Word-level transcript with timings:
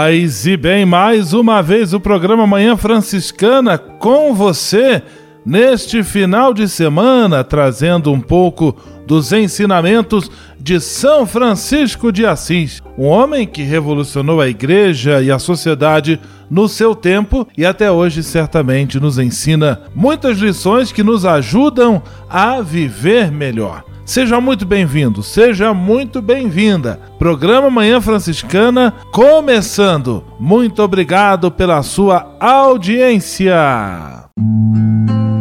Paz 0.00 0.46
e 0.46 0.56
bem, 0.56 0.86
mais 0.86 1.32
uma 1.32 1.60
vez 1.60 1.92
o 1.92 1.98
programa 1.98 2.46
Manhã 2.46 2.76
Franciscana 2.76 3.76
com 3.76 4.32
você 4.32 5.02
neste 5.48 6.02
final 6.02 6.52
de 6.52 6.68
semana, 6.68 7.42
trazendo 7.42 8.12
um 8.12 8.20
pouco 8.20 8.76
dos 9.06 9.32
ensinamentos 9.32 10.30
de 10.60 10.78
São 10.78 11.26
Francisco 11.26 12.12
de 12.12 12.26
Assis, 12.26 12.82
um 12.98 13.06
homem 13.06 13.46
que 13.46 13.62
revolucionou 13.62 14.42
a 14.42 14.48
igreja 14.48 15.22
e 15.22 15.30
a 15.30 15.38
sociedade 15.38 16.20
no 16.50 16.68
seu 16.68 16.94
tempo 16.94 17.48
e 17.56 17.64
até 17.64 17.90
hoje 17.90 18.22
certamente 18.22 19.00
nos 19.00 19.18
ensina 19.18 19.80
muitas 19.94 20.36
lições 20.36 20.92
que 20.92 21.02
nos 21.02 21.24
ajudam 21.24 22.02
a 22.28 22.60
viver 22.60 23.32
melhor. 23.32 23.84
Seja 24.04 24.40
muito 24.42 24.66
bem-vindo, 24.66 25.22
seja 25.22 25.72
muito 25.72 26.20
bem-vinda. 26.20 27.00
Programa 27.18 27.70
Manhã 27.70 28.02
Franciscana 28.02 28.92
começando. 29.10 30.24
Muito 30.38 30.82
obrigado 30.82 31.50
pela 31.50 31.82
sua 31.82 32.36
audiência. 32.38 33.54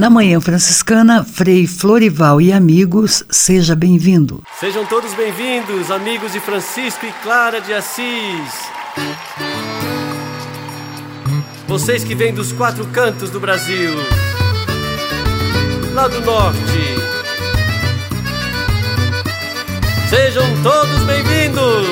Na 0.00 0.08
Manhã 0.08 0.40
Franciscana, 0.40 1.22
Frei 1.22 1.66
Florival 1.66 2.40
e 2.40 2.50
amigos, 2.50 3.22
seja 3.28 3.76
bem-vindo. 3.76 4.42
Sejam 4.58 4.86
todos 4.86 5.12
bem-vindos, 5.12 5.90
amigos 5.90 6.32
de 6.32 6.40
Francisco 6.40 7.04
e 7.04 7.12
Clara 7.22 7.60
de 7.60 7.74
Assis. 7.74 8.50
Vocês 11.68 12.02
que 12.02 12.14
vêm 12.14 12.32
dos 12.32 12.50
quatro 12.50 12.86
cantos 12.86 13.28
do 13.28 13.38
Brasil, 13.38 13.90
lá 15.92 16.08
do 16.08 16.22
norte, 16.22 16.58
Sejam 20.08 20.46
todos 20.62 21.02
bem-vindos! 21.02 21.86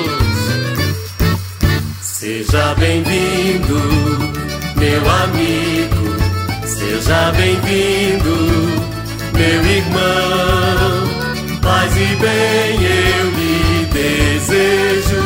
Seja 2.01 2.73
bem-vindo, 2.73 3.75
meu 4.79 5.09
amigo. 5.11 5.98
Seja 6.89 7.31
bem-vindo, 7.37 8.35
meu 9.31 9.63
irmão. 9.63 11.61
Paz 11.61 11.95
e 11.95 12.15
bem 12.15 12.83
eu 12.83 13.29
lhe 13.29 13.85
desejo. 13.93 15.21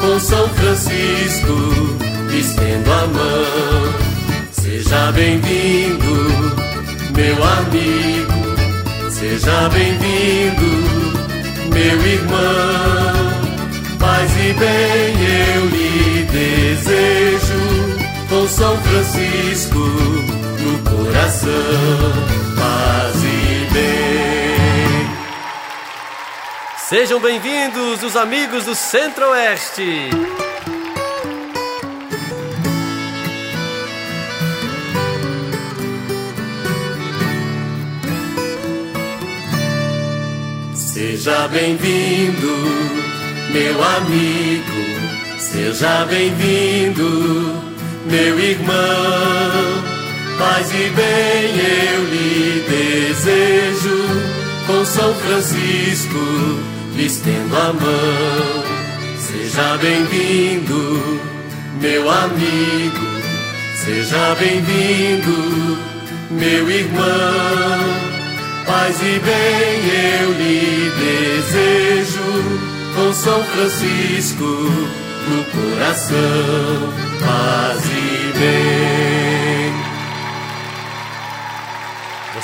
Com 0.00 0.18
São 0.18 0.48
Francisco, 0.48 1.96
estendo 2.36 2.92
a 2.92 3.06
mão. 3.06 3.94
Seja 4.50 5.12
bem-vindo, 5.12 6.32
meu 7.16 7.44
amigo. 7.44 9.10
Seja 9.12 9.68
bem-vindo 9.68 10.98
meu 11.72 12.06
irmão. 12.06 12.38
Paz 14.00 14.32
e 14.32 14.52
bem 14.52 15.14
eu 15.54 15.66
lhe 15.66 16.24
desejo, 16.24 17.60
com 18.28 18.48
São 18.48 18.76
Francisco 18.78 20.37
coração. 20.84 21.50
Paz 22.56 23.16
e 23.22 23.72
bem. 23.72 25.10
Sejam 26.88 27.20
bem-vindos 27.20 28.02
os 28.02 28.16
amigos 28.16 28.64
do 28.64 28.74
Centro-Oeste. 28.74 30.10
Seja 40.74 41.46
bem-vindo, 41.48 42.54
meu 43.52 43.82
amigo. 43.82 44.78
Seja 45.38 46.04
bem-vindo, 46.06 47.62
meu 48.06 48.38
irmão. 48.38 49.87
Paz 50.38 50.70
e 50.70 50.90
bem 50.90 51.58
eu 51.58 52.04
lhe 52.04 52.64
desejo. 52.68 54.04
Com 54.66 54.84
São 54.84 55.14
Francisco 55.14 56.18
lhe 56.94 57.06
estendo 57.06 57.56
a 57.56 57.72
mão. 57.72 58.64
Seja 59.18 59.76
bem-vindo, 59.78 61.20
meu 61.80 62.08
amigo. 62.08 63.06
Seja 63.84 64.36
bem-vindo, 64.38 65.78
meu 66.30 66.70
irmão. 66.70 68.08
Paz 68.66 69.00
e 69.00 69.18
bem 69.18 70.20
eu 70.20 70.32
lhe 70.32 70.92
desejo, 70.98 72.20
com 72.94 73.12
São 73.12 73.42
Francisco 73.44 74.44
no 74.44 75.44
coração. 75.44 76.92
Paz 77.20 77.82
e 77.86 78.38
bem. 78.38 79.27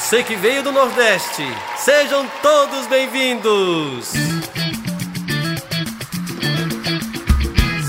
Você 0.04 0.22
que 0.22 0.36
veio 0.36 0.62
do 0.62 0.70
Nordeste, 0.70 1.42
sejam 1.78 2.28
todos 2.42 2.86
bem-vindos. 2.88 4.10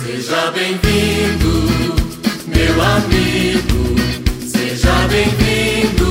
Seja 0.02 0.50
bem-vindo, 0.52 1.50
meu 2.48 2.82
amigo. 2.82 3.96
Seja 4.48 4.94
bem-vindo, 5.10 6.06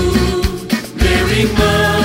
meu 1.00 1.28
irmão. 1.38 2.03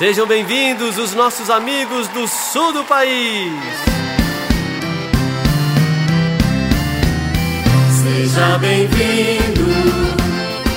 Sejam 0.00 0.26
bem-vindos 0.26 0.96
os 0.96 1.12
nossos 1.12 1.50
amigos 1.50 2.08
do 2.08 2.26
sul 2.26 2.72
do 2.72 2.82
país. 2.84 3.52
Seja 8.02 8.56
bem-vindo, 8.56 9.66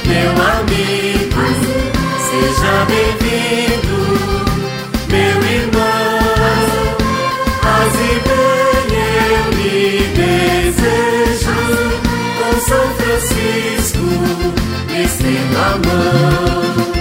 meu 0.06 0.32
amigo. 0.60 1.42
Seja 2.20 2.86
bem-vindo, 2.90 3.96
meu 5.08 5.40
irmão. 5.50 6.98
Paz 7.62 7.94
e 7.96 8.20
bem 8.28 8.98
eu 9.32 9.46
lhe 9.58 10.04
desejo. 10.18 11.60
Com 12.40 12.54
São 12.60 12.86
Francisco, 12.98 14.06
estendo 14.92 15.58
a 15.58 15.70
mão. 15.88 16.93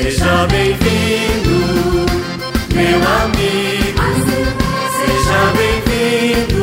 Seja 0.00 0.46
bem-vindo, 0.46 2.06
meu 2.72 2.98
amigo. 3.24 4.08
Seja 4.96 5.40
bem-vindo, 5.56 6.62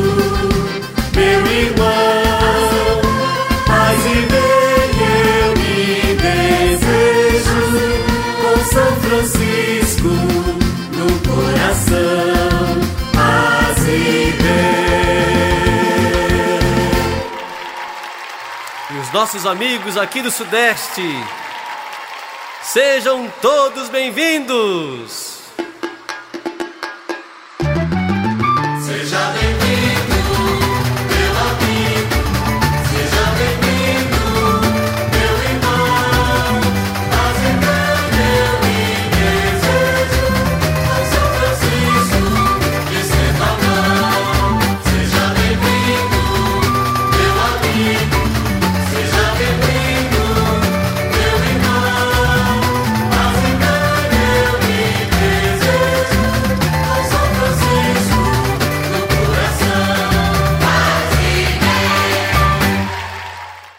meu 1.14 1.46
irmão. 1.46 3.02
Paz 3.66 4.00
e 4.06 4.24
bem 4.32 4.88
eu 5.04 5.52
lhe 5.54 6.16
desejo. 6.16 7.60
Com 8.40 8.56
São 8.72 8.92
Francisco 9.02 10.12
no 10.96 11.08
coração. 11.28 12.80
Paz 13.12 13.78
e 13.86 14.32
bem. 14.42 14.96
E 18.92 18.98
os 18.98 19.12
nossos 19.12 19.44
amigos 19.44 19.98
aqui 19.98 20.22
do 20.22 20.30
Sudeste. 20.30 21.22
Sejam 22.76 23.32
todos 23.40 23.88
bem-vindos! 23.88 25.25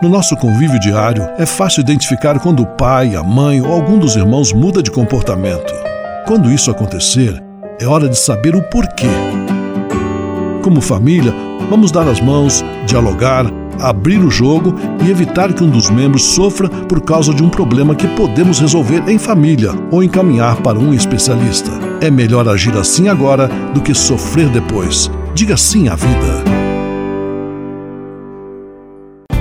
No 0.00 0.08
nosso 0.08 0.36
convívio 0.36 0.78
diário, 0.78 1.28
é 1.36 1.44
fácil 1.44 1.80
identificar 1.80 2.38
quando 2.38 2.62
o 2.62 2.66
pai, 2.66 3.16
a 3.16 3.22
mãe 3.24 3.60
ou 3.60 3.72
algum 3.72 3.98
dos 3.98 4.14
irmãos 4.14 4.52
muda 4.52 4.80
de 4.80 4.92
comportamento. 4.92 5.74
Quando 6.24 6.52
isso 6.52 6.70
acontecer, 6.70 7.42
é 7.80 7.84
hora 7.84 8.08
de 8.08 8.16
saber 8.16 8.54
o 8.54 8.62
porquê. 8.62 9.08
Como 10.62 10.80
família, 10.80 11.34
vamos 11.68 11.90
dar 11.90 12.06
as 12.06 12.20
mãos, 12.20 12.64
dialogar, 12.86 13.46
abrir 13.80 14.20
o 14.20 14.30
jogo 14.30 14.72
e 15.04 15.10
evitar 15.10 15.52
que 15.52 15.64
um 15.64 15.70
dos 15.70 15.90
membros 15.90 16.22
sofra 16.22 16.68
por 16.68 17.00
causa 17.00 17.34
de 17.34 17.42
um 17.42 17.48
problema 17.48 17.96
que 17.96 18.06
podemos 18.06 18.60
resolver 18.60 19.02
em 19.08 19.18
família 19.18 19.72
ou 19.90 20.00
encaminhar 20.00 20.62
para 20.62 20.78
um 20.78 20.94
especialista. 20.94 21.72
É 22.00 22.08
melhor 22.08 22.48
agir 22.48 22.76
assim 22.76 23.08
agora 23.08 23.48
do 23.74 23.80
que 23.80 23.92
sofrer 23.94 24.48
depois. 24.48 25.10
Diga 25.34 25.56
sim 25.56 25.88
à 25.88 25.96
vida. 25.96 26.57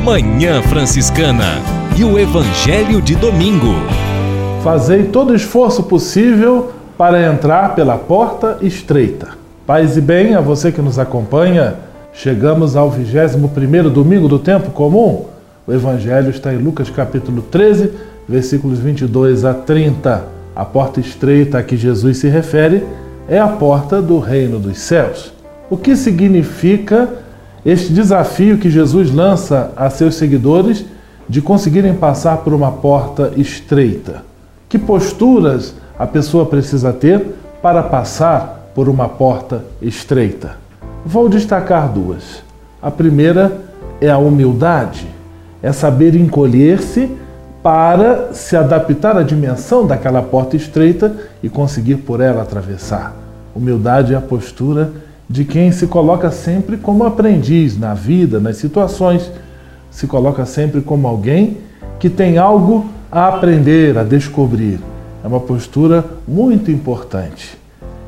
Manhã 0.08 0.62
Franciscana 0.62 1.62
e 1.98 2.02
o 2.02 2.18
Evangelho 2.18 3.02
de 3.02 3.14
Domingo. 3.14 3.74
Fazei 4.64 5.04
todo 5.04 5.36
esforço 5.36 5.84
possível 5.84 6.72
para 6.98 7.28
entrar 7.28 7.76
pela 7.76 7.98
porta 7.98 8.58
estreita. 8.62 9.32
Paz 9.66 9.98
e 9.98 10.02
bem 10.02 10.34
a 10.34 10.40
você 10.40 10.72
que 10.72 10.82
nos 10.82 10.98
acompanha. 10.98 11.76
Chegamos 12.14 12.78
ao 12.78 12.90
21º 12.90 13.90
domingo 13.90 14.30
do 14.30 14.40
tempo 14.40 14.72
comum. 14.72 15.26
O 15.68 15.74
evangelho 15.74 16.30
está 16.30 16.54
em 16.54 16.58
Lucas 16.58 16.90
capítulo 16.90 17.42
13, 17.42 17.92
versículos 18.30 18.80
22 18.80 19.44
a 19.44 19.54
30. 19.54 20.24
A 20.56 20.64
porta 20.64 21.02
estreita 21.02 21.58
a 21.58 21.64
que 21.64 21.76
Jesus 21.76 22.20
se 22.20 22.30
refere 22.30 22.82
é 23.28 23.38
a 23.40 23.48
porta 23.50 24.02
do 24.02 24.20
reino 24.20 24.58
dos 24.58 24.78
céus. 24.78 25.34
O 25.70 25.76
que 25.76 25.98
significa 25.98 27.27
este 27.68 27.92
desafio 27.92 28.58
que 28.58 28.70
Jesus 28.70 29.14
lança 29.14 29.74
a 29.76 29.90
seus 29.90 30.16
seguidores 30.16 30.86
de 31.28 31.42
conseguirem 31.42 31.94
passar 31.94 32.38
por 32.38 32.54
uma 32.54 32.72
porta 32.72 33.34
estreita? 33.36 34.24
Que 34.70 34.80
posturas 34.80 35.76
a 36.00 36.08
pessoa 36.08 36.46
precisa 36.46 36.94
ter 36.94 37.26
para 37.62 37.84
passar 37.84 38.72
por 38.74 38.88
uma 38.88 39.10
porta 39.10 39.66
estreita? 39.82 40.56
Vou 41.06 41.28
destacar 41.28 41.90
duas. 41.90 42.42
A 42.82 42.90
primeira 42.90 43.60
é 44.00 44.10
a 44.10 44.18
humildade, 44.18 45.06
é 45.62 45.74
saber 45.74 46.16
encolher-se 46.16 47.12
para 47.62 48.34
se 48.34 48.56
adaptar 48.56 49.18
à 49.18 49.24
dimensão 49.24 49.86
daquela 49.86 50.22
porta 50.22 50.56
estreita 50.56 51.14
e 51.44 51.50
conseguir 51.50 51.98
por 51.98 52.22
ela 52.22 52.44
atravessar. 52.44 53.14
Humildade 53.54 54.14
é 54.14 54.16
a 54.16 54.22
postura 54.22 54.90
de 55.30 55.44
quem 55.44 55.72
se 55.72 55.88
coloca 55.88 56.32
sempre 56.32 56.78
como 56.78 57.04
aprendiz 57.04 57.78
na 57.78 57.94
vida, 57.94 58.40
nas 58.40 58.58
situações, 58.58 59.30
se 59.92 60.08
coloca 60.08 60.46
sempre 60.46 60.82
como 60.82 61.08
alguém 61.08 61.58
que 62.00 62.10
tem 62.10 62.38
algo 62.38 62.86
a 63.12 63.28
aprender, 63.28 63.98
a 63.98 64.04
descobrir. 64.04 64.80
É 65.24 65.28
uma 65.28 65.40
postura 65.40 66.06
muito 66.28 66.72
importante. 66.72 67.58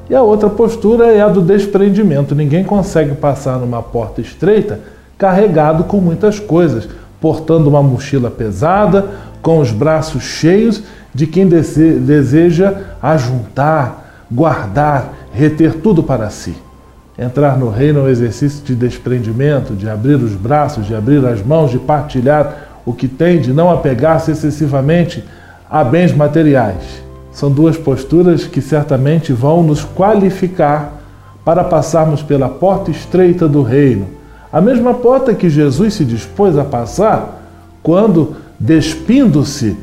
E 0.10 0.16
a 0.16 0.22
outra 0.22 0.50
postura 0.50 1.08
é 1.08 1.22
a 1.22 1.28
do 1.28 1.42
desprendimento. 1.42 2.34
Ninguém 2.34 2.64
consegue 2.64 3.14
passar 3.16 3.60
numa 3.60 3.82
porta 3.82 4.22
estreita 4.22 4.80
carregado 5.18 5.84
com 5.84 5.98
muitas 5.98 6.40
coisas, 6.40 6.88
portando 7.20 7.70
uma 7.70 7.84
mochila 7.84 8.32
pesada, 8.32 9.10
com 9.42 9.60
os 9.60 9.72
braços 9.72 10.24
cheios 10.24 10.82
de 11.14 11.28
quem 11.28 11.48
deseja 11.48 12.78
ajuntar, 13.02 14.26
guardar, 14.32 15.14
reter 15.34 15.76
tudo 15.76 16.02
para 16.02 16.30
si. 16.30 16.56
Entrar 17.22 17.58
no 17.58 17.70
reino 17.70 18.00
é 18.00 18.04
um 18.04 18.08
exercício 18.08 18.64
de 18.64 18.74
desprendimento, 18.74 19.74
de 19.74 19.90
abrir 19.90 20.16
os 20.16 20.36
braços, 20.36 20.88
de 20.88 20.96
abrir 20.96 21.26
as 21.26 21.46
mãos, 21.46 21.70
de 21.70 21.78
partilhar 21.78 22.70
o 22.86 22.94
que 22.94 23.10
tem, 23.10 23.42
de 23.42 23.52
não 23.52 23.70
apegar-se 23.70 24.32
excessivamente 24.32 25.22
a 25.70 25.84
bens 25.84 26.14
materiais. 26.14 27.04
São 27.34 27.52
duas 27.52 27.76
posturas 27.76 28.46
que 28.46 28.62
certamente 28.62 29.34
vão 29.34 29.62
nos 29.62 29.84
qualificar 29.84 30.94
para 31.44 31.62
passarmos 31.62 32.24
pela 32.24 32.48
porta 32.48 32.90
estreita 32.90 33.50
do 33.50 33.64
reino. 33.64 34.08
A 34.50 34.62
mesma 34.62 34.94
porta 34.94 35.34
que 35.34 35.50
Jesus 35.50 35.96
se 35.96 36.06
dispôs 36.06 36.58
a 36.58 36.64
passar 36.64 37.44
quando, 37.84 38.38
despindo-se 38.58 39.76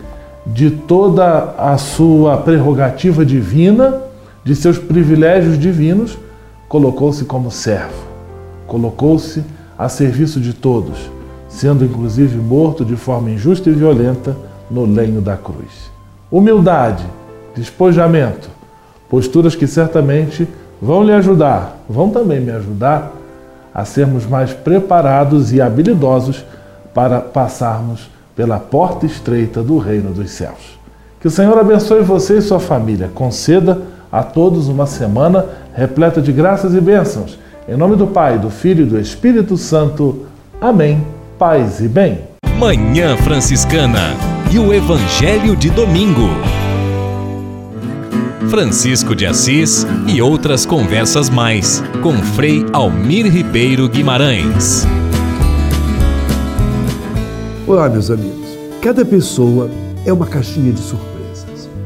de 0.46 0.70
toda 0.70 1.54
a 1.58 1.76
sua 1.76 2.38
prerrogativa 2.38 3.26
divina, 3.26 4.00
de 4.42 4.56
seus 4.56 4.78
privilégios 4.78 5.58
divinos, 5.58 6.16
colocou-se 6.68 7.24
como 7.24 7.50
servo, 7.50 8.06
colocou-se 8.66 9.44
a 9.78 9.88
serviço 9.88 10.40
de 10.40 10.52
todos, 10.52 11.10
sendo 11.48 11.84
inclusive 11.84 12.36
morto 12.36 12.84
de 12.84 12.96
forma 12.96 13.30
injusta 13.30 13.70
e 13.70 13.72
violenta 13.72 14.36
no 14.70 14.84
lenho 14.84 15.20
da 15.20 15.36
cruz. 15.36 15.90
Humildade, 16.30 17.04
despojamento, 17.54 18.50
posturas 19.08 19.54
que 19.54 19.66
certamente 19.66 20.48
vão 20.82 21.04
lhe 21.04 21.12
ajudar, 21.12 21.78
vão 21.88 22.10
também 22.10 22.40
me 22.40 22.50
ajudar 22.50 23.12
a 23.72 23.84
sermos 23.84 24.26
mais 24.26 24.52
preparados 24.52 25.52
e 25.52 25.60
habilidosos 25.60 26.44
para 26.92 27.20
passarmos 27.20 28.10
pela 28.34 28.58
porta 28.58 29.06
estreita 29.06 29.62
do 29.62 29.78
reino 29.78 30.12
dos 30.12 30.30
céus. 30.30 30.78
Que 31.20 31.28
o 31.28 31.30
Senhor 31.30 31.56
abençoe 31.58 32.02
você 32.02 32.38
e 32.38 32.42
sua 32.42 32.58
família, 32.60 33.10
conceda 33.14 33.80
a 34.10 34.22
todos 34.22 34.68
uma 34.68 34.86
semana 34.86 35.46
repleta 35.74 36.20
de 36.20 36.32
graças 36.32 36.74
e 36.74 36.80
bênçãos. 36.80 37.38
Em 37.68 37.76
nome 37.76 37.96
do 37.96 38.06
Pai, 38.06 38.38
do 38.38 38.50
Filho 38.50 38.84
e 38.84 38.88
do 38.88 38.98
Espírito 38.98 39.56
Santo. 39.56 40.26
Amém. 40.60 41.04
Paz 41.38 41.80
e 41.80 41.88
bem. 41.88 42.20
Manhã 42.58 43.16
Franciscana 43.16 44.14
e 44.50 44.58
o 44.58 44.72
Evangelho 44.72 45.56
de 45.56 45.68
Domingo. 45.70 46.28
Francisco 48.48 49.14
de 49.14 49.26
Assis 49.26 49.84
e 50.06 50.22
outras 50.22 50.64
conversas 50.64 51.28
mais 51.28 51.82
com 52.02 52.14
Frei 52.14 52.64
Almir 52.72 53.26
Ribeiro 53.26 53.88
Guimarães. 53.88 54.86
Olá, 57.66 57.88
meus 57.88 58.10
amigos. 58.10 58.46
Cada 58.80 59.04
pessoa 59.04 59.68
é 60.04 60.12
uma 60.12 60.26
caixinha 60.26 60.72
de 60.72 60.78
surpresas. 60.78 61.15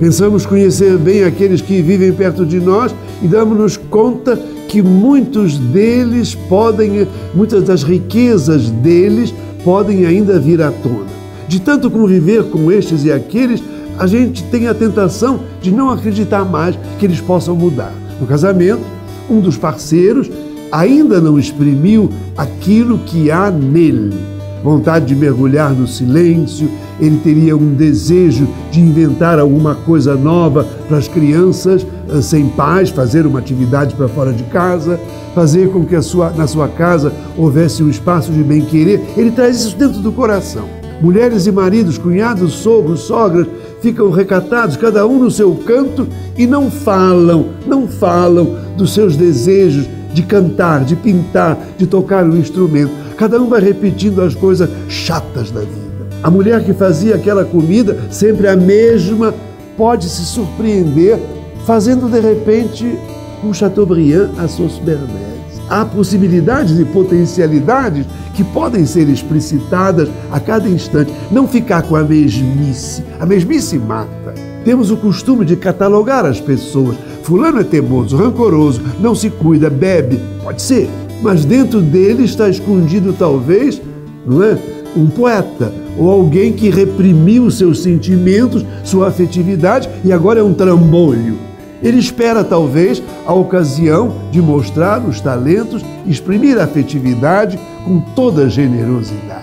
Pensamos 0.01 0.47
conhecer 0.47 0.97
bem 0.97 1.25
aqueles 1.25 1.61
que 1.61 1.83
vivem 1.83 2.11
perto 2.11 2.47
de 2.47 2.59
nós 2.59 2.95
e 3.23 3.29
damos-nos 3.29 3.77
conta 3.77 4.35
que 4.67 4.81
muitos 4.81 5.59
deles 5.59 6.35
podem, 6.35 7.07
muitas 7.35 7.65
das 7.65 7.83
riquezas 7.83 8.71
deles 8.71 9.35
podem 9.63 10.07
ainda 10.07 10.41
vir 10.41 10.63
à 10.63 10.71
tona. 10.71 11.05
De 11.47 11.61
tanto 11.61 11.91
conviver 11.91 12.45
com 12.45 12.73
estes 12.73 13.05
e 13.05 13.13
aqueles, 13.13 13.63
a 13.99 14.07
gente 14.07 14.43
tem 14.45 14.69
a 14.69 14.73
tentação 14.73 15.41
de 15.61 15.71
não 15.71 15.91
acreditar 15.91 16.47
mais 16.47 16.79
que 16.99 17.05
eles 17.05 17.21
possam 17.21 17.55
mudar. 17.55 17.93
No 18.19 18.27
casamento, 18.27 18.81
um 19.29 19.39
dos 19.39 19.59
parceiros 19.59 20.31
ainda 20.73 21.21
não 21.21 21.39
exprimiu 21.39 22.09
aquilo 22.39 23.01
que 23.01 23.31
há 23.31 23.51
nele. 23.51 24.40
Vontade 24.63 25.07
de 25.07 25.17
mergulhar 25.17 25.73
no 25.73 25.87
silêncio, 25.87 26.71
ele 27.01 27.19
teria 27.25 27.57
um 27.57 27.73
desejo 27.73 28.47
de 28.71 28.81
inventar 28.81 29.39
alguma 29.39 29.75
coisa 29.75 30.15
nova 30.15 30.67
para 30.87 30.99
as 30.99 31.09
crianças 31.09 31.87
eh, 32.11 32.21
sem 32.21 32.47
pais, 32.49 32.91
fazer 32.91 33.27
uma 33.27 33.39
atividade 33.39 33.95
para 33.95 34.07
fora 34.07 34.33
de 34.33 34.43
casa, 34.45 35.01
fazer 35.35 35.71
com 35.71 35.87
que 35.87 36.01
sua, 36.03 36.31
na 36.31 36.47
sua 36.47 36.69
casa 36.69 37.11
houvesse 37.39 37.83
um 37.83 37.89
espaço 37.89 38.31
de 38.31 38.43
bem-querer. 38.43 39.01
Ele 39.17 39.31
traz 39.31 39.61
isso 39.61 39.77
dentro 39.77 40.01
do 40.01 40.13
coração. 40.13 40.65
Mulheres 41.01 41.47
e 41.47 41.53
maridos, 41.53 41.97
cunhados, 41.97 42.53
sogros, 42.53 43.01
sogras, 43.01 43.47
ficam 43.81 44.11
recatados, 44.11 44.77
cada 44.77 45.07
um 45.07 45.19
no 45.19 45.31
seu 45.31 45.55
canto, 45.55 46.07
e 46.37 46.47
não 46.47 46.71
falam, 46.71 47.47
não 47.67 47.89
falam 47.89 48.57
dos 48.77 48.93
seus 48.93 49.17
desejos 49.17 49.89
de 50.13 50.23
cantar, 50.23 50.85
de 50.85 50.97
pintar, 50.97 51.57
de 51.79 51.87
tocar 51.87 52.25
um 52.25 52.37
instrumento. 52.37 52.93
Cada 53.21 53.39
um 53.39 53.51
vai 53.51 53.61
repetindo 53.61 54.23
as 54.23 54.35
coisas 54.35 54.71
chatas 54.89 55.51
da 55.51 55.61
vida. 55.61 56.09
A 56.23 56.31
mulher 56.31 56.65
que 56.65 56.73
fazia 56.73 57.17
aquela 57.17 57.45
comida, 57.45 57.95
sempre 58.11 58.49
a 58.49 58.57
mesma, 58.57 59.35
pode 59.77 60.09
se 60.09 60.25
surpreender 60.25 61.19
fazendo 61.67 62.09
de 62.09 62.19
repente 62.19 62.99
um 63.45 63.53
Chateaubriand 63.53 64.31
à 64.39 64.49
sauce 64.49 64.81
Bernays. 64.81 65.61
Há 65.69 65.85
possibilidades 65.85 66.81
e 66.81 66.85
potencialidades 66.87 68.07
que 68.35 68.43
podem 68.43 68.87
ser 68.87 69.07
explicitadas 69.07 70.09
a 70.33 70.41
cada 70.41 70.67
instante. 70.67 71.13
Não 71.31 71.47
ficar 71.47 71.83
com 71.83 71.97
a 71.97 72.03
mesmice. 72.03 73.05
A 73.21 73.27
mesmice 73.27 73.79
mata. 73.79 74.33
Temos 74.65 74.91
o 74.91 74.97
costume 74.97 75.45
de 75.45 75.57
catalogar 75.57 76.25
as 76.25 76.41
pessoas. 76.41 76.97
Fulano 77.23 77.61
é 77.61 77.65
teimoso, 77.65 78.17
rancoroso, 78.17 78.81
não 78.99 79.15
se 79.15 79.29
cuida, 79.29 79.69
bebe. 79.69 80.19
Pode 80.43 80.63
ser. 80.63 80.89
Mas 81.23 81.45
dentro 81.45 81.81
dele 81.81 82.25
está 82.25 82.49
escondido, 82.49 83.13
talvez, 83.13 83.81
não 84.27 84.43
é? 84.43 84.59
Um 84.97 85.07
poeta 85.07 85.73
ou 85.99 86.11
alguém 86.11 86.53
que 86.53 86.71
reprimiu 86.71 87.51
seus 87.51 87.83
sentimentos, 87.83 88.65
sua 88.83 89.09
afetividade 89.09 89.89
e 90.05 90.13
agora 90.13 90.41
é 90.41 90.43
um 90.43 90.55
trambolho. 90.55 91.39
Ele 91.83 91.99
espera, 91.99 92.45
talvez, 92.45 93.03
a 93.27 93.33
ocasião 93.33 94.15
de 94.31 94.41
mostrar 94.41 95.01
os 95.01 95.21
talentos, 95.21 95.83
exprimir 96.07 96.59
a 96.59 96.65
afetividade 96.65 97.59
com 97.85 98.01
toda 98.15 98.51
generosidade. 98.51 99.41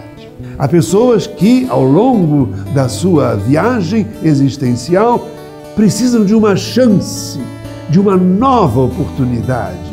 Há 0.57 0.67
pessoas 0.67 1.25
que, 1.25 1.67
ao 1.69 1.84
longo 1.84 2.50
da 2.74 2.88
sua 2.89 3.36
viagem 3.36 4.07
existencial, 4.24 5.27
precisam 5.75 6.25
de 6.25 6.34
uma 6.34 6.55
chance, 6.55 7.39
de 7.89 8.00
uma 8.00 8.17
nova 8.17 8.81
oportunidade. 8.81 9.87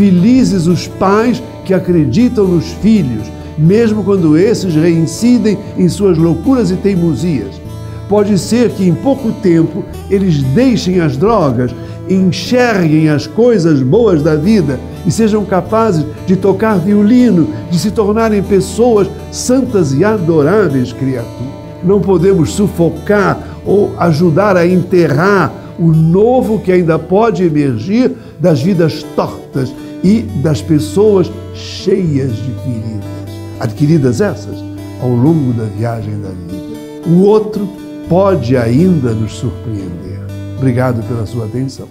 Felizes 0.00 0.66
os 0.66 0.88
pais 0.88 1.42
que 1.62 1.74
acreditam 1.74 2.48
nos 2.48 2.72
filhos, 2.80 3.30
mesmo 3.58 4.02
quando 4.02 4.34
esses 4.34 4.74
reincidem 4.74 5.58
em 5.76 5.90
suas 5.90 6.16
loucuras 6.16 6.70
e 6.70 6.76
teimosias. 6.76 7.60
Pode 8.08 8.38
ser 8.38 8.70
que 8.70 8.88
em 8.88 8.94
pouco 8.94 9.30
tempo 9.30 9.84
eles 10.08 10.42
deixem 10.42 11.00
as 11.00 11.18
drogas, 11.18 11.70
enxerguem 12.08 13.10
as 13.10 13.26
coisas 13.26 13.82
boas 13.82 14.22
da 14.22 14.36
vida 14.36 14.80
e 15.04 15.10
sejam 15.10 15.44
capazes 15.44 16.06
de 16.26 16.34
tocar 16.34 16.78
violino, 16.78 17.48
de 17.70 17.78
se 17.78 17.90
tornarem 17.90 18.42
pessoas 18.42 19.06
santas 19.30 19.92
e 19.92 20.02
adoráveis 20.02 20.94
criaturas. 20.94 21.52
Não 21.84 22.00
podemos 22.00 22.52
sufocar 22.52 23.58
ou 23.66 23.92
ajudar 23.98 24.56
a 24.56 24.66
enterrar 24.66 25.52
o 25.78 25.88
novo 25.88 26.58
que 26.58 26.72
ainda 26.72 26.98
pode 26.98 27.44
emergir 27.44 28.12
das 28.40 28.62
vidas 28.62 29.02
tortas 29.14 29.70
e 30.02 30.22
das 30.42 30.62
pessoas 30.62 31.30
cheias 31.54 32.34
de 32.36 32.52
feridas, 32.64 33.34
adquiridas 33.58 34.20
essas 34.20 34.56
ao 35.00 35.10
longo 35.10 35.52
da 35.52 35.64
viagem 35.64 36.20
da 36.20 36.28
vida. 36.28 37.08
O 37.08 37.22
outro 37.22 37.68
pode 38.08 38.56
ainda 38.56 39.12
nos 39.12 39.32
surpreender. 39.32 40.20
Obrigado 40.56 41.02
pela 41.06 41.24
sua 41.26 41.46
atenção. 41.46 41.88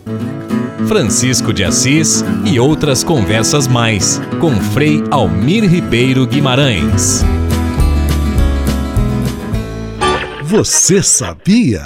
Francisco 0.88 1.51
de 1.54 1.63
Assis 1.63 2.24
e 2.46 2.60
outras 2.60 3.04
conversas 3.04 3.68
mais 3.68 4.22
com 4.39 4.51
Frei 4.56 5.04
Almir 5.12 5.70
Ribeiro 5.70 6.25
Guimarães. 6.25 7.24
Você 10.44 11.04
sabia? 11.04 11.86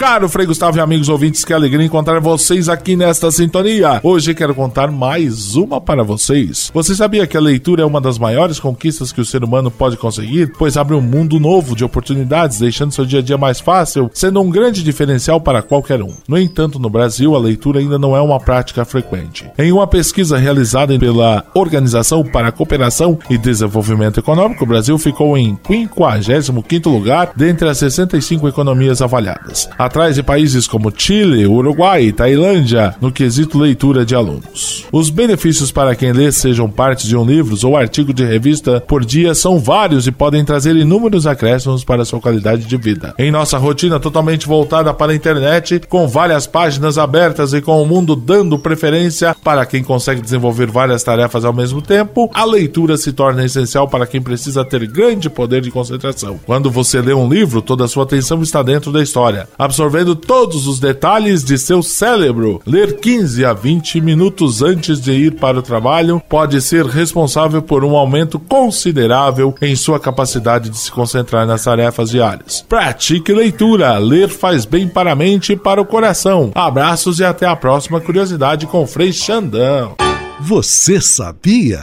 Caro 0.00 0.30
Frei 0.30 0.46
Gustavo 0.46 0.78
e 0.78 0.80
amigos 0.80 1.10
ouvintes, 1.10 1.44
que 1.44 1.52
alegria 1.52 1.84
encontrar 1.84 2.20
vocês 2.20 2.70
aqui 2.70 2.96
nesta 2.96 3.30
sintonia. 3.30 4.00
Hoje 4.02 4.34
quero 4.34 4.54
contar 4.54 4.90
mais 4.90 5.56
uma 5.56 5.78
para 5.78 6.02
vocês. 6.02 6.70
Você 6.72 6.94
sabia 6.94 7.26
que 7.26 7.36
a 7.36 7.40
leitura 7.40 7.82
é 7.82 7.84
uma 7.84 8.00
das 8.00 8.18
maiores 8.18 8.58
conquistas 8.58 9.12
que 9.12 9.20
o 9.20 9.26
ser 9.26 9.44
humano 9.44 9.70
pode 9.70 9.98
conseguir, 9.98 10.54
pois 10.56 10.78
abre 10.78 10.96
um 10.96 11.02
mundo 11.02 11.38
novo 11.38 11.76
de 11.76 11.84
oportunidades, 11.84 12.60
deixando 12.60 12.94
seu 12.94 13.04
dia 13.04 13.18
a 13.18 13.22
dia 13.22 13.36
mais 13.36 13.60
fácil, 13.60 14.10
sendo 14.14 14.40
um 14.40 14.48
grande 14.48 14.82
diferencial 14.82 15.38
para 15.38 15.60
qualquer 15.60 16.02
um. 16.02 16.14
No 16.26 16.38
entanto, 16.38 16.78
no 16.78 16.88
Brasil, 16.88 17.36
a 17.36 17.38
leitura 17.38 17.80
ainda 17.80 17.98
não 17.98 18.16
é 18.16 18.22
uma 18.22 18.40
prática 18.40 18.86
frequente. 18.86 19.50
Em 19.58 19.70
uma 19.70 19.86
pesquisa 19.86 20.38
realizada 20.38 20.98
pela 20.98 21.44
Organização 21.52 22.24
para 22.24 22.48
a 22.48 22.52
Cooperação 22.52 23.18
e 23.28 23.36
Desenvolvimento 23.36 24.18
Econômico, 24.18 24.64
o 24.64 24.66
Brasil 24.66 24.96
ficou 24.96 25.36
em 25.36 25.56
55º 25.56 26.90
lugar 26.90 27.32
dentre 27.36 27.68
as 27.68 27.76
65 27.76 28.48
economias 28.48 29.02
avaliadas 29.02 29.68
atrás 29.90 30.14
de 30.14 30.22
países 30.22 30.68
como 30.68 30.92
Chile, 30.96 31.48
Uruguai 31.48 32.04
e 32.04 32.12
Tailândia 32.12 32.94
no 33.00 33.10
quesito 33.10 33.58
leitura 33.58 34.06
de 34.06 34.14
alunos. 34.14 34.86
Os 34.92 35.10
benefícios 35.10 35.72
para 35.72 35.96
quem 35.96 36.12
lê, 36.12 36.30
sejam 36.30 36.70
partes 36.70 37.08
de 37.08 37.16
um 37.16 37.24
livro 37.24 37.56
ou 37.64 37.76
artigo 37.76 38.14
de 38.14 38.24
revista 38.24 38.80
por 38.80 39.04
dia, 39.04 39.34
são 39.34 39.58
vários 39.58 40.06
e 40.06 40.12
podem 40.12 40.44
trazer 40.44 40.76
inúmeros 40.76 41.26
acréscimos 41.26 41.82
para 41.82 42.04
sua 42.04 42.20
qualidade 42.20 42.66
de 42.66 42.76
vida. 42.76 43.12
Em 43.18 43.32
nossa 43.32 43.58
rotina 43.58 43.98
totalmente 43.98 44.46
voltada 44.46 44.94
para 44.94 45.10
a 45.10 45.14
internet, 45.14 45.80
com 45.88 46.06
várias 46.06 46.46
páginas 46.46 46.96
abertas 46.96 47.52
e 47.52 47.60
com 47.60 47.82
o 47.82 47.86
mundo 47.86 48.14
dando 48.14 48.60
preferência 48.60 49.34
para 49.42 49.66
quem 49.66 49.82
consegue 49.82 50.20
desenvolver 50.20 50.70
várias 50.70 51.02
tarefas 51.02 51.44
ao 51.44 51.52
mesmo 51.52 51.82
tempo, 51.82 52.30
a 52.32 52.44
leitura 52.44 52.96
se 52.96 53.12
torna 53.12 53.44
essencial 53.44 53.88
para 53.88 54.06
quem 54.06 54.22
precisa 54.22 54.64
ter 54.64 54.86
grande 54.86 55.28
poder 55.28 55.60
de 55.60 55.72
concentração. 55.72 56.38
Quando 56.46 56.70
você 56.70 57.00
lê 57.00 57.12
um 57.12 57.28
livro, 57.28 57.60
toda 57.60 57.86
a 57.86 57.88
sua 57.88 58.04
atenção 58.04 58.40
está 58.40 58.62
dentro 58.62 58.92
da 58.92 59.02
história 59.02 59.48
absorvendo 59.80 60.14
todos 60.14 60.66
os 60.66 60.78
detalhes 60.78 61.42
de 61.42 61.56
seu 61.56 61.82
cérebro. 61.82 62.60
Ler 62.66 63.00
15 63.00 63.44
a 63.46 63.54
20 63.54 64.00
minutos 64.02 64.60
antes 64.60 65.00
de 65.00 65.12
ir 65.12 65.36
para 65.36 65.58
o 65.58 65.62
trabalho 65.62 66.22
pode 66.28 66.60
ser 66.60 66.84
responsável 66.84 67.62
por 67.62 67.82
um 67.82 67.96
aumento 67.96 68.38
considerável 68.38 69.54
em 69.62 69.74
sua 69.74 69.98
capacidade 69.98 70.68
de 70.68 70.76
se 70.76 70.92
concentrar 70.92 71.46
nas 71.46 71.64
tarefas 71.64 72.10
diárias. 72.10 72.62
Pratique 72.68 73.32
leitura. 73.32 73.96
Ler 73.96 74.28
faz 74.28 74.66
bem 74.66 74.86
para 74.86 75.12
a 75.12 75.16
mente 75.16 75.54
e 75.54 75.56
para 75.56 75.80
o 75.80 75.86
coração. 75.86 76.52
Abraços 76.54 77.18
e 77.18 77.24
até 77.24 77.46
a 77.46 77.56
próxima 77.56 78.00
curiosidade 78.02 78.66
com 78.66 78.86
Frei 78.86 79.14
Xandão. 79.14 79.94
Você 80.40 81.00
sabia? 81.00 81.80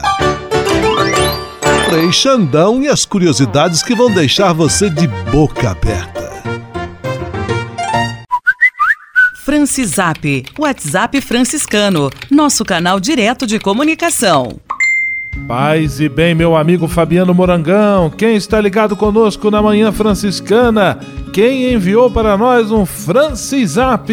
Frei 1.89 2.11
Xandão 2.11 2.83
e 2.83 2.87
as 2.87 3.05
curiosidades 3.05 3.81
que 3.81 3.95
vão 3.95 4.11
deixar 4.11 4.53
você 4.53 4.87
de 4.87 5.07
boca 5.31 5.71
aberta. 5.71 6.36
Francisap, 9.47 10.43
WhatsApp 10.59 11.21
franciscano, 11.21 12.09
nosso 12.29 12.65
canal 12.65 12.99
direto 12.99 13.47
de 13.47 13.57
comunicação. 13.57 14.59
Paz 15.47 16.01
e 16.01 16.09
bem, 16.09 16.35
meu 16.35 16.53
amigo 16.53 16.85
Fabiano 16.85 17.33
Morangão. 17.33 18.09
Quem 18.09 18.35
está 18.35 18.59
ligado 18.59 18.97
conosco 18.97 19.49
na 19.49 19.61
Manhã 19.61 19.89
Franciscana? 19.93 20.99
Quem 21.31 21.73
enviou 21.73 22.11
para 22.11 22.37
nós 22.37 22.71
um 22.71 22.85
Francisap? 22.85 24.09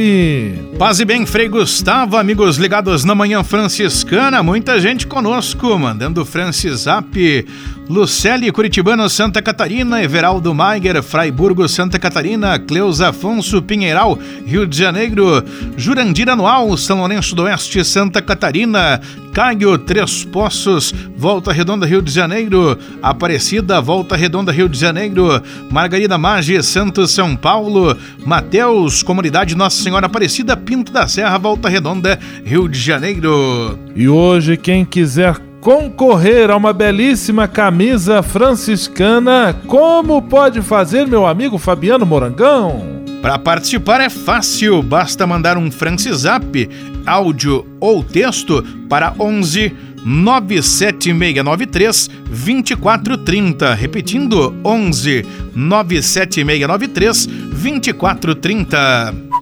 Paz 0.79 1.01
e 1.01 1.05
bem, 1.05 1.27
Frei 1.27 1.49
Gustavo, 1.49 2.17
amigos 2.17 2.57
ligados 2.57 3.05
na 3.05 3.17
Manhã 3.17 3.43
Franciscana. 3.43 4.41
Muita 4.41 4.79
gente 4.79 5.05
conosco, 5.05 5.77
mandando 5.77 6.25
Francisap. 6.25 7.45
Lucélia 7.89 8.51
Curitibano, 8.51 9.09
Santa 9.11 9.43
Catarina, 9.43 10.03
Everaldo 10.03 10.55
Maiger, 10.55 11.03
Fraiburgo, 11.03 11.69
Santa 11.69 11.99
Catarina, 11.99 12.59
Cleusa 12.59 13.11
Afonso 13.11 13.61
Pinheiral, 13.61 14.19
Rio 14.47 14.67
de 14.67 14.77
Janeiro, 14.77 15.45
Jurandir 15.77 16.29
Anual, 16.31 16.75
São 16.79 16.99
Lourenço 16.99 17.35
do 17.35 17.43
Oeste, 17.43 17.85
Santa 17.85 18.23
Catarina, 18.23 19.03
Caio 19.35 19.77
Três 19.77 20.25
Poços, 20.25 20.95
Volta 21.15 21.53
Redonda, 21.53 21.85
Rio 21.85 22.01
de 22.01 22.11
Janeiro, 22.11 22.79
Aparecida, 23.03 23.83
Volta 23.83 24.17
Redonda, 24.17 24.51
Rio 24.51 24.69
de 24.69 24.79
Janeiro, 24.79 25.43
Margarida 25.71 26.17
Maggi, 26.17 26.63
Santos, 26.63 27.11
São 27.11 27.37
Paulo, 27.37 27.95
Mateus, 28.25 29.03
Comunidade 29.03 29.55
Nossa 29.55 29.83
Senhora 29.83 30.07
Aparecida, 30.07 30.57
Pinto 30.57 30.91
da 30.91 31.07
Serra, 31.07 31.37
Volta 31.37 31.69
Redonda, 31.69 32.19
Rio 32.45 32.67
de 32.67 32.79
Janeiro. 32.79 33.79
E 33.95 34.09
hoje, 34.09 34.57
quem 34.57 34.87
quiser 34.87 35.39
concorrer 35.65 36.49
a 36.51 36.57
uma 36.57 36.73
belíssima 36.75 37.49
camisa 37.49 38.23
franciscana, 38.23 39.57
como 39.67 40.21
pode 40.21 40.61
fazer, 40.61 41.07
meu 41.07 41.27
amigo 41.27 41.57
Fabiano 41.57 42.05
Morangão? 42.05 43.03
Para 43.23 43.39
participar 43.39 44.03
é 44.03 44.11
fácil, 44.11 44.83
basta 44.83 45.27
mandar 45.27 45.57
um 45.57 45.71
Francisap, 45.71 46.69
áudio 47.07 47.67
ou 47.81 48.05
texto 48.05 48.63
para 48.91 49.15
11 49.19 49.75
97693 50.05 52.11
2430. 52.29 53.73
Repetindo, 53.73 54.55
11 54.63 55.25
97693 55.55 57.27
2430. 57.27 59.34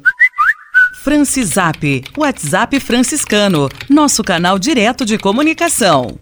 Francisap, 1.02 2.04
WhatsApp 2.16 2.78
franciscano, 2.78 3.68
nosso 3.90 4.23
canal 4.23 4.56
direto 4.56 5.04
de 5.04 5.18
comunicação. 5.18 6.16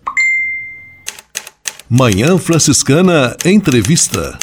Manhã 1.87 2.39
Franciscana 2.39 3.37
Entrevista. 3.45 4.39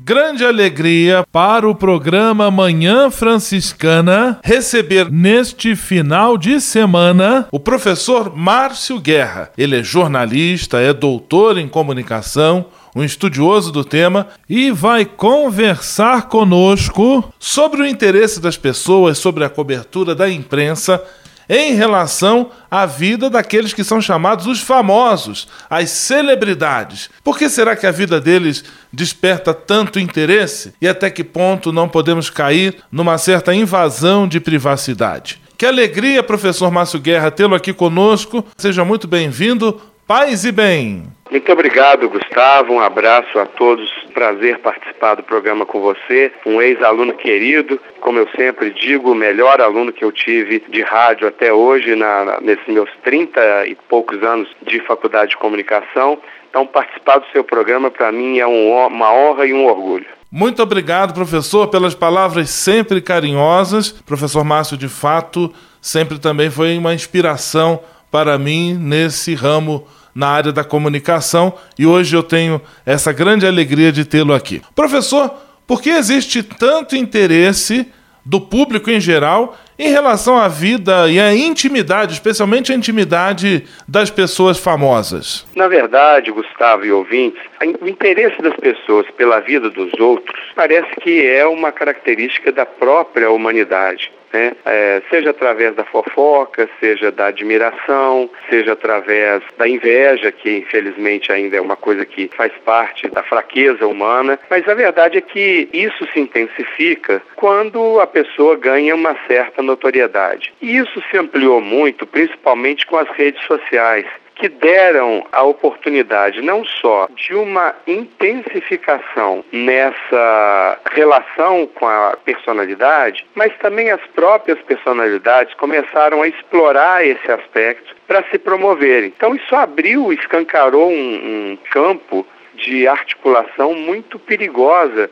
Grande 0.00 0.44
alegria 0.44 1.24
para 1.30 1.68
o 1.68 1.74
programa 1.74 2.50
Manhã 2.50 3.12
Franciscana 3.12 4.40
receber 4.42 5.08
neste 5.08 5.76
final 5.76 6.36
de 6.36 6.60
semana 6.60 7.46
o 7.52 7.60
professor 7.60 8.34
Márcio 8.34 8.98
Guerra. 8.98 9.52
Ele 9.56 9.78
é 9.78 9.84
jornalista, 9.84 10.80
é 10.80 10.92
doutor 10.92 11.56
em 11.56 11.68
comunicação, 11.68 12.66
um 12.98 13.04
estudioso 13.04 13.70
do 13.70 13.84
tema, 13.84 14.26
e 14.48 14.72
vai 14.72 15.04
conversar 15.04 16.22
conosco 16.22 17.32
sobre 17.38 17.82
o 17.82 17.86
interesse 17.86 18.40
das 18.40 18.56
pessoas, 18.56 19.18
sobre 19.18 19.44
a 19.44 19.48
cobertura 19.48 20.16
da 20.16 20.28
imprensa 20.28 21.00
em 21.48 21.74
relação 21.74 22.50
à 22.68 22.84
vida 22.84 23.30
daqueles 23.30 23.72
que 23.72 23.84
são 23.84 24.00
chamados 24.00 24.46
os 24.46 24.60
famosos, 24.60 25.46
as 25.70 25.90
celebridades. 25.90 27.08
Por 27.22 27.38
que 27.38 27.48
será 27.48 27.76
que 27.76 27.86
a 27.86 27.92
vida 27.92 28.20
deles 28.20 28.64
desperta 28.92 29.54
tanto 29.54 30.00
interesse 30.00 30.74
e 30.82 30.88
até 30.88 31.08
que 31.08 31.22
ponto 31.22 31.72
não 31.72 31.88
podemos 31.88 32.28
cair 32.28 32.78
numa 32.90 33.16
certa 33.16 33.54
invasão 33.54 34.26
de 34.26 34.40
privacidade? 34.40 35.40
Que 35.58 35.66
alegria, 35.66 36.22
professor 36.22 36.70
Márcio 36.70 37.00
Guerra, 37.00 37.32
tê-lo 37.32 37.52
aqui 37.52 37.72
conosco. 37.72 38.46
Seja 38.56 38.84
muito 38.84 39.08
bem-vindo. 39.08 39.80
Paz 40.08 40.46
e 40.46 40.50
bem. 40.50 41.02
Muito 41.30 41.52
obrigado, 41.52 42.08
Gustavo. 42.08 42.72
Um 42.72 42.80
abraço 42.80 43.38
a 43.38 43.44
todos. 43.44 43.92
Prazer 44.14 44.58
participar 44.60 45.16
do 45.16 45.22
programa 45.22 45.66
com 45.66 45.82
você. 45.82 46.32
Um 46.46 46.62
ex-aluno 46.62 47.12
querido, 47.12 47.78
como 48.00 48.18
eu 48.18 48.26
sempre 48.34 48.70
digo, 48.70 49.12
o 49.12 49.14
melhor 49.14 49.60
aluno 49.60 49.92
que 49.92 50.02
eu 50.02 50.10
tive 50.10 50.64
de 50.66 50.80
rádio 50.80 51.28
até 51.28 51.52
hoje, 51.52 51.94
na, 51.94 52.40
nesses 52.40 52.66
meus 52.68 52.88
30 53.04 53.66
e 53.66 53.74
poucos 53.86 54.22
anos 54.22 54.48
de 54.66 54.80
faculdade 54.80 55.32
de 55.32 55.36
comunicação. 55.36 56.18
Então, 56.48 56.66
participar 56.66 57.18
do 57.18 57.26
seu 57.30 57.44
programa 57.44 57.90
para 57.90 58.10
mim 58.10 58.38
é 58.38 58.46
um, 58.46 58.86
uma 58.86 59.12
honra 59.12 59.44
e 59.44 59.52
um 59.52 59.66
orgulho. 59.66 60.06
Muito 60.32 60.62
obrigado, 60.62 61.12
professor, 61.12 61.66
pelas 61.68 61.94
palavras 61.94 62.48
sempre 62.48 63.02
carinhosas. 63.02 63.92
Professor 63.92 64.42
Márcio, 64.42 64.78
de 64.78 64.88
fato, 64.88 65.52
sempre 65.82 66.18
também 66.18 66.48
foi 66.48 66.78
uma 66.78 66.94
inspiração 66.94 67.78
para 68.10 68.38
mim 68.38 68.72
nesse 68.72 69.34
ramo 69.34 69.86
na 70.14 70.28
área 70.28 70.52
da 70.52 70.64
comunicação 70.64 71.54
e 71.78 71.86
hoje 71.86 72.16
eu 72.16 72.22
tenho 72.22 72.60
essa 72.84 73.12
grande 73.12 73.46
alegria 73.46 73.92
de 73.92 74.04
tê-lo 74.04 74.34
aqui. 74.34 74.62
Professor, 74.74 75.32
por 75.66 75.82
que 75.82 75.90
existe 75.90 76.42
tanto 76.42 76.96
interesse 76.96 77.86
do 78.24 78.40
público 78.40 78.90
em 78.90 79.00
geral 79.00 79.56
em 79.78 79.90
relação 79.90 80.36
à 80.36 80.48
vida 80.48 81.08
e 81.08 81.20
à 81.20 81.34
intimidade, 81.34 82.12
especialmente 82.12 82.72
a 82.72 82.74
intimidade 82.74 83.64
das 83.86 84.10
pessoas 84.10 84.58
famosas? 84.58 85.46
Na 85.54 85.68
verdade, 85.68 86.30
Gustavo 86.30 86.84
e 86.84 86.90
ouvintes, 86.90 87.40
o 87.80 87.88
interesse 87.88 88.42
das 88.42 88.56
pessoas 88.56 89.06
pela 89.16 89.40
vida 89.40 89.70
dos 89.70 89.92
outros 90.00 90.36
parece 90.54 90.88
que 91.00 91.24
é 91.24 91.46
uma 91.46 91.70
característica 91.70 92.50
da 92.50 92.66
própria 92.66 93.30
humanidade 93.30 94.10
né? 94.32 94.52
É, 94.64 95.02
seja 95.10 95.30
através 95.30 95.74
da 95.74 95.84
fofoca, 95.84 96.68
seja 96.80 97.10
da 97.10 97.26
admiração, 97.26 98.30
seja 98.48 98.72
através 98.72 99.42
da 99.56 99.68
inveja, 99.68 100.30
que 100.32 100.58
infelizmente 100.58 101.32
ainda 101.32 101.56
é 101.56 101.60
uma 101.60 101.76
coisa 101.76 102.04
que 102.04 102.30
faz 102.36 102.52
parte 102.64 103.08
da 103.08 103.22
fraqueza 103.22 103.86
humana, 103.86 104.38
mas 104.50 104.68
a 104.68 104.74
verdade 104.74 105.18
é 105.18 105.20
que 105.20 105.68
isso 105.72 106.06
se 106.12 106.20
intensifica 106.20 107.22
quando 107.36 108.00
a 108.00 108.06
pessoa 108.06 108.56
ganha 108.56 108.94
uma 108.94 109.16
certa 109.26 109.62
notoriedade. 109.62 110.52
E 110.60 110.76
isso 110.76 111.02
se 111.10 111.16
ampliou 111.16 111.60
muito, 111.60 112.06
principalmente 112.06 112.86
com 112.86 112.96
as 112.96 113.08
redes 113.10 113.42
sociais 113.46 114.06
que 114.38 114.48
deram 114.48 115.26
a 115.32 115.42
oportunidade 115.42 116.40
não 116.40 116.64
só 116.64 117.08
de 117.14 117.34
uma 117.34 117.74
intensificação 117.86 119.44
nessa 119.52 120.78
relação 120.92 121.66
com 121.74 121.86
a 121.86 122.16
personalidade, 122.24 123.26
mas 123.34 123.52
também 123.58 123.90
as 123.90 124.00
próprias 124.14 124.58
personalidades 124.60 125.54
começaram 125.54 126.22
a 126.22 126.28
explorar 126.28 127.04
esse 127.04 127.30
aspecto 127.30 127.96
para 128.06 128.22
se 128.30 128.38
promoverem. 128.38 129.12
Então 129.14 129.34
isso 129.34 129.54
abriu, 129.54 130.12
escancarou 130.12 130.88
um, 130.88 131.52
um 131.52 131.58
campo 131.70 132.26
de 132.54 132.86
articulação 132.86 133.74
muito 133.74 134.18
perigosa 134.18 135.10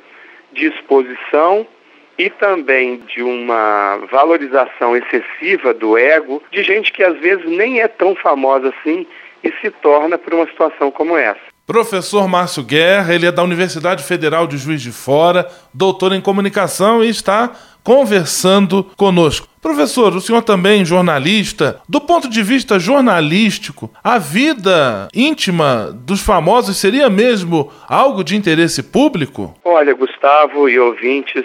de 0.52 0.66
exposição 0.66 1.66
e 2.18 2.30
também 2.30 3.00
de 3.06 3.22
uma 3.22 3.98
valorização 4.10 4.96
excessiva 4.96 5.74
do 5.74 5.98
ego 5.98 6.42
de 6.50 6.62
gente 6.62 6.92
que 6.92 7.02
às 7.02 7.18
vezes 7.18 7.44
nem 7.46 7.80
é 7.80 7.88
tão 7.88 8.14
famosa 8.14 8.72
assim 8.80 9.06
e 9.42 9.52
se 9.60 9.70
torna 9.70 10.18
por 10.18 10.34
uma 10.34 10.46
situação 10.46 10.90
como 10.90 11.16
essa. 11.16 11.40
Professor 11.66 12.28
Márcio 12.28 12.62
Guerra, 12.62 13.12
ele 13.12 13.26
é 13.26 13.32
da 13.32 13.42
Universidade 13.42 14.04
Federal 14.04 14.46
de 14.46 14.56
Juiz 14.56 14.80
de 14.80 14.92
Fora, 14.92 15.48
doutor 15.74 16.12
em 16.12 16.20
comunicação 16.20 17.02
e 17.02 17.08
está 17.08 17.50
conversando 17.82 18.84
conosco. 18.96 19.48
Professor, 19.60 20.14
o 20.14 20.20
senhor 20.20 20.42
também 20.42 20.84
jornalista, 20.84 21.80
do 21.88 22.00
ponto 22.00 22.28
de 22.28 22.40
vista 22.40 22.78
jornalístico, 22.78 23.90
a 24.02 24.16
vida 24.16 25.08
íntima 25.12 25.90
dos 25.92 26.20
famosos 26.20 26.76
seria 26.76 27.10
mesmo 27.10 27.70
algo 27.88 28.22
de 28.22 28.36
interesse 28.36 28.80
público? 28.80 29.52
Olha, 29.64 29.92
Gustavo 29.92 30.68
e 30.68 30.78
ouvintes, 30.78 31.44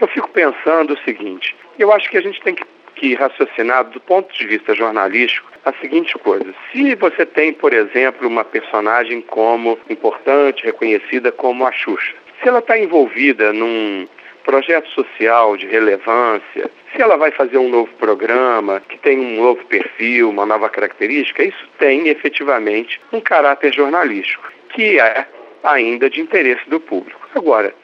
eu 0.00 0.08
fico 0.08 0.28
pensando 0.30 0.94
o 0.94 0.98
seguinte: 1.04 1.56
eu 1.78 1.92
acho 1.92 2.08
que 2.10 2.18
a 2.18 2.22
gente 2.22 2.40
tem 2.42 2.54
que, 2.54 2.64
que 2.96 3.14
raciocinar 3.14 3.84
do 3.84 4.00
ponto 4.00 4.32
de 4.34 4.46
vista 4.46 4.74
jornalístico 4.74 5.50
a 5.64 5.72
seguinte 5.80 6.16
coisa: 6.18 6.54
se 6.72 6.94
você 6.94 7.24
tem, 7.26 7.52
por 7.52 7.72
exemplo, 7.72 8.28
uma 8.28 8.44
personagem 8.44 9.20
como 9.22 9.78
importante, 9.88 10.64
reconhecida 10.64 11.32
como 11.32 11.66
a 11.66 11.72
Xuxa, 11.72 12.14
se 12.42 12.48
ela 12.48 12.58
está 12.58 12.78
envolvida 12.78 13.52
num 13.52 14.06
projeto 14.44 14.88
social 14.90 15.56
de 15.56 15.66
relevância, 15.66 16.70
se 16.94 17.02
ela 17.02 17.16
vai 17.16 17.30
fazer 17.30 17.58
um 17.58 17.68
novo 17.68 17.90
programa 17.94 18.80
que 18.88 18.98
tem 18.98 19.18
um 19.18 19.42
novo 19.42 19.64
perfil, 19.64 20.28
uma 20.28 20.44
nova 20.44 20.68
característica, 20.68 21.42
isso 21.42 21.66
tem 21.78 22.08
efetivamente 22.08 23.00
um 23.12 23.20
caráter 23.20 23.72
jornalístico, 23.72 24.52
que 24.68 25.00
é 25.00 25.26
ainda 25.62 26.10
de 26.10 26.20
interesse 26.20 26.68
do 26.68 26.78
público. 26.78 27.26
Agora, 27.34 27.74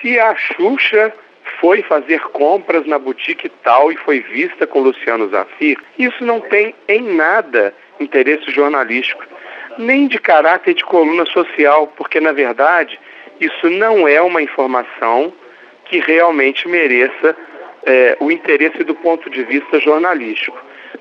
se 0.00 0.18
a 0.18 0.34
Xuxa 0.34 1.14
foi 1.60 1.82
fazer 1.82 2.20
compras 2.20 2.86
na 2.86 2.98
boutique 2.98 3.48
tal 3.62 3.90
e 3.90 3.96
foi 3.96 4.20
vista 4.20 4.66
com 4.66 4.80
Luciano 4.80 5.28
Zafir, 5.28 5.78
isso 5.98 6.24
não 6.24 6.40
tem 6.40 6.74
em 6.88 7.02
nada 7.02 7.74
interesse 8.00 8.50
jornalístico, 8.50 9.24
nem 9.76 10.06
de 10.06 10.18
caráter 10.18 10.74
de 10.74 10.84
coluna 10.84 11.26
social, 11.26 11.86
porque 11.96 12.20
na 12.20 12.32
verdade 12.32 12.98
isso 13.40 13.70
não 13.70 14.06
é 14.06 14.20
uma 14.20 14.42
informação 14.42 15.32
que 15.84 15.98
realmente 15.98 16.68
mereça 16.68 17.36
é, 17.86 18.16
o 18.20 18.30
interesse 18.30 18.84
do 18.84 18.94
ponto 18.94 19.30
de 19.30 19.42
vista 19.44 19.80
jornalístico. 19.80 20.58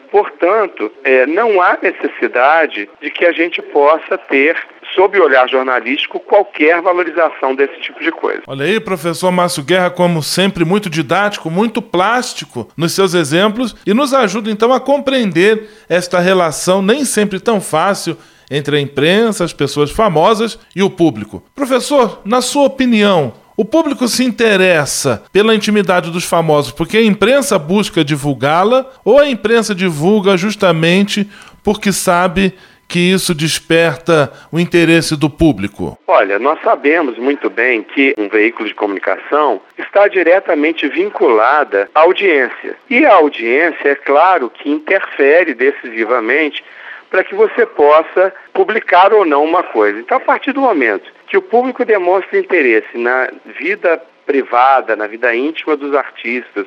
Portanto, 0.09 0.91
é, 1.03 1.25
não 1.25 1.61
há 1.61 1.77
necessidade 1.81 2.89
de 3.01 3.11
que 3.11 3.25
a 3.25 3.31
gente 3.31 3.61
possa 3.61 4.17
ter, 4.17 4.55
sob 4.97 5.19
o 5.19 5.23
olhar 5.23 5.47
jornalístico, 5.47 6.19
qualquer 6.19 6.81
valorização 6.81 7.53
desse 7.53 7.79
tipo 7.79 8.03
de 8.03 8.11
coisa. 8.11 8.41
Olha 8.47 8.65
aí, 8.65 8.79
professor 8.79 9.31
Márcio 9.31 9.63
Guerra, 9.63 9.91
como 9.91 10.23
sempre, 10.23 10.65
muito 10.65 10.89
didático, 10.89 11.51
muito 11.51 11.83
plástico 11.83 12.67
nos 12.75 12.93
seus 12.93 13.13
exemplos 13.13 13.75
e 13.85 13.93
nos 13.93 14.11
ajuda 14.11 14.49
então 14.49 14.73
a 14.73 14.79
compreender 14.79 15.69
esta 15.87 16.19
relação 16.19 16.81
nem 16.81 17.05
sempre 17.05 17.39
tão 17.39 17.61
fácil 17.61 18.17
entre 18.49 18.77
a 18.77 18.81
imprensa, 18.81 19.43
as 19.43 19.53
pessoas 19.53 19.91
famosas 19.91 20.57
e 20.75 20.81
o 20.81 20.89
público. 20.89 21.43
Professor, 21.53 22.21
na 22.25 22.41
sua 22.41 22.63
opinião, 22.63 23.33
o 23.55 23.63
público 23.63 24.07
se 24.07 24.23
interessa 24.23 25.23
pela 25.31 25.53
intimidade 25.53 26.09
dos 26.09 26.23
famosos 26.23 26.71
porque 26.71 26.97
a 26.97 27.03
imprensa 27.03 27.59
busca 27.59 28.03
divulgá-la 28.03 28.89
ou 29.05 29.19
a 29.19 29.29
imprensa 29.29 29.75
divulga 29.75 30.35
justamente 30.37 31.29
porque 31.63 31.91
sabe 31.91 32.53
que 32.87 32.99
isso 32.99 33.35
desperta 33.35 34.31
o 34.51 34.59
interesse 34.59 35.15
do 35.15 35.29
público? 35.29 35.97
Olha, 36.07 36.39
nós 36.39 36.59
sabemos 36.61 37.17
muito 37.17 37.49
bem 37.49 37.83
que 37.83 38.13
um 38.17 38.29
veículo 38.29 38.67
de 38.67 38.73
comunicação 38.73 39.61
está 39.77 40.07
diretamente 40.07 40.87
vinculada 40.87 41.89
à 41.93 42.01
audiência. 42.01 42.77
E 42.89 43.05
a 43.05 43.15
audiência, 43.15 43.89
é 43.89 43.95
claro, 43.95 44.49
que 44.49 44.69
interfere 44.69 45.53
decisivamente 45.53 46.63
para 47.09 47.23
que 47.23 47.35
você 47.35 47.65
possa 47.65 48.33
publicar 48.53 49.13
ou 49.13 49.25
não 49.25 49.43
uma 49.43 49.63
coisa. 49.63 49.99
Então, 49.99 50.17
a 50.17 50.21
partir 50.21 50.51
do 50.53 50.61
momento 50.61 51.11
que 51.27 51.37
o 51.37 51.41
público 51.41 51.83
demonstra 51.83 52.39
interesse 52.39 52.97
na 52.97 53.29
vida 53.59 54.01
privada, 54.25 54.95
na 54.95 55.07
vida 55.07 55.33
íntima 55.35 55.75
dos 55.75 55.93
artistas, 55.93 56.65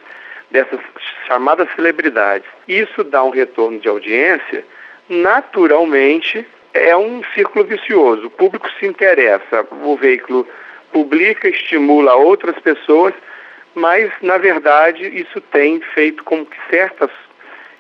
dessas 0.50 0.80
chamadas 1.26 1.68
celebridades, 1.76 2.48
isso 2.66 3.04
dá 3.04 3.22
um 3.22 3.30
retorno 3.30 3.78
de 3.78 3.88
audiência, 3.88 4.64
naturalmente 5.11 6.46
é 6.73 6.96
um 6.96 7.20
círculo 7.35 7.64
vicioso. 7.64 8.29
O 8.29 8.31
público 8.31 8.68
se 8.79 8.87
interessa, 8.87 9.66
o 9.83 9.96
veículo 9.96 10.46
publica, 10.92 11.49
estimula 11.49 12.14
outras 12.14 12.59
pessoas, 12.61 13.12
mas 13.75 14.11
na 14.23 14.38
verdade 14.38 15.05
isso 15.05 15.40
tem 15.40 15.81
feito 15.94 16.23
com 16.23 16.46
que 16.46 16.57
certas 16.70 17.11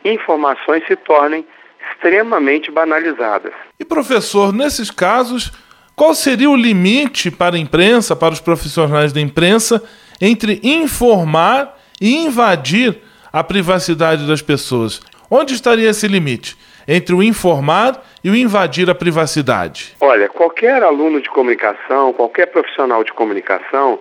informações 0.04 0.84
se 0.86 0.96
tornem 0.96 1.46
extremamente 1.92 2.70
banalizadas. 2.70 3.52
E 3.78 3.84
professor, 3.84 4.52
nesses 4.52 4.90
casos, 4.90 5.52
qual 5.94 6.14
seria 6.14 6.50
o 6.50 6.56
limite 6.56 7.30
para 7.30 7.56
a 7.56 7.58
imprensa, 7.58 8.16
para 8.16 8.34
os 8.34 8.40
profissionais 8.40 9.12
da 9.12 9.20
imprensa, 9.20 9.82
entre 10.20 10.60
informar 10.62 11.78
e 12.00 12.16
invadir 12.16 12.98
a 13.32 13.44
privacidade 13.44 14.26
das 14.26 14.42
pessoas? 14.42 15.00
Onde 15.30 15.54
estaria 15.54 15.90
esse 15.90 16.08
limite 16.08 16.56
entre 16.86 17.14
o 17.14 17.22
informar 17.22 18.02
e 18.22 18.30
o 18.30 18.36
invadir 18.36 18.88
a 18.90 18.94
privacidade? 18.94 19.96
Olha, 20.00 20.28
qualquer 20.28 20.82
aluno 20.82 21.20
de 21.20 21.28
comunicação, 21.28 22.12
qualquer 22.12 22.46
profissional 22.46 23.04
de 23.04 23.12
comunicação 23.12 23.98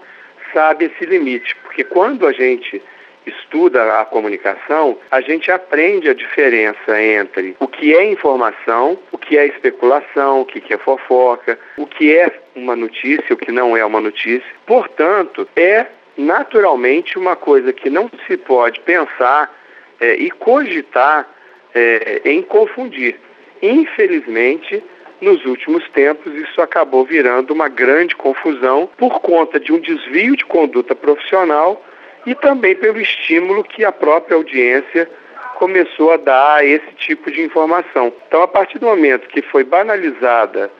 sabe 0.53 0.85
esse 0.85 1.05
limite, 1.05 1.55
porque 1.63 1.83
quando 1.83 2.25
a 2.25 2.31
gente 2.31 2.81
estuda 3.25 3.99
a 3.99 4.05
comunicação, 4.05 4.97
a 5.11 5.21
gente 5.21 5.51
aprende 5.51 6.09
a 6.09 6.13
diferença 6.13 7.01
entre 7.01 7.55
o 7.59 7.67
que 7.67 7.95
é 7.95 8.11
informação, 8.11 8.97
o 9.11 9.17
que 9.17 9.37
é 9.37 9.45
especulação, 9.45 10.41
o 10.41 10.45
que 10.45 10.73
é 10.73 10.77
fofoca, 10.77 11.59
o 11.77 11.85
que 11.85 12.15
é 12.15 12.31
uma 12.55 12.75
notícia, 12.75 13.33
o 13.33 13.37
que 13.37 13.51
não 13.51 13.77
é 13.77 13.85
uma 13.85 14.01
notícia. 14.01 14.49
Portanto, 14.65 15.47
é 15.55 15.85
naturalmente 16.17 17.17
uma 17.17 17.35
coisa 17.35 17.71
que 17.71 17.89
não 17.89 18.09
se 18.27 18.35
pode 18.37 18.79
pensar 18.81 19.53
é, 19.99 20.15
e 20.15 20.29
cogitar 20.31 21.27
é, 21.73 22.21
em 22.25 22.41
confundir. 22.41 23.19
Infelizmente, 23.61 24.83
nos 25.21 25.43
últimos 25.45 25.87
tempos, 25.89 26.33
isso 26.33 26.61
acabou 26.61 27.03
virando 27.03 27.53
uma 27.53 27.67
grande 27.67 28.15
confusão 28.15 28.89
por 28.97 29.19
conta 29.19 29.59
de 29.59 29.71
um 29.71 29.79
desvio 29.79 30.35
de 30.35 30.45
conduta 30.45 30.95
profissional 30.95 31.83
e 32.25 32.33
também 32.33 32.75
pelo 32.75 32.99
estímulo 32.99 33.63
que 33.63 33.83
a 33.83 33.91
própria 33.91 34.35
audiência 34.35 35.09
começou 35.55 36.13
a 36.13 36.17
dar 36.17 36.55
a 36.55 36.65
esse 36.65 36.91
tipo 36.97 37.29
de 37.29 37.41
informação. 37.41 38.13
Então, 38.27 38.41
a 38.41 38.47
partir 38.47 38.79
do 38.79 38.85
momento 38.85 39.27
que 39.27 39.41
foi 39.41 39.65
banalizada, 39.65 40.71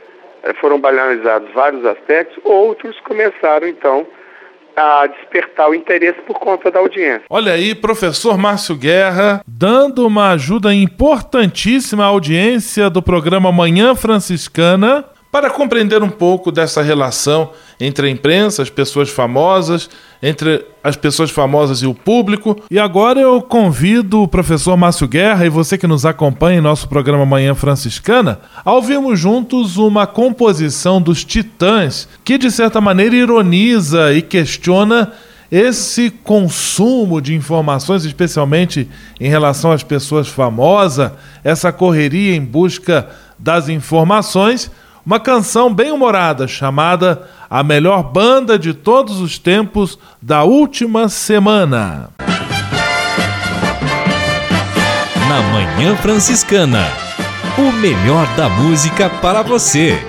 eh, 0.44 0.54
foram 0.54 0.80
banalizados 0.80 1.52
vários 1.52 1.86
aspectos, 1.86 2.40
outros 2.46 2.98
começaram 3.02 3.68
então 3.68 4.08
a 4.76 5.08
despertar 5.08 5.70
o 5.70 5.76
interesse 5.76 6.20
por 6.22 6.40
conta 6.40 6.72
da 6.72 6.80
audiência. 6.80 7.24
Olha 7.30 7.54
aí, 7.54 7.76
professor 7.76 8.38
Márcio 8.38 8.76
Guerra, 8.76 9.42
dando 9.48 10.06
uma 10.06 10.32
ajuda 10.32 10.74
importantíssima 10.74 12.04
à 12.04 12.08
audiência 12.08 12.90
do 12.90 13.02
programa 13.02 13.52
Manhã 13.52 13.96
Franciscana 13.96 15.06
para 15.32 15.50
compreender 15.50 16.02
um 16.02 16.10
pouco 16.10 16.52
dessa 16.52 16.82
relação 16.82 17.52
entre 17.80 18.08
a 18.08 18.10
imprensa, 18.10 18.64
as 18.64 18.70
pessoas 18.70 19.10
famosas, 19.10 19.90
entre 20.22 20.66
as 20.84 20.96
pessoas 20.96 21.30
famosas 21.30 21.82
e 21.82 21.86
o 21.86 21.94
público. 21.94 22.62
E 22.70 22.80
agora 22.80 23.20
eu 23.20 23.42
convido 23.42 24.24
o 24.24 24.28
professor 24.28 24.76
Márcio 24.76 25.08
Guerra 25.08 25.46
e 25.46 25.50
você 25.50 25.78
que 25.78 25.86
nos 25.86 26.06
acompanha 26.06 26.58
em 26.58 26.62
nosso 26.62 26.90
programa 26.90 27.26
Manhã 27.26 27.54
Franciscana 27.54 28.40
a 28.66 28.74
ouvirmos 28.74 29.20
juntos 29.20 29.78
uma 29.78 30.08
composição 30.08 31.00
dos 31.02 31.24
Titãs 31.24 32.10
que, 32.24 32.38
de 32.38 32.50
certa 32.50 32.82
maneira, 32.82 33.16
ironiza 33.16 34.12
e 34.14 34.22
questiona 34.24 35.12
esse 35.52 36.12
consumo 36.12 37.20
de 37.22 37.34
informações, 37.34 38.06
especialmente 38.06 38.88
em 39.20 39.30
relação 39.30 39.72
às 39.72 39.84
pessoas 39.84 40.28
famosas, 40.28 41.12
essa 41.44 41.72
correria 41.72 42.36
em 42.36 42.44
busca 42.44 43.10
das 43.38 43.70
informações 43.70 44.72
uma 45.06 45.20
canção 45.20 45.74
bem 45.74 45.92
humorada 45.92 46.48
chamada 46.48 47.28
A 47.50 47.64
Melhor 47.64 48.04
Banda 48.04 48.58
de 48.58 48.74
Todos 48.74 49.20
os 49.20 49.38
Tempos 49.38 49.98
da 50.22 50.44
Última 50.44 51.10
Semana. 51.10 52.10
Na 55.28 55.42
Manhã 55.54 55.96
Franciscana, 55.98 56.86
o 57.58 57.72
melhor 57.72 58.28
da 58.36 58.50
música 58.50 59.10
para 59.22 59.42
você. 59.42 60.09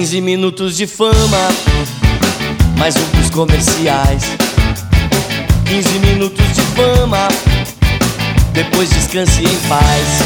Quinze 0.00 0.22
minutos 0.22 0.78
de 0.78 0.86
fama, 0.86 1.48
mais 2.78 2.94
um 2.96 3.30
comerciais. 3.32 4.24
15 5.66 5.88
minutos 5.98 6.46
de 6.54 6.62
fama, 6.74 7.28
depois 8.54 8.88
descanse 8.88 9.42
em 9.42 9.68
paz. 9.68 10.22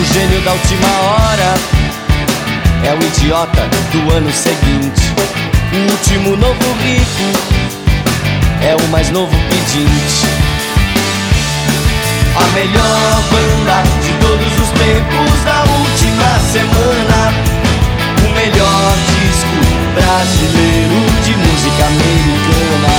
O 0.00 0.14
gênio 0.14 0.40
da 0.40 0.52
última 0.52 0.88
hora 0.88 1.54
é 2.86 2.94
o 2.94 3.06
idiota 3.06 3.68
do 3.92 4.14
ano 4.14 4.32
seguinte. 4.32 5.02
O 5.74 5.92
último 5.92 6.34
novo 6.34 6.72
rico 6.82 7.28
é 8.62 8.74
o 8.74 8.88
mais 8.88 9.10
novo 9.10 9.36
pedinte. 9.50 10.26
A 12.34 12.46
melhor 12.54 13.22
banda 13.30 13.82
de 14.02 14.12
todos 14.26 14.52
os 14.58 14.70
tempos 14.70 15.44
da 15.44 15.60
última 15.64 16.40
semana. 16.50 16.97
Brasileiro 20.18 20.98
de 21.22 21.30
música 21.36 21.86
americana. 21.86 22.90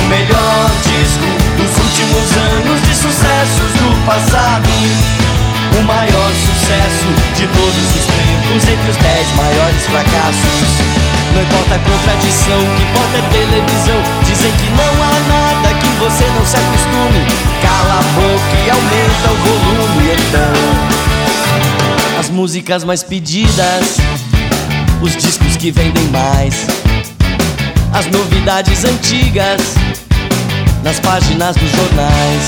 O 0.00 0.08
melhor 0.08 0.70
disco 0.80 1.28
dos 1.60 1.68
últimos 1.76 2.26
anos 2.56 2.80
de 2.80 2.94
sucessos 2.94 3.70
do 3.76 3.92
passado. 4.06 4.70
O 5.78 5.82
maior 5.82 6.32
sucesso 6.32 7.08
de 7.36 7.46
todos 7.48 7.86
os 7.92 8.06
tempos 8.08 8.64
entre 8.64 8.90
os 8.90 8.96
dez 8.96 9.28
maiores 9.36 9.84
fracassos. 9.84 10.80
Não 11.34 11.42
importa 11.42 11.74
a 11.74 11.78
contradição, 11.84 12.60
o 12.64 12.76
que 12.76 12.82
importa 12.82 13.16
é 13.18 13.22
televisão. 13.36 14.00
Dizem 14.24 14.52
que 14.52 14.70
não 14.72 14.94
há 15.04 15.20
nada 15.28 15.68
que 15.74 15.88
você 16.00 16.24
não 16.32 16.46
se 16.46 16.56
acostume. 16.56 17.26
Cala 17.60 18.00
a 18.00 18.02
boca 18.16 18.56
e 18.64 18.70
aumenta 18.70 19.28
o 19.32 19.36
volume, 19.44 20.16
então. 20.16 20.56
As 22.18 22.30
músicas 22.30 22.84
mais 22.84 23.02
pedidas, 23.02 23.98
os 25.00 25.16
discos 25.16 25.56
que 25.56 25.70
vendem 25.70 26.04
mais, 26.08 26.66
as 27.92 28.06
novidades 28.06 28.84
antigas 28.84 29.60
nas 30.82 31.00
páginas 31.00 31.56
dos 31.56 31.70
jornais. 31.70 32.42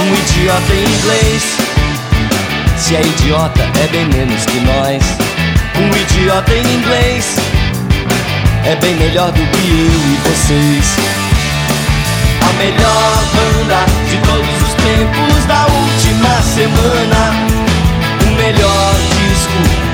Um 0.00 0.14
idiota 0.14 0.72
em 0.72 0.84
inglês, 0.84 1.42
se 2.76 2.96
é 2.96 3.00
idiota 3.00 3.62
é 3.62 3.86
bem 3.88 4.06
menos 4.06 4.44
que 4.46 4.60
nós. 4.60 5.02
Um 5.76 5.96
idiota 5.96 6.52
em 6.52 6.74
inglês 6.74 7.36
é 8.64 8.76
bem 8.76 8.94
melhor 8.96 9.32
do 9.32 9.40
que 9.40 9.68
eu 9.70 9.86
e 9.86 10.18
vocês. 10.28 10.96
A 12.42 12.52
melhor 12.54 13.24
banda 13.34 13.84
de 14.08 14.16
todos 14.18 14.62
os 14.62 14.74
tempos 14.74 15.44
da 15.46 15.66
última 15.66 16.42
semana. 16.42 17.32
O 18.22 18.36
melhor 18.36 19.17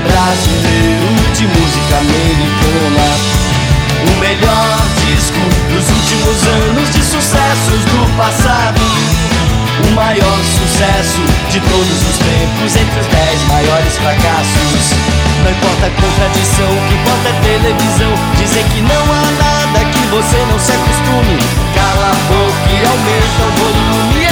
brasileiro 0.03 1.09
de 1.33 1.47
música 1.47 1.97
americana. 1.97 3.07
O 4.05 4.19
melhor 4.19 4.77
disco 5.05 5.39
dos 5.69 5.85
últimos 5.89 6.37
anos 6.47 6.89
de 6.93 7.03
sucessos 7.03 7.81
do 7.85 8.17
passado. 8.17 8.81
O 9.87 9.91
maior 9.93 10.39
sucesso 10.55 11.21
de 11.49 11.59
todos 11.59 11.99
os 12.09 12.17
tempos 12.17 12.75
entre 12.75 12.99
os 12.99 13.07
dez 13.07 13.41
maiores 13.47 13.97
fracassos. 13.97 14.85
Não 15.43 15.51
importa 15.51 15.85
a 15.85 15.89
contradição, 15.89 16.69
o 16.69 16.81
que 16.87 16.93
importa 16.95 17.29
é 17.29 17.35
televisão. 17.43 18.11
Dizer 18.37 18.63
que 18.73 18.81
não 18.81 19.03
há 19.11 19.25
nada 19.43 19.85
que 19.91 20.07
você 20.07 20.37
não 20.49 20.59
se 20.59 20.71
acostume. 20.71 21.37
Cala 21.75 22.09
a 22.09 22.15
boca 22.29 22.71
e 22.71 22.85
aumenta 22.85 23.41
o 23.43 23.51
volume. 23.59 24.24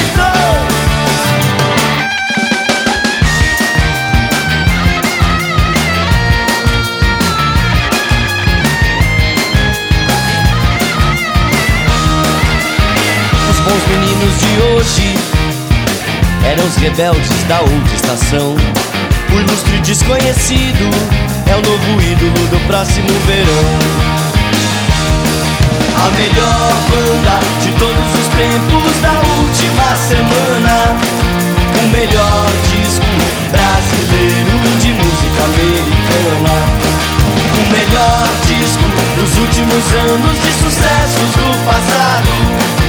Os 13.75 13.87
meninos 13.87 14.39
de 14.39 14.61
hoje 14.61 15.15
eram 16.45 16.63
os 16.63 16.75
rebeldes 16.75 17.43
da 17.47 17.61
outra 17.61 17.95
estação. 17.95 18.55
O 19.33 19.39
ilustre 19.39 19.79
desconhecido 19.79 20.89
é 21.47 21.55
o 21.55 21.61
novo 21.61 22.01
ídolo 22.01 22.47
do 22.49 22.67
próximo 22.67 23.09
verão. 23.25 24.13
A 25.97 26.09
melhor 26.11 26.73
banda 26.89 27.39
de 27.63 27.71
todos 27.79 28.07
os 28.13 28.27
tempos 28.37 29.01
da 29.01 29.13
última 29.41 29.95
semana. 29.95 30.95
O 31.81 31.87
melhor 31.89 32.45
disco 32.69 33.09
brasileiro 33.49 34.53
de 34.81 34.89
música 34.93 35.43
americana. 35.49 36.55
O 37.57 37.63
melhor 37.71 38.27
disco 38.45 38.85
dos 39.15 39.37
últimos 39.39 39.83
anos 40.11 40.41
de 40.43 40.51
sucessos 40.61 41.31
do 41.31 41.65
passado. 41.65 42.82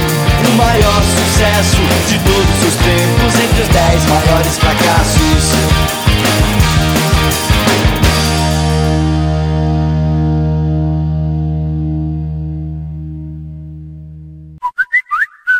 O 0.47 0.57
maior 0.57 1.01
sucesso 1.03 1.81
de 2.07 2.19
todos 2.19 2.63
os 2.67 2.75
tempos 2.75 3.39
entre 3.43 3.61
os 3.63 3.67
dez 3.69 4.05
maiores 4.05 4.57
fracassos. 4.57 6.54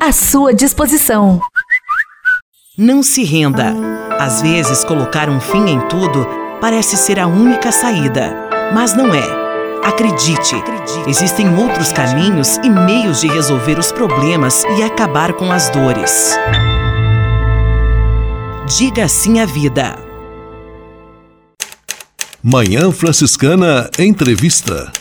à 0.00 0.12
sua 0.12 0.52
disposição. 0.52 1.40
Não 2.76 3.02
se 3.02 3.22
renda. 3.22 3.74
Às 4.18 4.42
vezes, 4.42 4.84
colocar 4.84 5.28
um 5.28 5.40
fim 5.40 5.68
em 5.68 5.80
tudo 5.88 6.26
parece 6.60 6.96
ser 6.96 7.18
a 7.18 7.26
única 7.26 7.70
saída, 7.70 8.34
mas 8.74 8.94
não 8.94 9.14
é. 9.14 9.22
Acredite, 9.84 10.56
existem 11.06 11.48
outros 11.56 11.92
caminhos 11.92 12.56
e 12.58 12.68
meios 12.68 13.20
de 13.20 13.28
resolver 13.28 13.78
os 13.78 13.90
problemas 13.90 14.64
e 14.76 14.82
acabar 14.82 15.32
com 15.32 15.50
as 15.50 15.70
dores. 15.70 16.36
Diga 18.78 19.08
sim 19.08 19.40
à 19.40 19.46
vida. 19.46 19.96
Manhã 22.42 22.90
Franciscana 22.92 23.90
Entrevista. 23.98 24.92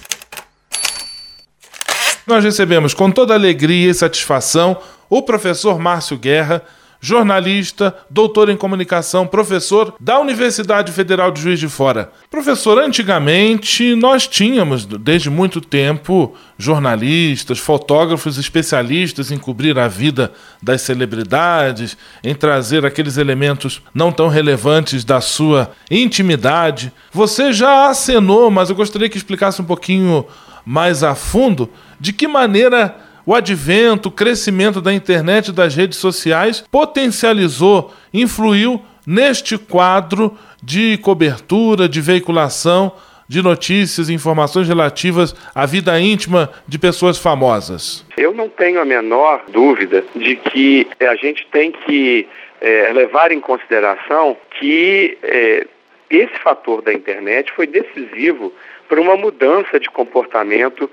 Nós 2.29 2.43
recebemos 2.43 2.93
com 2.93 3.09
toda 3.09 3.33
alegria 3.33 3.89
e 3.89 3.93
satisfação 3.93 4.77
o 5.09 5.19
professor 5.23 5.79
Márcio 5.79 6.15
Guerra, 6.15 6.61
jornalista, 7.01 7.95
doutor 8.07 8.49
em 8.49 8.55
comunicação, 8.55 9.25
professor 9.25 9.95
da 9.99 10.19
Universidade 10.19 10.91
Federal 10.91 11.31
de 11.31 11.41
Juiz 11.41 11.59
de 11.59 11.67
Fora. 11.67 12.11
Professor, 12.29 12.77
antigamente 12.77 13.95
nós 13.95 14.27
tínhamos, 14.27 14.85
desde 14.85 15.27
muito 15.27 15.59
tempo, 15.59 16.35
jornalistas, 16.55 17.57
fotógrafos 17.57 18.37
especialistas 18.37 19.31
em 19.31 19.39
cobrir 19.39 19.79
a 19.79 19.87
vida 19.87 20.31
das 20.61 20.83
celebridades, 20.83 21.97
em 22.23 22.35
trazer 22.35 22.85
aqueles 22.85 23.17
elementos 23.17 23.81
não 23.91 24.11
tão 24.11 24.27
relevantes 24.27 25.03
da 25.03 25.19
sua 25.19 25.71
intimidade. 25.89 26.93
Você 27.11 27.51
já 27.51 27.89
acenou, 27.89 28.51
mas 28.51 28.69
eu 28.69 28.75
gostaria 28.75 29.09
que 29.09 29.17
explicasse 29.17 29.63
um 29.63 29.65
pouquinho 29.65 30.27
mais 30.63 31.03
a 31.03 31.15
fundo 31.15 31.67
de 31.99 32.13
que 32.13 32.27
maneira 32.27 32.95
o 33.25 33.35
advento, 33.35 34.09
o 34.09 34.11
crescimento 34.11 34.81
da 34.81 34.93
internet 34.93 35.49
e 35.49 35.53
das 35.53 35.75
redes 35.75 35.97
sociais 35.97 36.63
potencializou, 36.71 37.93
influiu 38.13 38.81
neste 39.05 39.57
quadro 39.57 40.37
de 40.63 40.97
cobertura, 40.97 41.87
de 41.87 42.01
veiculação 42.01 42.91
de 43.27 43.43
notícias 43.43 44.09
e 44.09 44.13
informações 44.13 44.67
relativas 44.67 45.35
à 45.53 45.65
vida 45.67 45.99
íntima 45.99 46.49
de 46.67 46.79
pessoas 46.79 47.19
famosas? 47.19 48.03
Eu 48.17 48.33
não 48.33 48.49
tenho 48.49 48.81
a 48.81 48.85
menor 48.85 49.43
dúvida 49.49 50.03
de 50.15 50.35
que 50.35 50.87
a 50.99 51.15
gente 51.15 51.45
tem 51.51 51.71
que 51.71 52.27
é, 52.59 52.91
levar 52.91 53.31
em 53.31 53.39
consideração 53.39 54.35
que 54.59 55.17
é, 55.21 55.67
esse 56.09 56.33
fator 56.39 56.81
da 56.81 56.91
internet 56.91 57.51
foi 57.51 57.67
decisivo 57.67 58.51
para 58.87 58.99
uma 58.99 59.15
mudança 59.15 59.79
de 59.79 59.87
comportamento 59.91 60.89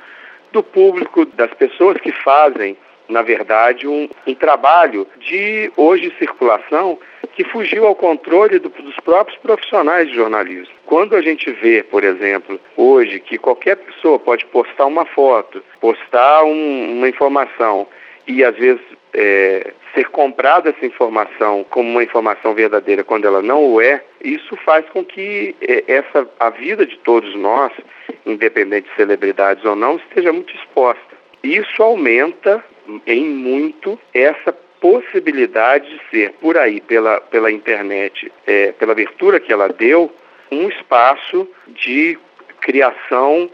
do 0.52 0.62
público, 0.62 1.24
das 1.24 1.52
pessoas 1.54 1.98
que 1.98 2.12
fazem, 2.12 2.76
na 3.08 3.22
verdade, 3.22 3.86
um, 3.86 4.08
um 4.26 4.34
trabalho 4.34 5.06
de 5.18 5.70
hoje 5.76 6.12
circulação 6.18 6.98
que 7.34 7.44
fugiu 7.44 7.86
ao 7.86 7.94
controle 7.94 8.58
do, 8.58 8.70
dos 8.70 8.96
próprios 8.96 9.38
profissionais 9.38 10.08
de 10.08 10.14
jornalismo. 10.14 10.74
Quando 10.86 11.14
a 11.14 11.20
gente 11.20 11.50
vê, 11.50 11.82
por 11.82 12.02
exemplo, 12.02 12.58
hoje 12.76 13.20
que 13.20 13.36
qualquer 13.36 13.76
pessoa 13.76 14.18
pode 14.18 14.46
postar 14.46 14.86
uma 14.86 15.04
foto, 15.04 15.62
postar 15.80 16.44
um, 16.44 16.96
uma 16.96 17.08
informação 17.08 17.86
e 18.26 18.42
às 18.42 18.56
vezes 18.56 18.80
é, 19.12 19.72
ser 19.96 20.10
comprada 20.10 20.68
essa 20.68 20.84
informação 20.84 21.64
como 21.70 21.88
uma 21.88 22.04
informação 22.04 22.54
verdadeira 22.54 23.02
quando 23.02 23.26
ela 23.26 23.40
não 23.40 23.64
o 23.64 23.80
é, 23.80 24.04
isso 24.22 24.54
faz 24.56 24.86
com 24.90 25.02
que 25.02 25.56
é, 25.60 25.84
essa 25.88 26.28
a 26.38 26.50
vida 26.50 26.84
de 26.84 26.98
todos 26.98 27.34
nós, 27.34 27.72
independente 28.26 28.88
de 28.90 28.94
celebridades 28.94 29.64
ou 29.64 29.74
não, 29.74 29.96
esteja 29.96 30.32
muito 30.32 30.54
exposta. 30.54 31.16
Isso 31.42 31.82
aumenta 31.82 32.62
em 33.06 33.24
muito 33.24 33.98
essa 34.12 34.52
possibilidade 34.80 35.88
de 35.88 36.00
ser 36.10 36.32
por 36.32 36.58
aí 36.58 36.80
pela 36.82 37.18
pela 37.20 37.50
internet, 37.50 38.30
é, 38.46 38.72
pela 38.72 38.92
abertura 38.92 39.40
que 39.40 39.52
ela 39.52 39.68
deu, 39.68 40.14
um 40.50 40.68
espaço 40.68 41.48
de 41.68 42.18
criação 42.60 43.50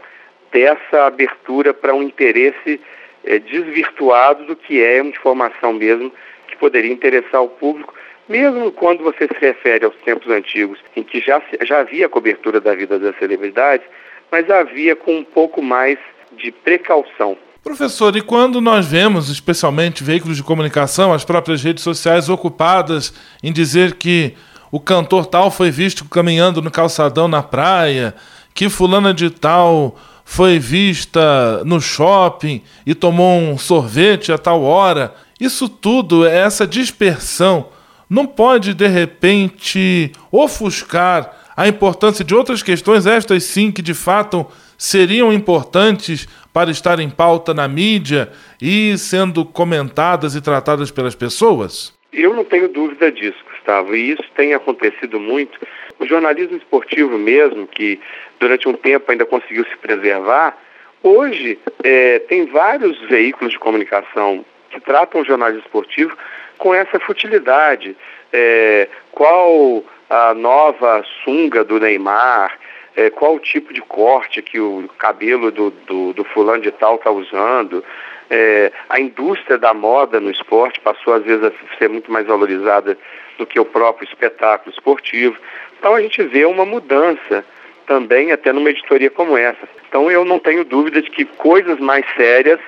dessa 0.51 1.05
abertura 1.05 1.73
para 1.73 1.95
um 1.95 2.03
interesse 2.03 2.81
é, 3.23 3.39
desvirtuado 3.39 4.45
do 4.45 4.55
que 4.55 4.83
é 4.83 5.01
uma 5.01 5.09
informação 5.09 5.71
mesmo 5.71 6.11
que 6.47 6.57
poderia 6.57 6.91
interessar 6.91 7.41
o 7.41 7.49
público, 7.49 7.93
mesmo 8.27 8.71
quando 8.71 9.03
você 9.03 9.27
se 9.27 9.39
refere 9.39 9.85
aos 9.85 9.95
tempos 9.97 10.31
antigos, 10.31 10.79
em 10.95 11.03
que 11.03 11.19
já, 11.19 11.41
já 11.63 11.79
havia 11.79 12.09
cobertura 12.09 12.59
da 12.61 12.73
vida 12.73 12.97
das 12.97 13.17
celebridades, 13.17 13.85
mas 14.31 14.49
havia 14.49 14.95
com 14.95 15.17
um 15.17 15.23
pouco 15.23 15.61
mais 15.61 15.97
de 16.31 16.51
precaução. 16.51 17.37
Professor, 17.63 18.15
e 18.15 18.21
quando 18.21 18.59
nós 18.59 18.85
vemos, 18.87 19.29
especialmente 19.29 20.03
veículos 20.03 20.35
de 20.35 20.43
comunicação, 20.43 21.13
as 21.13 21.23
próprias 21.23 21.63
redes 21.63 21.83
sociais 21.83 22.27
ocupadas 22.27 23.13
em 23.41 23.53
dizer 23.53 23.93
que 23.95 24.33
o 24.69 24.79
cantor 24.79 25.25
tal 25.27 25.51
foi 25.51 25.71
visto 25.71 26.03
caminhando 26.05 26.61
no 26.61 26.71
calçadão 26.71 27.27
na 27.27 27.43
praia, 27.43 28.13
que 28.53 28.69
fulana 28.69 29.13
de 29.13 29.29
tal 29.29 29.95
foi 30.25 30.57
vista 30.59 31.63
no 31.63 31.79
shopping 31.79 32.61
e 32.85 32.95
tomou 32.95 33.39
um 33.39 33.57
sorvete 33.57 34.31
a 34.31 34.37
tal 34.37 34.63
hora. 34.63 35.13
Isso 35.39 35.67
tudo, 35.67 36.25
essa 36.25 36.65
dispersão, 36.67 37.69
não 38.09 38.25
pode 38.25 38.73
de 38.73 38.87
repente 38.87 40.11
ofuscar 40.31 41.43
a 41.55 41.67
importância 41.67 42.23
de 42.23 42.33
outras 42.33 42.63
questões, 42.63 43.05
estas 43.05 43.43
sim 43.43 43.71
que 43.71 43.81
de 43.81 43.93
fato 43.93 44.45
seriam 44.77 45.31
importantes 45.31 46.27
para 46.51 46.71
estar 46.71 46.99
em 46.99 47.09
pauta 47.09 47.53
na 47.53 47.67
mídia 47.67 48.31
e 48.61 48.97
sendo 48.97 49.45
comentadas 49.45 50.35
e 50.35 50.41
tratadas 50.41 50.91
pelas 50.91 51.15
pessoas? 51.15 51.93
Eu 52.11 52.35
não 52.35 52.43
tenho 52.43 52.67
dúvida 52.67 53.11
disso, 53.11 53.37
Gustavo, 53.49 53.95
e 53.95 54.11
isso 54.11 54.23
tem 54.35 54.53
acontecido 54.53 55.19
muito. 55.19 55.57
O 55.99 56.05
jornalismo 56.05 56.57
esportivo 56.57 57.17
mesmo, 57.17 57.65
que 57.65 57.99
durante 58.39 58.67
um 58.67 58.73
tempo 58.73 59.11
ainda 59.11 59.25
conseguiu 59.25 59.65
se 59.65 59.75
preservar, 59.77 60.57
hoje 61.01 61.57
é, 61.83 62.19
tem 62.19 62.45
vários 62.45 62.99
veículos 63.09 63.53
de 63.53 63.59
comunicação 63.59 64.45
que 64.73 64.81
tratam 64.81 65.21
o 65.21 65.25
jornalismo 65.25 65.63
esportivo 65.63 66.17
com 66.57 66.73
essa 66.73 66.99
futilidade. 66.99 67.95
É, 68.31 68.87
qual 69.11 69.83
a 70.09 70.33
nova 70.33 71.03
sunga 71.23 71.63
do 71.63 71.79
Neymar? 71.79 72.57
É, 72.95 73.09
qual 73.09 73.35
o 73.35 73.39
tipo 73.39 73.73
de 73.73 73.81
corte 73.81 74.41
que 74.41 74.59
o 74.59 74.87
cabelo 74.97 75.51
do, 75.51 75.71
do, 75.71 76.13
do 76.13 76.23
fulano 76.23 76.61
de 76.61 76.71
tal 76.71 76.95
está 76.95 77.11
usando? 77.11 77.83
É, 78.29 78.71
a 78.89 78.99
indústria 78.99 79.57
da 79.57 79.73
moda 79.73 80.19
no 80.19 80.31
esporte 80.31 80.79
passou 80.79 81.13
às 81.13 81.23
vezes 81.23 81.43
a 81.43 81.77
ser 81.77 81.89
muito 81.89 82.11
mais 82.11 82.25
valorizada 82.25 82.97
do 83.37 83.45
que 83.45 83.59
o 83.59 83.65
próprio 83.65 84.07
espetáculo 84.07 84.71
esportivo. 84.71 85.37
Então 85.77 85.95
a 85.95 86.01
gente 86.01 86.21
vê 86.23 86.45
uma 86.45 86.65
mudança 86.65 87.43
também 87.85 88.31
até 88.31 88.53
numa 88.53 88.69
editoria 88.69 89.09
como 89.09 89.37
essa. 89.37 89.67
Então 89.89 90.09
eu 90.09 90.23
não 90.23 90.39
tenho 90.39 90.63
dúvida 90.63 91.01
de 91.01 91.09
que 91.09 91.25
coisas 91.25 91.79
mais 91.79 92.05
sérias 92.15 92.59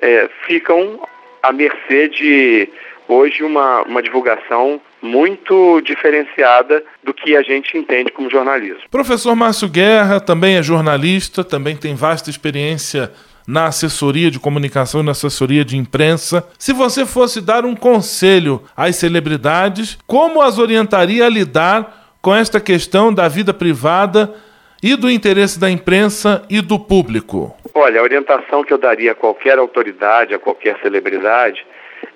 é, 0.00 0.28
ficam 0.46 1.00
à 1.44 1.52
mercê 1.52 2.08
de 2.08 2.68
hoje 3.06 3.42
uma, 3.42 3.82
uma 3.82 4.02
divulgação 4.02 4.80
muito 5.02 5.82
diferenciada 5.82 6.82
do 7.02 7.12
que 7.12 7.36
a 7.36 7.42
gente 7.42 7.76
entende 7.76 8.10
como 8.10 8.30
jornalismo. 8.30 8.80
Professor 8.90 9.36
Márcio 9.36 9.68
Guerra 9.68 10.20
também 10.20 10.56
é 10.56 10.62
jornalista, 10.62 11.44
também 11.44 11.76
tem 11.76 11.94
vasta 11.94 12.30
experiência 12.30 13.12
na 13.46 13.66
assessoria 13.66 14.30
de 14.30 14.40
comunicação 14.40 15.02
e 15.02 15.04
na 15.04 15.12
assessoria 15.12 15.62
de 15.62 15.76
imprensa. 15.76 16.48
Se 16.58 16.72
você 16.72 17.04
fosse 17.04 17.42
dar 17.42 17.66
um 17.66 17.76
conselho 17.76 18.62
às 18.74 18.96
celebridades, 18.96 19.98
como 20.06 20.40
as 20.40 20.58
orientaria 20.58 21.26
a 21.26 21.28
lidar 21.28 22.16
com 22.22 22.34
esta 22.34 22.58
questão 22.58 23.12
da 23.12 23.28
vida 23.28 23.52
privada 23.52 24.34
e 24.82 24.96
do 24.96 25.10
interesse 25.10 25.58
da 25.58 25.70
imprensa 25.70 26.42
e 26.48 26.62
do 26.62 26.78
público? 26.78 27.54
Olha, 27.74 28.00
a 28.00 28.04
orientação 28.04 28.62
que 28.62 28.72
eu 28.72 28.78
daria 28.78 29.10
a 29.10 29.16
qualquer 29.16 29.58
autoridade, 29.58 30.32
a 30.32 30.38
qualquer 30.38 30.78
celebridade, 30.80 31.66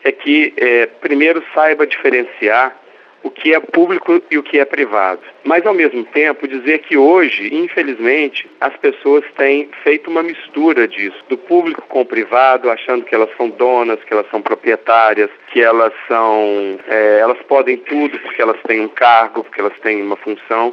é 0.05 0.13
que, 0.13 0.55
é, 0.57 0.87
primeiro, 0.87 1.43
saiba 1.53 1.85
diferenciar 1.85 2.77
o 3.25 3.31
que 3.31 3.53
é 3.53 3.59
público 3.59 4.23
e 4.31 4.39
o 4.39 4.43
que 4.45 4.61
é 4.61 4.65
privado. 4.65 5.21
Mas, 5.43 5.67
ao 5.67 5.75
mesmo 5.75 6.05
tempo, 6.05 6.47
dizer 6.47 6.79
que 6.79 6.97
hoje, 6.97 7.53
infelizmente, 7.53 8.49
as 8.61 8.77
pessoas 8.77 9.25
têm 9.37 9.69
feito 9.83 10.09
uma 10.09 10.23
mistura 10.23 10.87
disso, 10.87 11.19
do 11.29 11.37
público 11.37 11.83
com 11.89 12.03
o 12.03 12.07
privado, 12.07 12.71
achando 12.71 13.05
que 13.05 13.15
elas 13.15 13.29
são 13.37 13.51
donas, 13.51 14.03
que 14.05 14.13
elas 14.13 14.31
são 14.31 14.41
proprietárias, 14.41 15.29
que 15.53 15.61
elas 15.61 15.93
são. 16.07 16.79
É, 16.87 17.19
elas 17.19 17.39
podem 17.49 17.77
tudo 17.79 18.17
porque 18.21 18.41
elas 18.41 18.61
têm 18.63 18.81
um 18.81 18.89
cargo, 18.89 19.43
porque 19.43 19.61
elas 19.61 19.77
têm 19.81 20.01
uma 20.01 20.17
função. 20.17 20.73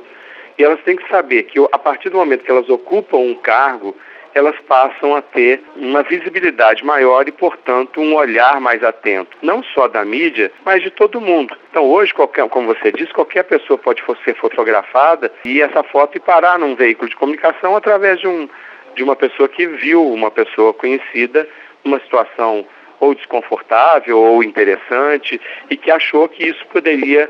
E 0.58 0.63
elas 0.63 0.80
têm 0.84 0.95
que 0.95 1.10
saber 1.10 1.43
que, 1.43 1.60
a 1.71 1.80
partir 1.80 2.10
do 2.10 2.17
momento 2.17 2.45
que 2.45 2.52
elas 2.52 2.69
ocupam 2.69 3.17
um 3.17 3.36
cargo, 3.36 3.95
elas 4.36 4.60
passam 4.67 5.15
a 5.15 5.21
ter 5.21 5.63
uma 5.78 6.04
visibilidade 6.04 6.84
maior 6.84 7.26
e, 7.26 7.32
portanto, 7.32 8.02
um 8.02 8.13
olhar 8.15 8.60
mais 8.60 8.84
atento, 8.84 9.38
não 9.41 9.63
só 9.63 9.88
da 9.88 10.04
mídia, 10.04 10.52
mas 10.65 10.84
de 10.84 10.91
todo 10.91 11.21
mundo. 11.21 11.56
Então, 11.71 11.86
hoje, 11.86 12.13
qualquer, 12.13 12.48
como 12.50 12.67
você 12.67 12.91
disse, 12.91 13.13
qualquer 13.13 13.43
pessoa 13.43 13.78
pode 13.78 14.04
ser 14.26 14.36
fotografada 14.36 15.32
e 15.45 15.62
essa 15.62 15.82
foto 15.84 16.17
ir 16.17 16.19
parar 16.19 16.60
num 16.60 16.76
veículo 16.76 17.10
de 17.10 17.15
comunicação 17.15 17.78
através 17.78 18.19
de, 18.19 18.28
um, 18.28 18.50
de 18.93 19.04
uma 19.04 19.15
pessoa 19.15 19.48
que 19.48 19.65
viu 19.67 20.06
uma 20.06 20.30
pessoa 20.30 20.74
conhecida 20.74 21.48
numa 21.82 22.02
situação 22.02 22.67
ou 23.00 23.15
desconfortável 23.15 24.19
ou 24.19 24.43
interessante 24.43 25.39
e 25.69 25.78
que 25.78 25.89
achou 25.89 26.28
que 26.28 26.43
isso 26.43 26.65
poderia 26.67 27.30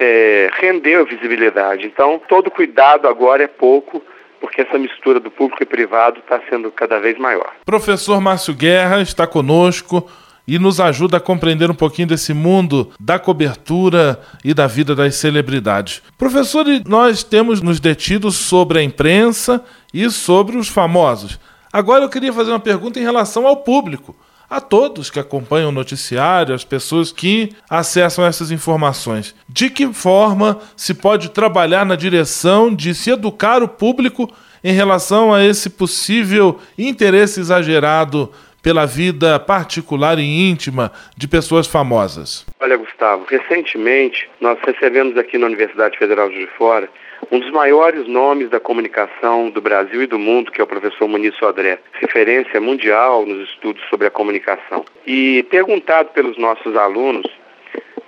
é, 0.00 0.48
render 0.54 1.04
visibilidade. 1.04 1.86
Então, 1.86 2.18
todo 2.26 2.50
cuidado 2.50 3.06
agora 3.06 3.44
é 3.44 3.46
pouco 3.46 4.02
porque 4.46 4.60
essa 4.62 4.78
mistura 4.78 5.18
do 5.18 5.28
público 5.28 5.60
e 5.60 5.66
privado 5.66 6.20
está 6.20 6.40
sendo 6.48 6.70
cada 6.70 7.00
vez 7.00 7.18
maior. 7.18 7.52
Professor 7.64 8.20
Márcio 8.20 8.54
Guerra 8.54 9.00
está 9.02 9.26
conosco 9.26 10.08
e 10.46 10.56
nos 10.56 10.78
ajuda 10.78 11.16
a 11.16 11.20
compreender 11.20 11.68
um 11.68 11.74
pouquinho 11.74 12.06
desse 12.06 12.32
mundo 12.32 12.92
da 13.00 13.18
cobertura 13.18 14.20
e 14.44 14.54
da 14.54 14.68
vida 14.68 14.94
das 14.94 15.16
celebridades. 15.16 16.00
Professor, 16.16 16.64
nós 16.86 17.24
temos 17.24 17.60
nos 17.60 17.80
detido 17.80 18.30
sobre 18.30 18.78
a 18.78 18.82
imprensa 18.84 19.64
e 19.92 20.08
sobre 20.10 20.56
os 20.56 20.68
famosos. 20.68 21.40
Agora 21.72 22.04
eu 22.04 22.08
queria 22.08 22.32
fazer 22.32 22.52
uma 22.52 22.60
pergunta 22.60 23.00
em 23.00 23.02
relação 23.02 23.48
ao 23.48 23.56
público 23.56 24.14
a 24.48 24.60
todos 24.60 25.10
que 25.10 25.18
acompanham 25.18 25.70
o 25.70 25.72
noticiário, 25.72 26.54
as 26.54 26.64
pessoas 26.64 27.10
que 27.10 27.50
acessam 27.68 28.24
essas 28.24 28.50
informações. 28.50 29.34
De 29.48 29.68
que 29.70 29.92
forma 29.92 30.58
se 30.76 30.94
pode 30.94 31.30
trabalhar 31.30 31.84
na 31.84 31.96
direção 31.96 32.74
de 32.74 32.94
se 32.94 33.10
educar 33.10 33.62
o 33.62 33.68
público 33.68 34.32
em 34.62 34.72
relação 34.72 35.32
a 35.32 35.44
esse 35.44 35.70
possível 35.70 36.60
interesse 36.78 37.40
exagerado 37.40 38.32
pela 38.62 38.84
vida 38.84 39.38
particular 39.38 40.18
e 40.18 40.50
íntima 40.50 40.90
de 41.16 41.28
pessoas 41.28 41.68
famosas? 41.68 42.44
Olha, 42.58 42.76
Gustavo, 42.76 43.24
recentemente 43.28 44.28
nós 44.40 44.58
recebemos 44.66 45.16
aqui 45.16 45.38
na 45.38 45.46
Universidade 45.46 45.96
Federal 45.96 46.28
de 46.28 46.48
Fora 46.58 46.88
um 47.30 47.38
dos 47.40 47.50
maiores 47.50 48.06
nomes 48.06 48.48
da 48.50 48.60
comunicação 48.60 49.50
do 49.50 49.60
Brasil 49.60 50.02
e 50.02 50.06
do 50.06 50.18
mundo, 50.18 50.52
que 50.52 50.60
é 50.60 50.64
o 50.64 50.66
professor 50.66 51.08
Muniz 51.08 51.34
Sodré, 51.36 51.78
referência 51.94 52.60
mundial 52.60 53.26
nos 53.26 53.48
estudos 53.48 53.82
sobre 53.88 54.06
a 54.06 54.10
comunicação. 54.10 54.84
E 55.06 55.42
perguntado 55.50 56.10
pelos 56.10 56.36
nossos 56.38 56.76
alunos 56.76 57.26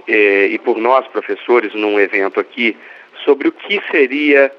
eh, 0.07 0.49
e 0.51 0.59
por 0.59 0.79
nós, 0.79 1.07
professores, 1.09 1.75
num 1.75 1.99
evento 1.99 2.39
aqui, 2.39 2.77
sobre 3.25 3.49
o 3.49 3.53
que 3.53 3.83
seria 3.91 4.53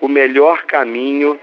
o 0.00 0.08
melhor 0.08 0.64
caminho 0.64 1.38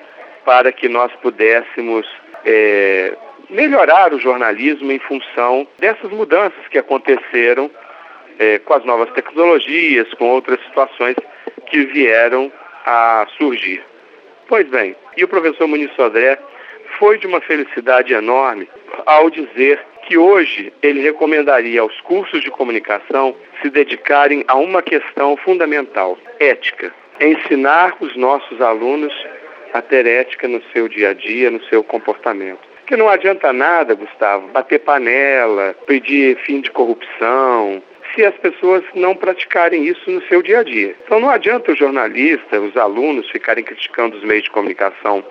para 0.46 0.72
que 0.72 0.88
nós 0.88 1.12
pudéssemos 1.22 2.06
eh, 2.46 3.18
melhorar 3.50 4.14
o 4.14 4.20
jornalismo 4.20 4.92
em 4.92 5.00
função 5.00 5.68
dessas 5.80 6.12
mudanças 6.12 6.68
que 6.70 6.78
aconteceram 6.78 7.72
eh, 8.38 8.60
com 8.60 8.74
as 8.74 8.86
novas 8.86 9.10
tecnologias, 9.12 10.14
com 10.14 10.30
outras 10.30 10.60
situações 10.66 11.16
que 11.70 11.86
vieram 11.86 12.52
a 12.86 13.26
surgir. 13.38 13.84
Pois 14.48 14.68
bem, 14.68 14.96
e 15.16 15.24
o 15.24 15.28
professor 15.28 15.68
Muniz 15.68 15.94
Sodré 15.96 16.38
foi 16.98 17.18
de 17.18 17.28
uma 17.28 17.40
felicidade 17.40 18.14
enorme 18.14 18.68
ao 19.06 19.30
dizer 19.30 19.80
que 20.08 20.18
hoje 20.18 20.74
ele 20.82 21.02
recomendaria 21.02 21.82
aos 21.82 22.00
cursos 22.02 22.42
de 22.42 22.50
comunicação 22.50 23.36
se 23.62 23.70
dedicarem 23.70 24.44
a 24.48 24.56
uma 24.56 24.82
questão 24.82 25.38
fundamental, 25.38 26.18
ética. 26.40 26.92
Ensinar 27.22 27.96
os 28.00 28.16
nossos 28.16 28.60
alunos 28.60 29.14
a 29.74 29.82
ter 29.82 30.08
ética 30.08 30.48
no 30.48 30.62
seu 30.74 30.88
dia 30.88 31.10
a 31.10 31.14
dia, 31.14 31.52
no 31.52 31.64
seu 31.66 31.84
comportamento. 31.84 32.68
Que 32.88 32.96
não 32.96 33.08
adianta 33.08 33.54
nada, 33.54 33.94
Gustavo, 33.94 34.48
bater 34.48 34.80
panela, 34.80 35.76
pedir 35.86 36.38
fim 36.38 36.60
de 36.60 36.72
corrupção, 36.72 37.84
se 38.14 38.26
as 38.26 38.36
pessoas 38.36 38.84
não 38.96 39.16
praticarem 39.16 39.86
isso 39.86 40.10
no 40.10 40.22
seu 40.28 40.42
dia 40.42 40.60
a 40.60 40.64
dia. 40.64 40.96
Então 41.06 41.20
não 41.20 41.30
adianta 41.30 41.72
o 41.72 41.76
jornalista, 41.76 42.60
os 42.60 42.76
alunos 42.78 43.30
ficarem 43.30 43.64
criticando 43.64 44.18
os 44.18 44.24
meios 44.24 44.44
de 44.44 44.52
comunicação 44.52 45.24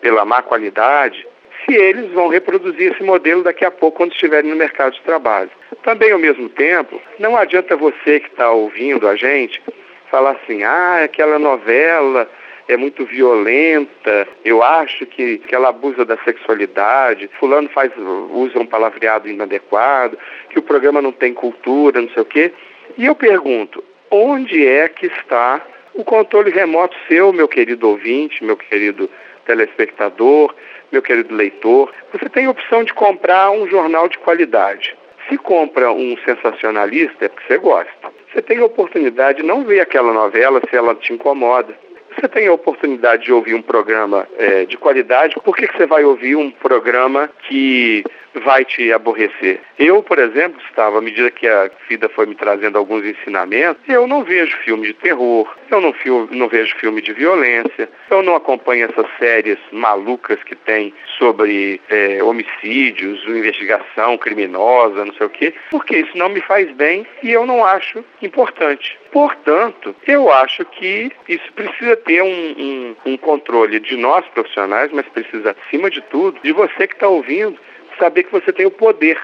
pela 0.00 0.24
má 0.24 0.42
qualidade, 0.42 1.26
se 1.64 1.74
eles 1.74 2.10
vão 2.12 2.28
reproduzir 2.28 2.92
esse 2.92 3.02
modelo 3.02 3.42
daqui 3.42 3.64
a 3.64 3.70
pouco 3.70 3.98
quando 3.98 4.12
estiverem 4.12 4.50
no 4.50 4.56
mercado 4.56 4.94
de 4.94 5.02
trabalho. 5.02 5.50
Também 5.82 6.12
ao 6.12 6.18
mesmo 6.18 6.48
tempo, 6.48 7.00
não 7.18 7.36
adianta 7.36 7.76
você 7.76 8.20
que 8.20 8.28
está 8.28 8.50
ouvindo 8.50 9.08
a 9.08 9.16
gente 9.16 9.62
falar 10.10 10.32
assim, 10.32 10.62
ah, 10.62 11.02
aquela 11.04 11.38
novela 11.38 12.28
é 12.68 12.76
muito 12.76 13.04
violenta, 13.04 14.26
eu 14.44 14.62
acho 14.62 15.06
que, 15.06 15.38
que 15.38 15.54
ela 15.54 15.68
abusa 15.68 16.04
da 16.04 16.16
sexualidade, 16.18 17.30
fulano 17.38 17.68
faz, 17.68 17.92
usa 18.30 18.58
um 18.58 18.66
palavreado 18.66 19.28
inadequado, 19.28 20.18
que 20.50 20.58
o 20.58 20.62
programa 20.62 21.00
não 21.00 21.12
tem 21.12 21.32
cultura, 21.32 22.00
não 22.00 22.10
sei 22.10 22.22
o 22.22 22.26
quê. 22.26 22.52
E 22.98 23.06
eu 23.06 23.14
pergunto, 23.14 23.82
onde 24.10 24.66
é 24.66 24.88
que 24.88 25.06
está 25.06 25.64
o 25.94 26.04
controle 26.04 26.50
remoto 26.50 26.96
seu, 27.08 27.32
meu 27.32 27.46
querido 27.46 27.88
ouvinte, 27.88 28.44
meu 28.44 28.56
querido 28.56 29.08
telespectador, 29.44 30.52
meu 30.90 31.02
querido 31.02 31.34
leitor? 31.34 31.92
Você 32.12 32.28
tem 32.28 32.46
a 32.46 32.50
opção 32.50 32.82
de 32.82 32.92
comprar 32.92 33.50
um 33.50 33.68
jornal 33.68 34.08
de 34.08 34.18
qualidade. 34.18 34.96
Se 35.28 35.38
compra 35.38 35.90
um 35.90 36.16
sensacionalista, 36.24 37.24
é 37.24 37.28
porque 37.28 37.46
você 37.46 37.58
gosta. 37.58 38.16
Você 38.32 38.42
tem 38.42 38.58
a 38.58 38.64
oportunidade 38.64 39.40
de 39.40 39.46
não 39.46 39.64
ver 39.64 39.80
aquela 39.80 40.12
novela 40.12 40.60
se 40.68 40.76
ela 40.76 40.94
te 40.94 41.12
incomoda 41.12 41.85
você 42.20 42.28
tem 42.28 42.46
a 42.46 42.52
oportunidade 42.52 43.24
de 43.24 43.32
ouvir 43.32 43.54
um 43.54 43.62
programa 43.62 44.26
é, 44.38 44.64
de 44.64 44.76
qualidade, 44.76 45.36
por 45.44 45.56
que, 45.56 45.66
que 45.66 45.76
você 45.76 45.86
vai 45.86 46.04
ouvir 46.04 46.36
um 46.36 46.50
programa 46.50 47.30
que 47.48 48.04
vai 48.40 48.64
te 48.64 48.92
aborrecer. 48.92 49.60
Eu, 49.78 50.02
por 50.02 50.18
exemplo, 50.18 50.60
estava 50.62 50.98
à 50.98 51.00
medida 51.00 51.30
que 51.30 51.46
a 51.46 51.70
vida 51.88 52.08
foi 52.08 52.26
me 52.26 52.34
trazendo 52.34 52.78
alguns 52.78 53.04
ensinamentos, 53.04 53.82
eu 53.88 54.06
não 54.06 54.24
vejo 54.24 54.56
filme 54.58 54.86
de 54.86 54.94
terror, 54.94 55.52
eu 55.70 55.80
não, 55.80 55.92
fio, 55.92 56.28
não 56.32 56.48
vejo 56.48 56.76
filme 56.76 57.00
de 57.00 57.12
violência, 57.12 57.88
eu 58.10 58.22
não 58.22 58.36
acompanho 58.36 58.88
essas 58.88 59.06
séries 59.18 59.58
malucas 59.72 60.42
que 60.42 60.54
tem 60.54 60.92
sobre 61.18 61.80
é, 61.88 62.22
homicídios, 62.22 63.24
investigação 63.26 64.16
criminosa, 64.18 65.04
não 65.04 65.14
sei 65.14 65.26
o 65.26 65.30
quê, 65.30 65.54
porque 65.70 65.98
isso 65.98 66.16
não 66.16 66.28
me 66.28 66.40
faz 66.40 66.70
bem 66.72 67.06
e 67.22 67.30
eu 67.30 67.46
não 67.46 67.64
acho 67.64 68.04
importante. 68.22 68.98
Portanto, 69.10 69.94
eu 70.06 70.30
acho 70.30 70.64
que 70.66 71.10
isso 71.28 71.52
precisa 71.54 71.96
ter 71.96 72.22
um, 72.22 72.26
um, 72.26 72.96
um 73.06 73.16
controle 73.16 73.80
de 73.80 73.96
nós 73.96 74.26
profissionais, 74.28 74.90
mas 74.92 75.06
precisa, 75.08 75.56
acima 75.66 75.90
de 75.90 76.02
tudo, 76.02 76.38
de 76.42 76.52
você 76.52 76.86
que 76.86 76.94
está 76.94 77.08
ouvindo, 77.08 77.58
saber 77.98 78.24
que 78.24 78.32
você 78.32 78.52
tem 78.52 78.66
o 78.66 78.70
poder. 78.70 79.20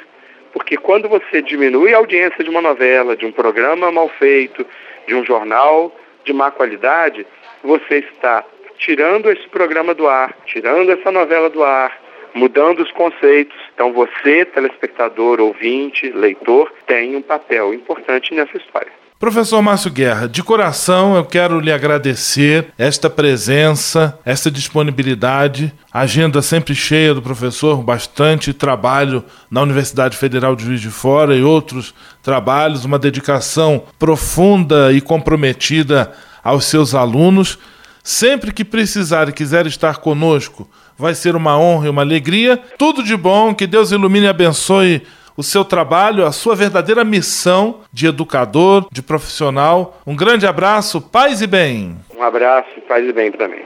Porque 0.52 0.76
quando 0.76 1.08
você 1.08 1.40
diminui 1.40 1.94
a 1.94 1.98
audiência 1.98 2.44
de 2.44 2.50
uma 2.50 2.60
novela, 2.60 3.16
de 3.16 3.24
um 3.24 3.32
programa 3.32 3.90
mal 3.90 4.08
feito, 4.08 4.66
de 5.06 5.14
um 5.14 5.24
jornal 5.24 5.94
de 6.24 6.32
má 6.32 6.50
qualidade, 6.50 7.26
você 7.62 7.98
está 7.98 8.44
tirando 8.78 9.30
esse 9.30 9.48
programa 9.48 9.94
do 9.94 10.08
ar, 10.08 10.36
tirando 10.44 10.92
essa 10.92 11.10
novela 11.10 11.48
do 11.48 11.64
ar, 11.64 12.00
mudando 12.34 12.80
os 12.80 12.90
conceitos. 12.92 13.56
Então 13.74 13.92
você, 13.92 14.44
telespectador, 14.44 15.40
ouvinte, 15.40 16.10
leitor, 16.10 16.72
tem 16.86 17.16
um 17.16 17.22
papel 17.22 17.72
importante 17.72 18.34
nessa 18.34 18.56
história. 18.56 19.01
Professor 19.22 19.62
Márcio 19.62 19.88
Guerra, 19.88 20.26
de 20.26 20.42
coração 20.42 21.14
eu 21.14 21.24
quero 21.24 21.60
lhe 21.60 21.70
agradecer 21.70 22.72
esta 22.76 23.08
presença, 23.08 24.18
esta 24.24 24.50
disponibilidade, 24.50 25.72
agenda 25.92 26.42
sempre 26.42 26.74
cheia 26.74 27.14
do 27.14 27.22
professor, 27.22 27.84
bastante 27.84 28.52
trabalho 28.52 29.24
na 29.48 29.62
Universidade 29.62 30.16
Federal 30.16 30.56
de 30.56 30.64
Juiz 30.64 30.80
de 30.80 30.90
Fora 30.90 31.36
e 31.36 31.42
outros 31.44 31.94
trabalhos, 32.20 32.84
uma 32.84 32.98
dedicação 32.98 33.84
profunda 33.96 34.92
e 34.92 35.00
comprometida 35.00 36.10
aos 36.42 36.64
seus 36.64 36.92
alunos. 36.92 37.60
Sempre 38.02 38.52
que 38.52 38.64
precisar 38.64 39.28
e 39.28 39.32
quiser 39.32 39.68
estar 39.68 39.98
conosco, 39.98 40.68
vai 40.98 41.14
ser 41.14 41.36
uma 41.36 41.56
honra 41.56 41.86
e 41.86 41.90
uma 41.90 42.02
alegria. 42.02 42.60
Tudo 42.76 43.04
de 43.04 43.16
bom, 43.16 43.54
que 43.54 43.68
Deus 43.68 43.92
ilumine 43.92 44.26
e 44.26 44.30
abençoe 44.30 45.00
o 45.36 45.42
seu 45.42 45.64
trabalho, 45.64 46.26
a 46.26 46.32
sua 46.32 46.54
verdadeira 46.54 47.04
missão 47.04 47.80
de 47.92 48.06
educador, 48.06 48.86
de 48.90 49.02
profissional. 49.02 50.00
Um 50.06 50.16
grande 50.16 50.46
abraço, 50.46 51.00
paz 51.00 51.40
e 51.42 51.46
bem. 51.46 51.96
Um 52.16 52.22
abraço, 52.22 52.80
paz 52.88 53.06
e 53.06 53.12
bem 53.12 53.30
para 53.32 53.48
mim. 53.48 53.62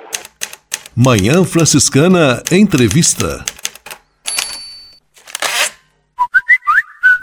Manhã 0.95 1.45
Franciscana 1.45 2.43
Entrevista. 2.51 3.45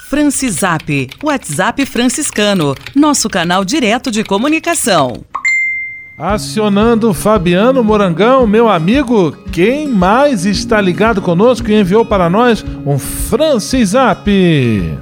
Francisap, 0.09 1.09
WhatsApp 1.23 1.83
franciscano, 1.87 2.75
nosso 2.95 3.27
canal 3.27 3.65
direto 3.65 4.11
de 4.11 4.23
comunicação. 4.23 5.25
Acionando 6.25 7.13
Fabiano 7.13 7.83
Morangão, 7.83 8.47
meu 8.47 8.69
amigo, 8.69 9.35
quem 9.51 9.89
mais 9.89 10.45
está 10.45 10.79
ligado 10.79 11.21
conosco 11.21 11.69
e 11.69 11.77
enviou 11.77 12.05
para 12.05 12.29
nós 12.29 12.65
um 12.85 12.97
Francisap? 12.97 14.25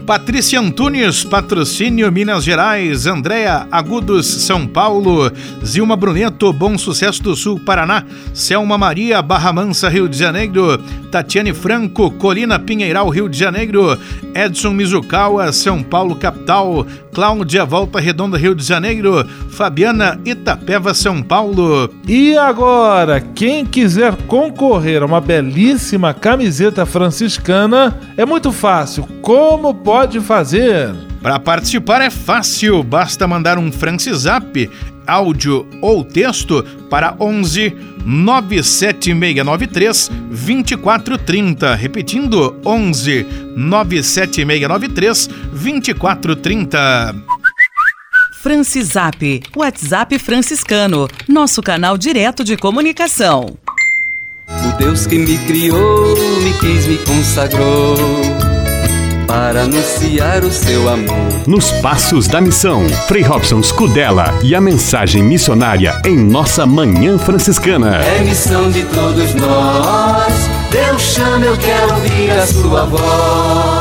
Patrícia 0.07 0.59
Antunes, 0.59 1.23
patrocínio 1.23 2.11
Minas 2.11 2.43
Gerais, 2.43 3.05
Andréa 3.05 3.67
Agudos, 3.71 4.25
São 4.25 4.65
Paulo, 4.65 5.31
Zilma 5.63 5.95
Bruneto, 5.95 6.51
Bom 6.51 6.75
Sucesso 6.75 7.21
do 7.21 7.35
Sul, 7.35 7.59
Paraná, 7.59 8.03
Selma 8.33 8.75
Maria, 8.75 9.21
Barra 9.21 9.53
Mansa, 9.53 9.89
Rio 9.89 10.09
de 10.09 10.17
Janeiro, 10.17 10.79
Tatiane 11.11 11.53
Franco, 11.53 12.09
Colina 12.09 12.57
Pinheiral, 12.57 13.09
Rio 13.09 13.29
de 13.29 13.37
Janeiro, 13.37 13.95
Edson 14.33 14.71
Mizukawa, 14.71 15.51
São 15.53 15.83
Paulo, 15.83 16.15
capital, 16.15 16.85
Cláudia 17.13 17.63
Volta 17.63 17.99
Redonda, 17.99 18.37
Rio 18.37 18.55
de 18.55 18.63
Janeiro, 18.63 19.25
Fabiana 19.49 20.19
Itapeva, 20.25 20.93
São 21.11 21.21
Paulo. 21.21 21.93
E 22.07 22.37
agora, 22.37 23.19
quem 23.19 23.65
quiser 23.65 24.15
concorrer 24.27 25.03
a 25.03 25.05
uma 25.05 25.19
belíssima 25.19 26.13
camiseta 26.13 26.85
franciscana, 26.85 27.99
é 28.15 28.25
muito 28.25 28.53
fácil. 28.53 29.03
Como 29.21 29.73
pode 29.73 30.21
fazer? 30.21 30.95
Para 31.21 31.37
participar 31.37 32.01
é 32.01 32.09
fácil, 32.09 32.81
basta 32.81 33.27
mandar 33.27 33.57
um 33.57 33.69
Francisap, 33.73 34.69
áudio 35.05 35.67
ou 35.81 36.05
texto 36.05 36.63
para 36.89 37.13
11 37.19 37.75
97693 38.05 40.09
2430. 40.29 41.75
Repetindo, 41.75 42.55
11 42.65 43.27
97693 43.57 45.27
2430. 45.27 47.15
Francisap, 48.41 49.43
WhatsApp 49.55 50.17
franciscano, 50.17 51.07
nosso 51.29 51.61
canal 51.61 51.95
direto 51.95 52.43
de 52.43 52.57
comunicação. 52.57 53.55
O 54.47 54.77
Deus 54.79 55.05
que 55.05 55.15
me 55.15 55.37
criou, 55.45 56.15
me 56.41 56.51
quis, 56.59 56.87
me 56.87 56.97
consagrou 56.97 57.95
para 59.27 59.61
anunciar 59.61 60.43
o 60.43 60.51
seu 60.51 60.89
amor. 60.89 61.47
Nos 61.47 61.69
Passos 61.83 62.27
da 62.27 62.41
Missão, 62.41 62.89
Frei 63.07 63.21
Robson 63.21 63.61
Scudella 63.61 64.33
e 64.41 64.55
a 64.55 64.59
mensagem 64.59 65.21
missionária 65.21 66.01
em 66.03 66.17
nossa 66.17 66.65
Manhã 66.65 67.19
Franciscana. 67.19 67.97
É 67.97 68.23
missão 68.23 68.71
de 68.71 68.83
todos 68.85 69.35
nós. 69.35 70.33
Deus 70.71 70.99
chama, 70.99 71.45
eu 71.45 71.55
quero 71.57 71.93
ouvir 71.93 72.31
a 72.31 72.47
sua 72.47 72.85
voz. 72.85 73.80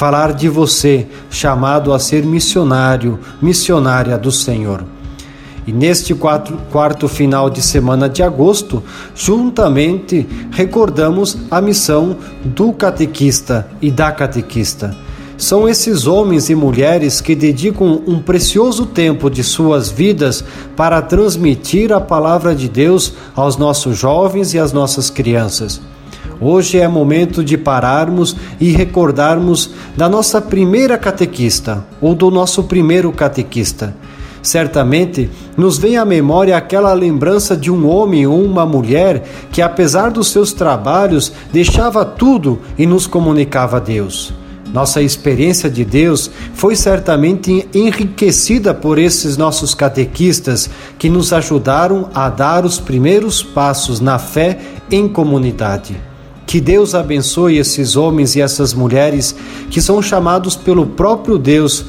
falar 0.00 0.32
de 0.32 0.48
você, 0.48 1.06
chamado 1.28 1.92
a 1.92 1.98
ser 1.98 2.24
missionário, 2.24 3.18
missionária 3.38 4.16
do 4.16 4.32
Senhor. 4.32 4.82
E 5.66 5.72
neste 5.74 6.14
quatro, 6.14 6.56
quarto 6.72 7.06
final 7.06 7.50
de 7.50 7.60
semana 7.60 8.08
de 8.08 8.22
agosto, 8.22 8.82
juntamente 9.14 10.26
recordamos 10.52 11.36
a 11.50 11.60
missão 11.60 12.16
do 12.42 12.72
catequista 12.72 13.68
e 13.82 13.90
da 13.90 14.10
catequista. 14.10 14.96
São 15.36 15.68
esses 15.68 16.06
homens 16.06 16.48
e 16.48 16.54
mulheres 16.54 17.20
que 17.20 17.34
dedicam 17.34 18.00
um 18.06 18.22
precioso 18.22 18.86
tempo 18.86 19.28
de 19.28 19.44
suas 19.44 19.90
vidas 19.90 20.42
para 20.74 21.02
transmitir 21.02 21.92
a 21.92 22.00
palavra 22.00 22.54
de 22.54 22.70
Deus 22.70 23.12
aos 23.36 23.58
nossos 23.58 23.98
jovens 23.98 24.54
e 24.54 24.58
às 24.58 24.72
nossas 24.72 25.10
crianças. 25.10 25.78
Hoje 26.40 26.78
é 26.78 26.88
momento 26.88 27.44
de 27.44 27.58
pararmos 27.58 28.34
e 28.58 28.70
recordarmos 28.70 29.70
da 29.94 30.08
nossa 30.08 30.40
primeira 30.40 30.96
catequista 30.96 31.84
ou 32.00 32.14
do 32.14 32.30
nosso 32.30 32.64
primeiro 32.64 33.12
catequista. 33.12 33.94
Certamente 34.42 35.28
nos 35.54 35.76
vem 35.76 35.98
à 35.98 36.04
memória 36.04 36.56
aquela 36.56 36.94
lembrança 36.94 37.54
de 37.54 37.70
um 37.70 37.86
homem 37.86 38.26
ou 38.26 38.42
uma 38.42 38.64
mulher 38.64 39.22
que, 39.52 39.60
apesar 39.60 40.10
dos 40.10 40.28
seus 40.28 40.54
trabalhos, 40.54 41.30
deixava 41.52 42.06
tudo 42.06 42.58
e 42.78 42.86
nos 42.86 43.06
comunicava 43.06 43.76
a 43.76 43.80
Deus. 43.80 44.32
Nossa 44.72 45.02
experiência 45.02 45.68
de 45.68 45.84
Deus 45.84 46.30
foi 46.54 46.74
certamente 46.74 47.68
enriquecida 47.74 48.72
por 48.72 48.98
esses 48.98 49.36
nossos 49.36 49.74
catequistas 49.74 50.70
que 50.98 51.10
nos 51.10 51.34
ajudaram 51.34 52.08
a 52.14 52.30
dar 52.30 52.64
os 52.64 52.78
primeiros 52.78 53.42
passos 53.42 54.00
na 54.00 54.18
fé 54.18 54.58
em 54.90 55.06
comunidade. 55.06 56.09
Que 56.50 56.60
Deus 56.60 56.96
abençoe 56.96 57.58
esses 57.58 57.94
homens 57.94 58.34
e 58.34 58.40
essas 58.40 58.74
mulheres 58.74 59.36
que 59.70 59.80
são 59.80 60.02
chamados 60.02 60.56
pelo 60.56 60.84
próprio 60.84 61.38
Deus 61.38 61.84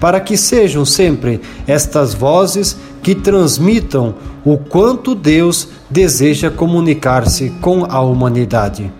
para 0.00 0.20
que 0.20 0.38
sejam 0.38 0.86
sempre 0.86 1.38
estas 1.66 2.14
vozes 2.14 2.78
que 3.02 3.14
transmitam 3.14 4.14
o 4.42 4.56
quanto 4.56 5.14
Deus 5.14 5.68
deseja 5.90 6.50
comunicar-se 6.50 7.50
com 7.60 7.84
a 7.84 8.00
humanidade. 8.00 8.90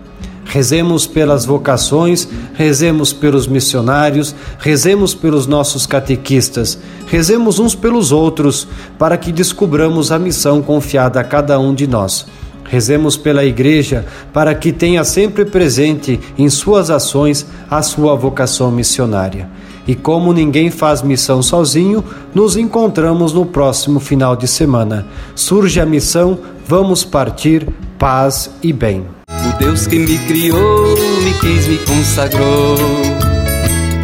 Rezemos 0.45 1.07
pelas 1.07 1.45
vocações, 1.45 2.27
rezemos 2.53 3.11
pelos 3.11 3.47
missionários, 3.47 4.35
rezemos 4.59 5.15
pelos 5.15 5.47
nossos 5.47 5.87
catequistas, 5.87 6.77
rezemos 7.07 7.57
uns 7.57 7.73
pelos 7.73 8.11
outros, 8.11 8.67
para 8.99 9.17
que 9.17 9.31
descubramos 9.31 10.11
a 10.11 10.19
missão 10.19 10.61
confiada 10.61 11.19
a 11.19 11.23
cada 11.23 11.59
um 11.59 11.73
de 11.73 11.87
nós. 11.87 12.27
Rezemos 12.67 13.17
pela 13.17 13.43
Igreja 13.43 14.05
para 14.31 14.53
que 14.53 14.71
tenha 14.71 15.03
sempre 15.03 15.45
presente 15.45 16.19
em 16.37 16.49
suas 16.49 16.89
ações 16.89 17.45
a 17.69 17.81
sua 17.81 18.15
vocação 18.15 18.69
missionária. 18.71 19.49
E 19.87 19.95
como 19.95 20.33
ninguém 20.33 20.69
faz 20.69 21.01
missão 21.01 21.41
sozinho, 21.41 22.03
nos 22.35 22.57
encontramos 22.57 23.31
no 23.31 23.45
próximo 23.45 24.01
final 24.01 24.35
de 24.35 24.47
semana. 24.47 25.07
Surge 25.33 25.79
a 25.79 25.85
missão, 25.85 26.39
vamos 26.67 27.05
partir, 27.05 27.65
paz 27.97 28.51
e 28.61 28.73
bem. 28.73 29.05
O 29.29 29.57
Deus 29.57 29.87
que 29.87 29.97
me 29.97 30.17
criou, 30.19 30.95
me 31.23 31.33
quis, 31.39 31.67
me 31.67 31.77
consagrou 31.77 33.16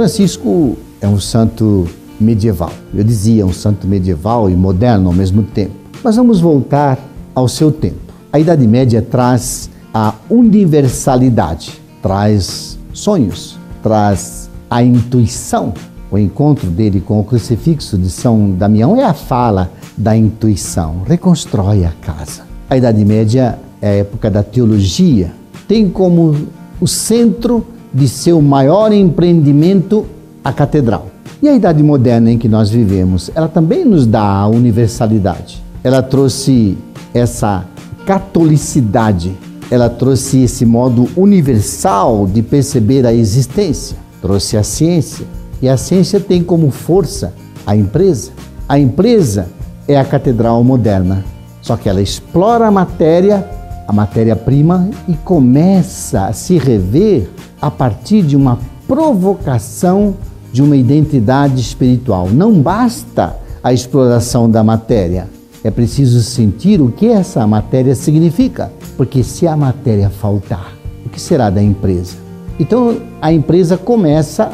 Francisco 0.00 0.78
é 0.98 1.06
um 1.06 1.20
santo 1.20 1.86
medieval. 2.18 2.72
Eu 2.94 3.04
dizia 3.04 3.44
um 3.44 3.52
santo 3.52 3.86
medieval 3.86 4.48
e 4.48 4.54
moderno 4.54 5.08
ao 5.08 5.12
mesmo 5.12 5.42
tempo. 5.42 5.74
Mas 6.02 6.16
vamos 6.16 6.40
voltar 6.40 6.98
ao 7.34 7.46
seu 7.46 7.70
tempo. 7.70 7.98
A 8.32 8.40
Idade 8.40 8.66
Média 8.66 9.02
traz 9.02 9.68
a 9.92 10.14
universalidade, 10.30 11.78
traz 12.00 12.78
sonhos, 12.94 13.58
traz 13.82 14.48
a 14.70 14.82
intuição. 14.82 15.74
O 16.10 16.16
encontro 16.16 16.70
dele 16.70 17.02
com 17.02 17.20
o 17.20 17.24
crucifixo 17.24 17.98
de 17.98 18.08
São 18.08 18.52
Damião 18.52 18.96
é 18.96 19.04
a 19.04 19.12
fala 19.12 19.70
da 19.98 20.16
intuição, 20.16 21.02
reconstrói 21.06 21.84
a 21.84 21.92
casa. 22.00 22.44
A 22.70 22.76
Idade 22.78 23.04
Média 23.04 23.58
é 23.82 23.88
a 23.88 23.94
época 23.96 24.30
da 24.30 24.42
teologia, 24.42 25.30
tem 25.68 25.90
como 25.90 26.48
o 26.80 26.88
centro 26.88 27.66
de 27.92 28.08
seu 28.08 28.40
maior 28.40 28.92
empreendimento 28.92 30.06
a 30.44 30.52
catedral. 30.52 31.06
E 31.42 31.48
a 31.48 31.54
Idade 31.54 31.82
Moderna 31.82 32.30
em 32.30 32.38
que 32.38 32.48
nós 32.48 32.70
vivemos, 32.70 33.30
ela 33.34 33.48
também 33.48 33.84
nos 33.84 34.06
dá 34.06 34.22
a 34.22 34.46
universalidade. 34.46 35.62
Ela 35.82 36.02
trouxe 36.02 36.76
essa 37.14 37.64
catolicidade, 38.04 39.32
ela 39.70 39.88
trouxe 39.88 40.42
esse 40.42 40.66
modo 40.66 41.08
universal 41.16 42.26
de 42.26 42.42
perceber 42.42 43.06
a 43.06 43.14
existência, 43.14 43.96
trouxe 44.20 44.56
a 44.56 44.62
ciência. 44.62 45.26
E 45.62 45.68
a 45.68 45.76
ciência 45.76 46.20
tem 46.20 46.42
como 46.42 46.70
força 46.70 47.32
a 47.66 47.76
empresa. 47.76 48.32
A 48.68 48.78
empresa 48.78 49.48
é 49.86 49.98
a 49.98 50.04
catedral 50.04 50.62
moderna. 50.64 51.24
Só 51.62 51.76
que 51.76 51.88
ela 51.88 52.00
explora 52.00 52.66
a 52.66 52.70
matéria, 52.70 53.48
a 53.86 53.92
matéria-prima, 53.92 54.88
e 55.08 55.14
começa 55.14 56.26
a 56.26 56.32
se 56.32 56.58
rever 56.58 57.28
a 57.60 57.70
partir 57.70 58.22
de 58.22 58.36
uma 58.36 58.58
provocação 58.86 60.14
de 60.52 60.62
uma 60.62 60.76
identidade 60.76 61.60
espiritual. 61.60 62.28
Não 62.28 62.52
basta 62.60 63.36
a 63.62 63.72
exploração 63.72 64.50
da 64.50 64.64
matéria, 64.64 65.28
é 65.62 65.70
preciso 65.70 66.22
sentir 66.22 66.80
o 66.80 66.90
que 66.90 67.06
essa 67.08 67.46
matéria 67.46 67.94
significa, 67.94 68.72
porque 68.96 69.22
se 69.22 69.46
a 69.46 69.56
matéria 69.56 70.08
faltar, 70.08 70.72
o 71.04 71.08
que 71.08 71.20
será 71.20 71.50
da 71.50 71.62
empresa? 71.62 72.16
Então 72.58 72.96
a 73.20 73.32
empresa 73.32 73.76
começa 73.76 74.50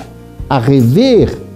a 0.48 0.58
rever 0.58 1.46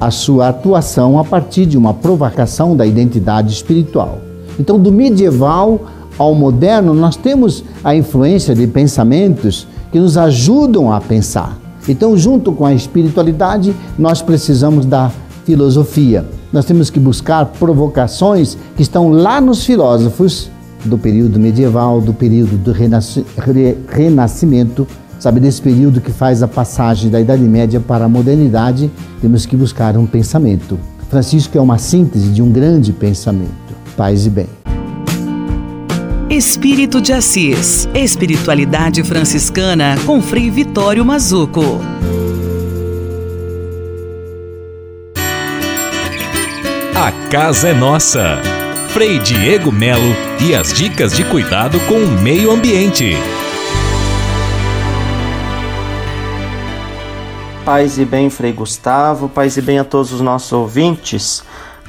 a 0.00 0.10
sua 0.10 0.48
atuação 0.48 1.18
a 1.18 1.24
partir 1.24 1.66
de 1.66 1.78
uma 1.78 1.94
provocação 1.94 2.76
da 2.76 2.84
identidade 2.86 3.52
espiritual. 3.52 4.18
Então, 4.58 4.78
do 4.78 4.92
medieval 4.92 5.80
ao 6.18 6.34
moderno, 6.34 6.94
nós 6.94 7.16
temos 7.16 7.64
a 7.82 7.94
influência 7.94 8.54
de 8.54 8.66
pensamentos 8.66 9.66
que 9.94 10.00
nos 10.00 10.18
ajudam 10.18 10.92
a 10.92 11.00
pensar. 11.00 11.56
Então, 11.88 12.16
junto 12.16 12.50
com 12.50 12.66
a 12.66 12.74
espiritualidade, 12.74 13.72
nós 13.96 14.20
precisamos 14.20 14.84
da 14.84 15.08
filosofia. 15.44 16.24
Nós 16.52 16.64
temos 16.64 16.90
que 16.90 16.98
buscar 16.98 17.46
provocações 17.46 18.58
que 18.74 18.82
estão 18.82 19.10
lá 19.10 19.40
nos 19.40 19.64
filósofos 19.64 20.50
do 20.84 20.98
período 20.98 21.38
medieval, 21.38 22.00
do 22.00 22.12
período 22.12 22.56
do 22.56 22.72
renasc 22.72 23.24
renascimento 23.88 24.84
Sabe, 25.20 25.38
desse 25.38 25.62
período 25.62 26.00
que 26.00 26.10
faz 26.10 26.42
a 26.42 26.48
passagem 26.48 27.08
da 27.08 27.20
Idade 27.20 27.44
Média 27.44 27.78
para 27.78 28.06
a 28.06 28.08
modernidade, 28.08 28.90
temos 29.22 29.46
que 29.46 29.56
buscar 29.56 29.96
um 29.96 30.06
pensamento. 30.06 30.76
Francisco 31.08 31.56
é 31.56 31.60
uma 31.60 31.78
síntese 31.78 32.30
de 32.30 32.42
um 32.42 32.50
grande 32.50 32.92
pensamento. 32.92 33.54
Paz 33.96 34.26
e 34.26 34.30
bem. 34.30 34.53
Espírito 36.30 37.02
de 37.02 37.12
Assis. 37.12 37.86
Espiritualidade 37.94 39.04
franciscana 39.04 39.94
com 40.06 40.22
Frei 40.22 40.50
Vitório 40.50 41.04
Mazuco. 41.04 41.80
A 46.94 47.12
casa 47.30 47.68
é 47.68 47.74
nossa. 47.74 48.40
Frei 48.88 49.18
Diego 49.18 49.70
Melo 49.70 50.14
e 50.40 50.54
as 50.54 50.72
dicas 50.72 51.14
de 51.14 51.24
cuidado 51.24 51.78
com 51.80 51.96
o 51.96 52.22
meio 52.22 52.50
ambiente. 52.50 53.16
Paz 57.66 57.98
e 57.98 58.04
bem, 58.04 58.30
Frei 58.30 58.52
Gustavo, 58.52 59.28
paz 59.28 59.56
e 59.56 59.62
bem 59.62 59.78
a 59.78 59.84
todos 59.84 60.12
os 60.12 60.20
nossos 60.22 60.52
ouvintes. 60.52 61.44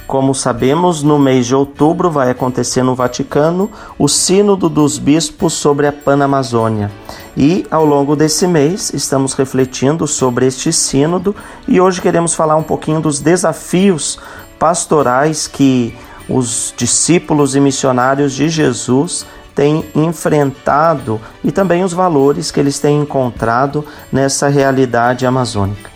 Como 0.08 0.36
sabemos, 0.36 1.02
no 1.02 1.18
mês 1.18 1.48
de 1.48 1.56
outubro 1.56 2.12
vai 2.12 2.30
acontecer 2.30 2.84
no 2.84 2.94
Vaticano 2.94 3.72
o 3.98 4.08
Sínodo 4.08 4.70
dos 4.70 5.00
Bispos 5.00 5.54
sobre 5.54 5.88
a 5.88 5.92
Panamazônia. 5.92 6.92
E 7.36 7.66
ao 7.72 7.84
longo 7.84 8.16
desse 8.16 8.48
mês 8.48 8.94
estamos 8.94 9.34
refletindo 9.34 10.06
sobre 10.06 10.46
este 10.46 10.72
sínodo 10.72 11.36
e 11.68 11.82
hoje 11.82 12.02
queremos 12.02 12.36
falar 12.36 12.56
um 12.56 12.64
pouquinho 12.64 13.02
dos 13.02 13.20
desafios 13.20 14.20
pastorais 14.60 15.48
que 15.48 15.96
os 16.30 16.72
discípulos 16.78 17.56
e 17.56 17.60
missionários 17.60 18.34
de 18.34 18.48
Jesus 18.48 19.26
têm 19.56 19.86
enfrentado 19.96 21.20
e 21.44 21.52
também 21.52 21.84
os 21.84 21.94
valores 21.94 22.52
que 22.52 22.60
eles 22.60 22.78
têm 22.78 23.02
encontrado 23.02 23.84
nessa 24.12 24.50
realidade 24.50 25.26
amazônica. 25.26 25.95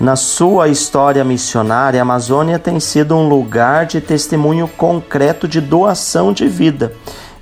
Na 0.00 0.16
sua 0.16 0.68
história 0.68 1.22
missionária, 1.22 2.00
a 2.00 2.02
Amazônia 2.02 2.58
tem 2.58 2.80
sido 2.80 3.14
um 3.14 3.28
lugar 3.28 3.86
de 3.86 4.00
testemunho 4.00 4.66
concreto 4.66 5.46
de 5.46 5.60
doação 5.60 6.32
de 6.32 6.48
vida, 6.48 6.92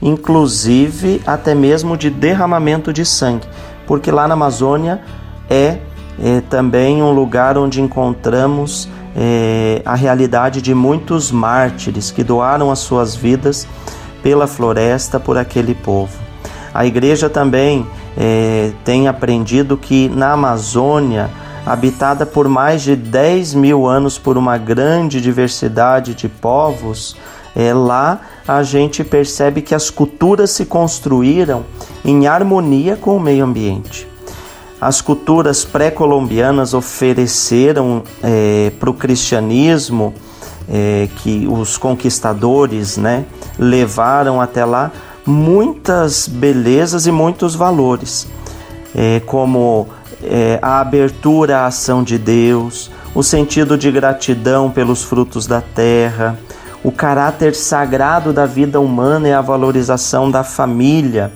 inclusive 0.03 1.23
até 1.27 1.55
mesmo 1.55 1.97
de 1.97 2.11
derramamento 2.11 2.93
de 2.93 3.05
sangue, 3.05 3.49
porque 3.87 4.11
lá 4.11 4.29
na 4.29 4.35
Amazônia 4.35 5.01
é, 5.49 5.79
é 6.23 6.43
também 6.51 7.03
um 7.03 7.13
lugar 7.13 7.57
onde 7.57 7.81
encontramos 7.81 8.89
é, 9.17 9.81
a 9.85 9.95
realidade 9.95 10.61
de 10.61 10.75
muitos 10.75 11.31
mártires 11.31 12.11
que 12.11 12.23
doaram 12.23 12.71
as 12.71 12.81
suas 12.81 13.15
vidas 13.15 13.67
pela 14.23 14.47
floresta, 14.47 15.19
por 15.19 15.39
aquele 15.39 15.75
povo. 15.75 16.19
A 16.73 16.87
igreja 16.87 17.29
também 17.29 17.87
é, 18.17 18.73
tem 18.85 19.09
aprendido 19.09 19.77
que 19.77 20.09
na 20.09 20.33
Amazônia, 20.33 21.31
habitada 21.65 22.25
por 22.25 22.49
mais 22.49 22.83
de 22.83 22.97
10 22.97 23.55
mil 23.55 23.87
anos 23.87 24.19
por 24.19 24.37
uma 24.37 24.57
grande 24.57 25.21
diversidade 25.21 26.15
de 26.15 26.29
povos, 26.29 27.17
é, 27.55 27.73
lá 27.75 28.21
a 28.47 28.63
gente 28.63 29.05
percebe 29.05 29.63
que 29.63 29.75
as 29.75 29.91
culturas 29.91 30.51
se 30.51 30.65
construíram 30.65 31.65
em 32.05 32.27
harmonia 32.27 32.97
com 32.97 33.17
o 33.17 33.21
meio 33.21 33.45
ambiente. 33.45 34.09
As 34.81 35.01
culturas 35.01 35.65
pré-colombianas 35.65 36.73
ofereceram 36.73 38.03
é, 38.23 38.73
para 38.81 38.89
o 38.89 38.95
cristianismo 38.95 40.15
é, 40.69 41.09
que 41.17 41.47
os 41.47 41.77
conquistadores 41.77 42.97
né, 42.97 43.27
levaram 43.59 44.41
até 44.41 44.65
lá 44.65 44.91
muitas 45.27 46.27
belezas 46.27 47.07
e 47.07 47.13
muitos 47.13 47.55
valores. 47.55 48.27
é, 48.95 49.21
como 49.21 49.89
é, 50.23 50.59
a 50.61 50.81
abertura 50.81 51.59
à 51.59 51.67
ação 51.67 52.03
de 52.03 52.19
Deus, 52.19 52.91
o 53.15 53.23
sentido 53.23 53.77
de 53.77 53.91
gratidão 53.91 54.71
pelos 54.71 55.03
frutos 55.03 55.47
da 55.47 55.61
terra, 55.61 56.39
o 56.83 56.91
caráter 56.91 57.55
sagrado 57.55 58.33
da 58.33 58.47
vida 58.47 58.81
humana 58.81 59.29
e 59.29 59.33
a 59.33 59.41
valorização 59.41 60.31
da 60.31 60.43
família, 60.43 61.33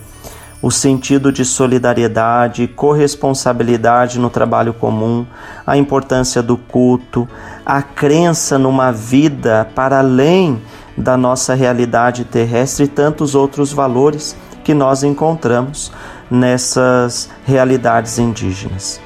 o 0.61 0.71
sentido 0.71 1.31
de 1.31 1.45
solidariedade, 1.45 2.67
corresponsabilidade 2.67 4.17
no 4.17 4.29
trabalho 4.29 4.73
comum, 4.73 5.25
a 5.65 5.77
importância 5.77 6.41
do 6.41 6.57
culto, 6.57 7.27
a 7.63 7.81
crença 7.81 8.57
numa 8.57 8.91
vida 8.91 9.67
para 9.75 9.99
além 9.99 10.59
da 10.97 11.17
nossa 11.17 11.53
realidade 11.53 12.23
terrestre 12.23 12.85
e 12.85 12.87
tantos 12.87 13.35
outros 13.35 13.71
valores 13.71 14.35
que 14.63 14.73
nós 14.73 15.03
encontramos 15.03 15.91
nessas 16.29 17.29
realidades 17.45 18.17
indígenas. 18.17 18.99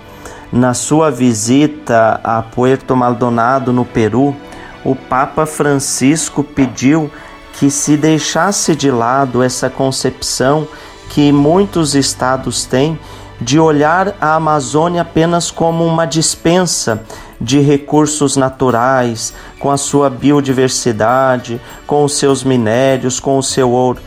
Na 0.51 0.73
sua 0.73 1.11
visita 1.11 2.19
a 2.23 2.41
Puerto 2.41 2.95
Maldonado, 2.95 3.71
no 3.71 3.85
Peru, 3.85 4.35
o 4.83 4.95
Papa 4.95 5.45
Francisco 5.45 6.43
pediu 6.43 7.11
que 7.53 7.69
se 7.69 7.97
deixasse 7.97 8.75
de 8.75 8.89
lado 8.89 9.43
essa 9.43 9.69
concepção 9.69 10.67
que 11.09 11.31
muitos 11.31 11.93
estados 11.93 12.65
têm 12.65 12.97
de 13.41 13.59
olhar 13.59 14.15
a 14.19 14.35
Amazônia 14.35 15.01
apenas 15.01 15.49
como 15.49 15.85
uma 15.85 16.05
dispensa 16.05 17.03
de 17.39 17.59
recursos 17.59 18.35
naturais, 18.35 19.33
com 19.59 19.71
a 19.71 19.77
sua 19.77 20.09
biodiversidade, 20.09 21.61
com 21.87 22.03
os 22.03 22.17
seus 22.17 22.43
minérios, 22.43 23.19
com 23.19 23.37
o 23.37 23.43
seu 23.43 23.71
ouro. 23.71 24.01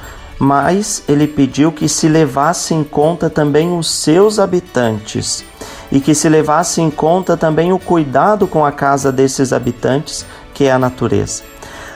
Mas 0.44 1.04
ele 1.06 1.28
pediu 1.28 1.70
que 1.70 1.88
se 1.88 2.08
levasse 2.08 2.74
em 2.74 2.82
conta 2.82 3.30
também 3.30 3.78
os 3.78 3.88
seus 3.88 4.40
habitantes 4.40 5.44
e 5.88 6.00
que 6.00 6.16
se 6.16 6.28
levasse 6.28 6.80
em 6.80 6.90
conta 6.90 7.36
também 7.36 7.72
o 7.72 7.78
cuidado 7.78 8.48
com 8.48 8.66
a 8.66 8.72
casa 8.72 9.12
desses 9.12 9.52
habitantes, 9.52 10.26
que 10.52 10.64
é 10.64 10.72
a 10.72 10.80
natureza. 10.80 11.44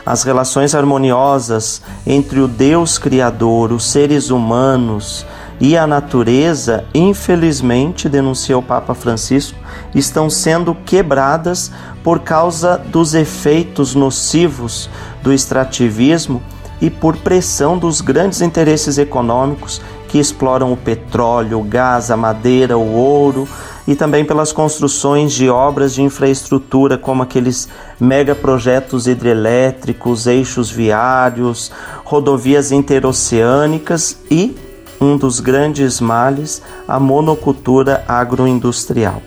As 0.06 0.22
relações 0.22 0.76
harmoniosas 0.76 1.82
entre 2.06 2.38
o 2.38 2.46
Deus 2.46 2.98
Criador, 2.98 3.72
os 3.72 3.84
seres 3.90 4.30
humanos 4.30 5.26
e 5.58 5.76
a 5.76 5.84
natureza, 5.84 6.84
infelizmente, 6.94 8.08
denunciou 8.08 8.60
o 8.60 8.64
Papa 8.64 8.94
Francisco, 8.94 9.58
estão 9.92 10.30
sendo 10.30 10.72
quebradas 10.72 11.72
por 12.04 12.20
causa 12.20 12.78
dos 12.78 13.12
efeitos 13.12 13.96
nocivos 13.96 14.88
do 15.20 15.32
extrativismo 15.32 16.40
e 16.80 16.90
por 16.90 17.16
pressão 17.16 17.78
dos 17.78 18.00
grandes 18.00 18.40
interesses 18.40 18.98
econômicos 18.98 19.80
que 20.08 20.18
exploram 20.18 20.72
o 20.72 20.76
petróleo, 20.76 21.60
o 21.60 21.62
gás, 21.62 22.10
a 22.10 22.16
madeira, 22.16 22.78
o 22.78 22.94
ouro 22.94 23.48
e 23.86 23.94
também 23.94 24.24
pelas 24.24 24.52
construções 24.52 25.32
de 25.32 25.48
obras 25.48 25.94
de 25.94 26.02
infraestrutura, 26.02 26.98
como 26.98 27.22
aqueles 27.22 27.68
megaprojetos 28.00 29.06
hidrelétricos, 29.06 30.26
eixos 30.26 30.70
viários, 30.70 31.70
rodovias 32.04 32.72
interoceânicas 32.72 34.18
e, 34.30 34.56
um 35.00 35.16
dos 35.16 35.40
grandes 35.40 36.00
males, 36.00 36.62
a 36.86 36.98
monocultura 36.98 38.04
agroindustrial. 38.08 39.22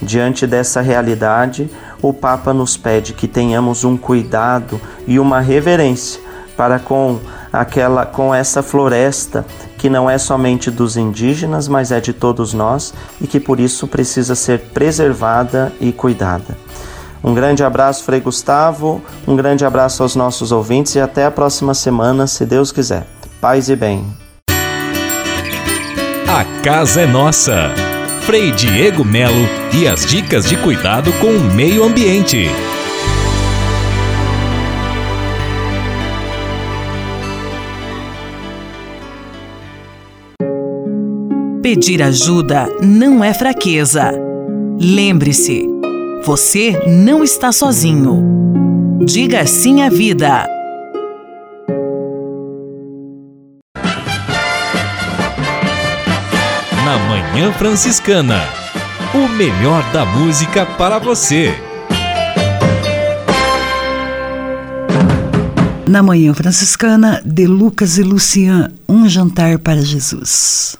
Diante 0.00 0.46
dessa 0.46 0.80
realidade, 0.80 1.68
o 2.00 2.12
Papa 2.14 2.54
nos 2.54 2.76
pede 2.76 3.12
que 3.12 3.26
tenhamos 3.26 3.84
um 3.84 3.96
cuidado 3.96 4.80
e 5.06 5.18
uma 5.18 5.40
reverência 5.40 6.27
para 6.58 6.80
com 6.80 7.20
aquela 7.52 8.04
com 8.04 8.34
essa 8.34 8.64
floresta 8.64 9.46
que 9.78 9.88
não 9.88 10.10
é 10.10 10.18
somente 10.18 10.72
dos 10.72 10.96
indígenas, 10.96 11.68
mas 11.68 11.92
é 11.92 12.00
de 12.00 12.12
todos 12.12 12.52
nós 12.52 12.92
e 13.20 13.28
que 13.28 13.38
por 13.38 13.60
isso 13.60 13.86
precisa 13.86 14.34
ser 14.34 14.58
preservada 14.74 15.72
e 15.80 15.92
cuidada. 15.92 16.58
Um 17.22 17.32
grande 17.32 17.62
abraço, 17.62 18.02
Frei 18.02 18.20
Gustavo, 18.20 19.00
um 19.26 19.36
grande 19.36 19.64
abraço 19.64 20.02
aos 20.02 20.16
nossos 20.16 20.50
ouvintes 20.50 20.96
e 20.96 21.00
até 21.00 21.24
a 21.24 21.30
próxima 21.30 21.74
semana, 21.74 22.26
se 22.26 22.44
Deus 22.44 22.72
quiser. 22.72 23.06
Paz 23.40 23.68
e 23.68 23.76
bem. 23.76 24.04
A 26.28 26.44
casa 26.62 27.02
é 27.02 27.06
nossa. 27.06 27.70
Frei 28.22 28.50
Diego 28.50 29.04
Melo 29.04 29.48
e 29.72 29.86
as 29.86 30.04
dicas 30.04 30.48
de 30.48 30.56
cuidado 30.56 31.12
com 31.14 31.28
o 31.28 31.40
meio 31.54 31.84
ambiente. 31.84 32.50
Pedir 41.70 42.02
ajuda 42.02 42.66
não 42.80 43.22
é 43.22 43.34
fraqueza. 43.34 44.10
Lembre-se, 44.80 45.66
você 46.24 46.82
não 46.86 47.22
está 47.22 47.52
sozinho. 47.52 48.24
Diga 49.04 49.46
sim 49.46 49.82
à 49.82 49.90
vida. 49.90 50.46
Na 56.86 56.98
Manhã 57.06 57.52
Franciscana. 57.52 58.40
O 59.12 59.28
melhor 59.28 59.84
da 59.92 60.06
música 60.06 60.64
para 60.64 60.98
você. 60.98 61.54
Na 65.86 66.02
Manhã 66.02 66.32
Franciscana, 66.32 67.20
de 67.22 67.46
Lucas 67.46 67.98
e 67.98 68.02
Lucian, 68.02 68.72
um 68.88 69.06
jantar 69.06 69.58
para 69.58 69.82
Jesus. 69.82 70.78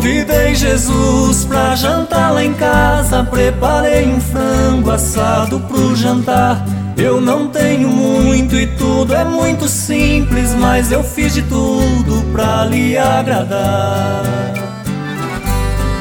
Convidei 0.00 0.54
Jesus 0.54 1.44
pra 1.44 1.76
jantar 1.76 2.32
lá 2.32 2.42
em 2.42 2.54
casa. 2.54 3.22
Preparei 3.22 4.08
um 4.08 4.18
frango 4.18 4.90
assado 4.90 5.60
pro 5.60 5.94
jantar. 5.94 6.64
Eu 6.96 7.20
não 7.20 7.48
tenho 7.48 7.86
muito 7.86 8.56
e 8.56 8.66
tudo 8.66 9.14
é 9.14 9.26
muito 9.26 9.68
simples, 9.68 10.54
mas 10.54 10.90
eu 10.90 11.04
fiz 11.04 11.34
de 11.34 11.42
tudo 11.42 12.24
pra 12.32 12.64
lhe 12.64 12.96
agradar. 12.96 14.22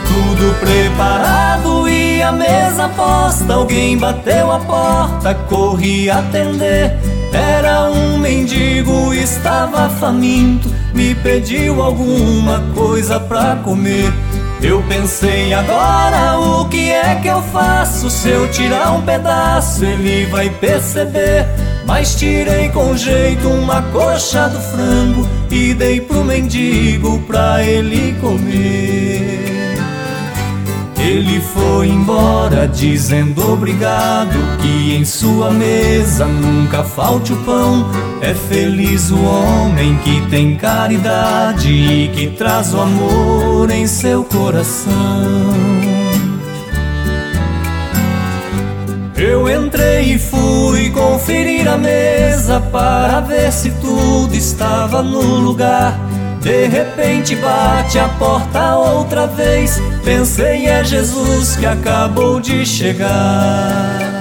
Tudo 0.08 0.58
preparado 0.62 1.90
e 1.90 2.22
a 2.22 2.32
mesa 2.32 2.88
posta. 2.96 3.54
Alguém 3.54 3.98
bateu 3.98 4.50
a 4.50 4.60
porta, 4.60 5.36
corri 5.50 6.10
atender. 6.10 6.98
Era 7.34 7.92
um 7.92 8.18
mendigo, 8.18 8.79
estava 9.30 9.90
faminto. 9.90 10.70
Me 10.94 11.14
pediu 11.16 11.82
alguma 11.82 12.62
coisa 12.74 13.20
pra 13.20 13.56
comer. 13.58 14.12
Eu 14.62 14.84
pensei 14.84 15.54
agora 15.54 16.38
o 16.38 16.68
que 16.68 16.90
é 16.90 17.16
que 17.16 17.28
eu 17.28 17.42
faço? 17.44 18.10
Se 18.10 18.30
eu 18.30 18.50
tirar 18.52 18.92
um 18.92 19.02
pedaço, 19.02 19.86
ele 19.86 20.26
vai 20.26 20.50
perceber. 20.50 21.46
Mas 21.86 22.16
tirei 22.16 22.70
com 22.70 22.98
jeito 22.98 23.48
uma 23.48 23.82
coxa 23.84 24.50
do 24.50 24.60
frango 24.60 25.28
e 25.50 25.74
dei 25.74 26.02
pro 26.02 26.24
mendigo 26.24 27.20
pra 27.28 27.64
ele 27.64 28.16
comer. 28.20 29.49
Ele 31.10 31.42
foi 31.42 31.88
embora 31.88 32.68
dizendo 32.68 33.52
obrigado 33.52 34.38
Que 34.62 34.96
em 34.96 35.04
sua 35.04 35.50
mesa 35.50 36.26
nunca 36.26 36.84
falte 36.84 37.34
o 37.34 37.38
pão. 37.38 37.90
É 38.22 38.36
feliz 38.36 39.10
o 39.10 39.20
homem 39.20 39.98
que 40.04 40.22
tem 40.30 40.56
caridade 40.56 41.68
E 41.68 42.10
que 42.10 42.28
traz 42.28 42.76
o 42.76 42.82
amor 42.82 43.72
em 43.72 43.88
seu 43.88 44.24
coração. 44.24 44.94
Eu 49.18 49.50
entrei 49.50 50.14
e 50.14 50.20
fui 50.20 50.92
conferir 50.92 51.68
a 51.68 51.78
mesa 51.78 52.62
Para 52.62 53.20
ver 53.20 53.52
se 53.52 53.72
tudo 53.72 54.36
estava 54.36 55.02
no 55.02 55.40
lugar 55.40 56.09
de 56.40 56.68
repente 56.68 57.36
bate 57.36 58.00
a 58.00 58.08
porta 58.10 58.76
outra 58.76 59.28
vez. 59.28 59.80
Pensei 60.04 60.68
é 60.68 60.84
Jesus 60.84 61.56
que 61.56 61.66
acabou 61.66 62.40
de 62.40 62.66
chegar. 62.66 64.20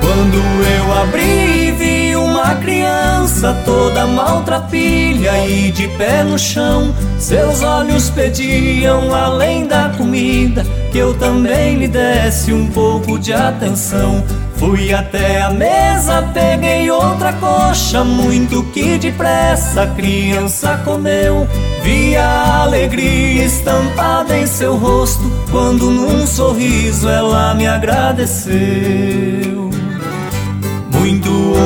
Quando 0.00 0.36
eu 0.36 0.92
abri, 1.02 1.70
vi 1.72 2.16
uma 2.16 2.56
criança 2.56 3.54
toda 3.64 4.06
maltrapilha 4.06 5.46
e 5.46 5.70
de 5.70 5.86
pé 5.88 6.24
no 6.24 6.38
chão. 6.38 6.92
Seus 7.18 7.62
olhos 7.62 8.10
pediam, 8.10 9.14
além 9.14 9.66
da 9.66 9.90
comida, 9.96 10.64
que 10.90 10.98
eu 10.98 11.14
também 11.14 11.76
lhe 11.76 11.88
desse 11.88 12.52
um 12.52 12.66
pouco 12.66 13.18
de 13.18 13.32
atenção. 13.32 14.24
Fui 14.60 14.92
até 14.92 15.40
a 15.40 15.48
mesa, 15.48 16.20
peguei 16.34 16.90
outra 16.90 17.32
coxa, 17.32 18.04
muito 18.04 18.62
que 18.64 18.98
depressa 18.98 19.84
a 19.84 19.86
criança 19.86 20.82
comeu. 20.84 21.48
Vi 21.82 22.14
a 22.14 22.64
alegria 22.64 23.46
estampada 23.46 24.36
em 24.36 24.46
seu 24.46 24.76
rosto, 24.76 25.24
quando 25.50 25.90
num 25.90 26.26
sorriso 26.26 27.08
ela 27.08 27.54
me 27.54 27.66
agradeceu. 27.66 29.59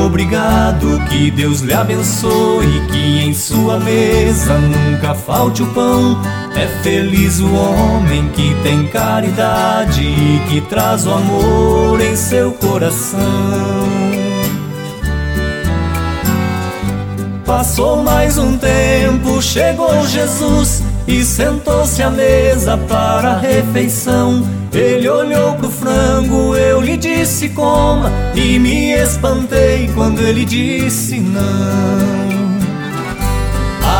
Obrigado, 0.03 1.01
que 1.09 1.31
Deus 1.31 1.61
lhe 1.61 1.73
abençoe, 1.73 2.87
que 2.91 3.21
em 3.21 3.33
sua 3.35 3.79
mesa 3.79 4.59
nunca 4.59 5.15
falte 5.15 5.63
o 5.63 5.67
pão. 5.69 6.21
É 6.57 6.67
feliz 6.83 7.41
o 7.41 7.53
homem 7.53 8.29
que 8.31 8.55
tem 8.63 8.87
caridade 8.89 10.03
e 10.03 10.43
que 10.49 10.61
traz 10.63 11.07
o 11.07 11.13
amor 11.13 12.01
em 12.01 12.17
seu 12.17 12.53
coração. 12.53 13.21
Passou 17.45 18.03
mais 18.03 18.39
um 18.39 18.57
tempo, 18.57 19.41
chegou 19.43 20.07
Jesus 20.07 20.83
e 21.07 21.25
sentou-se 21.25 22.03
à 22.03 22.11
mesa 22.11 22.77
para 22.77 23.33
a 23.33 23.39
refeição. 23.39 24.47
Ele 24.73 25.09
olhou 25.09 25.55
pro 25.55 25.71
frango, 25.71 26.57
eu 26.57 26.81
lhe 26.81 26.97
disse 26.97 27.49
coma 27.51 28.11
e 28.35 28.59
me 28.59 28.93
espantei 28.93 29.89
quando 29.95 30.21
ele 30.21 30.45
disse 30.45 31.21
não. 31.21 32.45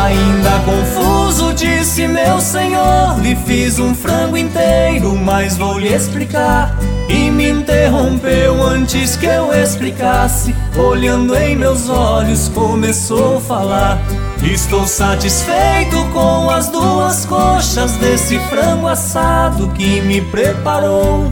Ainda 0.03 0.59
confuso 0.65 1.53
disse 1.53 2.07
meu 2.07 2.39
senhor 2.39 3.19
Lhe 3.21 3.35
fiz 3.35 3.79
um 3.79 3.95
frango 3.95 4.37
inteiro, 4.37 5.15
mas 5.15 5.57
vou 5.57 5.79
lhe 5.79 5.93
explicar 5.93 6.77
E 7.09 7.31
me 7.31 7.49
interrompeu 7.49 8.61
antes 8.61 9.15
que 9.15 9.25
eu 9.25 9.51
explicasse 9.53 10.53
Olhando 10.77 11.35
em 11.35 11.55
meus 11.55 11.89
olhos 11.89 12.49
começou 12.49 13.37
a 13.37 13.41
falar 13.41 13.99
Estou 14.45 14.85
satisfeito 14.85 16.05
com 16.13 16.49
as 16.51 16.69
duas 16.69 17.25
coxas 17.25 17.93
Desse 17.93 18.37
frango 18.41 18.87
assado 18.87 19.69
que 19.69 20.01
me 20.01 20.21
preparou. 20.21 21.31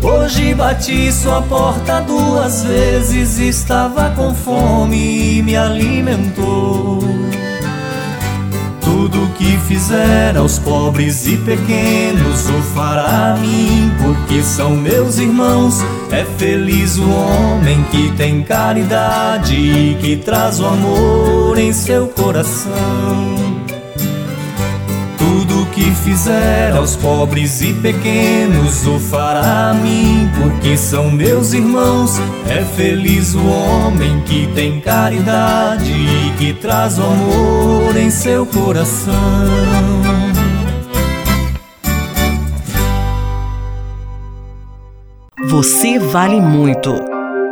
Hoje 0.00 0.54
bati 0.54 1.10
sua 1.10 1.42
porta 1.42 2.00
duas 2.00 2.62
vezes 2.62 3.38
Estava 3.38 4.10
com 4.10 4.32
fome 4.34 5.38
e 5.38 5.42
me 5.42 5.56
alimentou 5.56 7.23
tudo 9.04 9.28
que 9.34 9.58
fizer 9.68 10.34
aos 10.34 10.58
pobres 10.58 11.26
e 11.26 11.36
pequenos 11.36 12.48
o 12.48 12.62
fará 12.74 13.34
a 13.34 13.36
mim, 13.36 13.92
porque 14.02 14.42
são 14.42 14.70
meus 14.70 15.18
irmãos. 15.18 15.82
É 16.10 16.24
feliz 16.38 16.96
o 16.96 17.10
homem 17.10 17.84
que 17.90 18.10
tem 18.12 18.42
caridade 18.42 19.54
e 19.54 19.94
que 20.00 20.16
traz 20.16 20.58
o 20.58 20.64
amor 20.64 21.58
em 21.58 21.70
seu 21.70 22.08
coração. 22.08 23.63
Que 25.74 25.90
fizer 25.90 26.70
aos 26.76 26.94
pobres 26.94 27.60
e 27.60 27.72
pequenos 27.72 28.86
o 28.86 29.00
fará 29.00 29.70
a 29.70 29.74
mim, 29.74 30.30
porque 30.40 30.76
são 30.76 31.10
meus 31.10 31.52
irmãos. 31.52 32.12
É 32.48 32.62
feliz 32.62 33.34
o 33.34 33.44
homem 33.44 34.20
que 34.20 34.46
tem 34.54 34.80
caridade 34.80 35.90
e 35.90 36.32
que 36.38 36.52
traz 36.52 36.96
o 36.96 37.02
amor 37.02 37.96
em 37.96 38.08
seu 38.08 38.46
coração. 38.46 39.14
Você 45.48 45.98
vale 45.98 46.40
muito. 46.40 46.94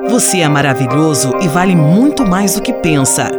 Você 0.09 0.43
é 0.43 0.49
maravilhoso 0.49 1.33
e 1.41 1.49
vale 1.49 1.75
muito 1.75 2.25
mais 2.25 2.55
do 2.55 2.63
que 2.63 2.73
pensa. 2.73 3.33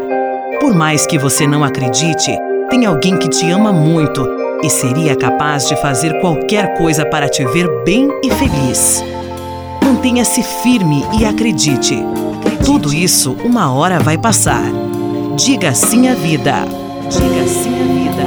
Por 0.59 0.75
mais 0.75 1.05
que 1.05 1.17
você 1.17 1.47
não 1.47 1.63
acredite, 1.63 2.37
tem 2.69 2.85
alguém 2.85 3.17
que 3.17 3.29
te 3.29 3.49
ama 3.49 3.71
muito 3.71 4.42
e 4.63 4.69
seria 4.69 5.15
capaz 5.15 5.67
de 5.67 5.75
fazer 5.75 6.19
qualquer 6.21 6.77
coisa 6.77 7.05
para 7.05 7.27
te 7.27 7.45
ver 7.45 7.67
bem 7.83 8.09
e 8.23 8.31
feliz. 8.31 9.03
Mantenha-se 9.83 10.41
firme 10.41 11.05
e 11.19 11.25
acredite. 11.25 12.01
Tudo 12.65 12.93
isso 12.93 13.35
uma 13.43 13.73
hora 13.73 13.99
vai 13.99 14.17
passar. 14.17 14.63
Diga 15.35 15.73
sim 15.73 16.07
à 16.07 16.15
vida. 16.15 16.65
Diga 17.09 17.47
sim 17.47 17.75
à 17.75 17.83
vida. 17.83 18.23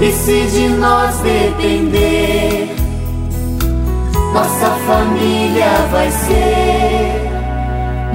E 0.00 0.12
se 0.12 0.46
de 0.46 0.68
nós 0.68 1.16
depender, 1.18 2.68
nossa 4.32 4.70
família 4.86 5.70
vai 5.90 6.10
ser 6.10 6.95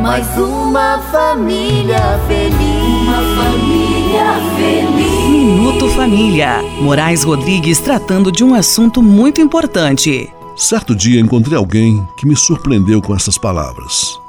mais 0.01 0.25
uma 0.35 0.99
família 1.11 2.19
feliz. 2.27 2.57
Uma 2.57 3.21
família 3.35 4.33
feliz. 4.55 5.29
Minuto 5.29 5.87
Família. 5.89 6.61
Moraes 6.81 7.23
Rodrigues 7.23 7.79
tratando 7.79 8.31
de 8.31 8.43
um 8.43 8.55
assunto 8.55 9.01
muito 9.03 9.39
importante. 9.39 10.27
Certo 10.57 10.95
dia 10.95 11.21
encontrei 11.21 11.55
alguém 11.55 12.05
que 12.17 12.25
me 12.25 12.35
surpreendeu 12.35 12.99
com 12.99 13.15
essas 13.15 13.37
palavras. 13.37 14.19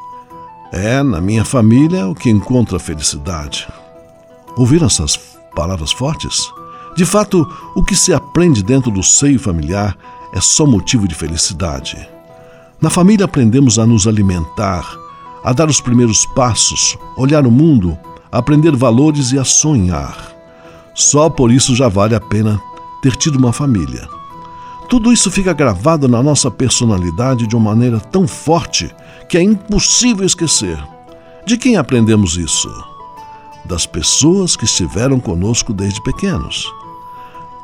É, 0.71 1.03
na 1.03 1.23
minha 1.23 1.45
família, 1.45 2.07
o 2.07 2.15
que 2.15 2.29
encontra 2.29 2.79
felicidade. 2.79 3.67
Ouviram 4.57 4.87
essas 4.87 5.19
palavras 5.55 5.91
fortes? 5.91 6.51
De 6.95 7.07
fato, 7.07 7.51
o 7.75 7.83
que 7.83 7.97
se 7.97 8.13
aprende 8.13 8.63
dentro 8.63 8.91
do 8.91 9.03
seio 9.03 9.41
familiar 9.41 9.97
é 10.35 10.41
só 10.41 10.67
motivo 10.67 11.09
de 11.09 11.15
felicidade. 11.15 11.97
Na 12.79 12.91
família 12.91 13.25
aprendemos 13.25 13.79
a 13.79 13.87
nos 13.87 14.07
alimentar, 14.07 15.02
a 15.45 15.53
dar 15.53 15.69
os 15.69 15.81
primeiros 15.81 16.25
passos, 16.27 16.97
olhar 17.17 17.47
o 17.47 17.51
mundo, 17.51 17.99
aprender 18.31 18.75
valores 18.75 19.33
e 19.33 19.39
a 19.39 19.45
sonhar. 19.45 20.33
Só 20.95 21.29
por 21.29 21.51
isso 21.51 21.75
já 21.75 21.89
vale 21.89 22.15
a 22.15 22.21
pena 22.21 22.61
ter 23.03 23.17
tido 23.17 23.37
uma 23.37 23.53
família. 23.53 24.09
Tudo 24.89 25.13
isso 25.13 25.31
fica 25.31 25.53
gravado 25.53 26.07
na 26.07 26.23
nossa 26.23 26.51
personalidade 26.51 27.47
de 27.47 27.57
uma 27.57 27.71
maneira 27.71 27.99
tão 27.99 28.29
forte 28.29 28.95
que 29.29 29.39
é 29.39 29.43
impossível 29.43 30.25
esquecer. 30.25 30.79
De 31.47 31.57
quem 31.57 31.77
aprendemos 31.77 32.37
isso? 32.37 32.69
Das 33.65 33.87
pessoas 33.87 34.55
que 34.55 34.65
estiveram 34.65 35.19
conosco 35.19 35.73
desde 35.73 36.03
pequenos. 36.03 36.71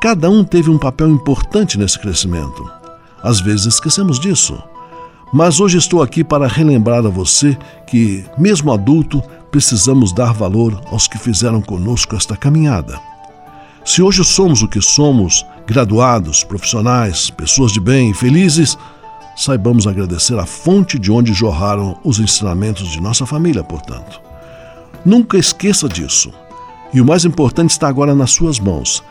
Cada 0.01 0.31
um 0.31 0.43
teve 0.43 0.70
um 0.70 0.79
papel 0.79 1.09
importante 1.11 1.76
nesse 1.76 1.99
crescimento. 1.99 2.64
Às 3.22 3.41
vezes 3.41 3.66
esquecemos 3.66 4.18
disso. 4.18 4.57
Mas 5.33 5.61
hoje 5.61 5.76
estou 5.76 6.03
aqui 6.03 6.24
para 6.24 6.47
relembrar 6.47 7.05
a 7.05 7.11
você 7.11 7.57
que, 7.87 8.24
mesmo 8.39 8.72
adulto, 8.72 9.22
precisamos 9.51 10.12
dar 10.12 10.33
valor 10.33 10.81
aos 10.91 11.07
que 11.07 11.18
fizeram 11.18 11.61
conosco 11.61 12.16
esta 12.16 12.37
caminhada. 12.37 12.99
Se 13.85 14.03
hoje 14.03 14.24
somos 14.24 14.62
o 14.62 14.68
que 14.68 14.81
somos, 14.81 15.45
graduados, 15.66 16.45
profissionais, 16.45 17.31
pessoas 17.31 17.72
de 17.72 17.81
bem, 17.81 18.14
felizes, 18.14 18.76
saibamos 19.37 19.87
agradecer 19.87 20.39
a 20.39 20.47
fonte 20.47 20.99
de 20.99 21.11
onde 21.12 21.33
jorraram 21.33 21.99
os 22.03 22.18
ensinamentos 22.18 22.89
de 22.89 23.01
nossa 23.01 23.24
família, 23.26 23.62
portanto. 23.62 24.20
Nunca 25.05 25.39
esqueça 25.39 25.89
disso. 25.89 26.33
E 26.93 27.01
o 27.01 27.05
mais 27.05 27.24
importante 27.24 27.70
está 27.70 27.87
agora 27.87 28.14
nas 28.14 28.31
suas 28.31 28.59
mãos: 28.59 29.03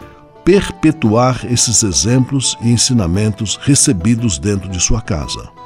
perpetuar 0.43 1.45
esses 1.49 1.84
exemplos 1.84 2.57
e 2.61 2.70
ensinamentos 2.70 3.57
recebidos 3.61 4.38
dentro 4.39 4.70
de 4.70 4.80
sua 4.80 5.01
casa. 5.01 5.56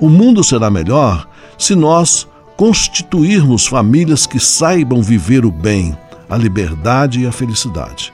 O 0.00 0.08
mundo 0.08 0.42
será 0.42 0.70
melhor 0.70 1.26
se 1.58 1.74
nós 1.74 2.26
constituirmos 2.56 3.66
famílias 3.66 4.26
que 4.26 4.38
saibam 4.38 5.02
viver 5.02 5.44
o 5.44 5.50
bem, 5.50 5.96
a 6.28 6.36
liberdade 6.36 7.20
e 7.20 7.26
a 7.26 7.32
felicidade. 7.32 8.12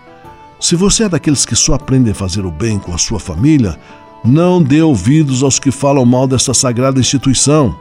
Se 0.59 0.77
você 0.77 1.05
é 1.05 1.09
daqueles 1.09 1.47
que 1.47 1.57
só 1.57 1.75
aprendem 1.75 2.13
a 2.13 2.15
fazer 2.15 2.45
o 2.45 2.51
bem 2.51 2.79
com 2.79 2.95
a 2.95 2.99
sua 2.99 3.19
família, 3.19 3.79
não 4.25 4.63
dê 4.63 4.83
ouvidos 4.83 5.43
aos 5.43 5.59
que 5.59 5.71
falam 5.71 6.05
mal 6.05 6.27
desta 6.27 6.53
sagrada 6.53 7.01
instituição. 7.01 7.75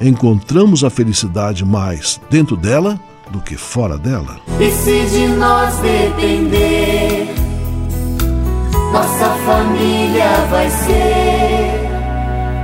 Encontramos 0.00 0.84
a 0.84 0.90
felicidade 0.90 1.64
mais 1.64 2.20
dentro 2.30 2.56
dela 2.56 2.98
do 3.30 3.40
que 3.40 3.56
fora 3.56 3.98
dela. 3.98 4.36
E 4.60 4.70
se 4.70 5.06
de 5.10 5.28
nós 5.28 5.74
depender, 5.78 7.34
nossa 8.92 9.30
família 9.44 10.46
vai 10.50 10.70
ser 10.70 11.33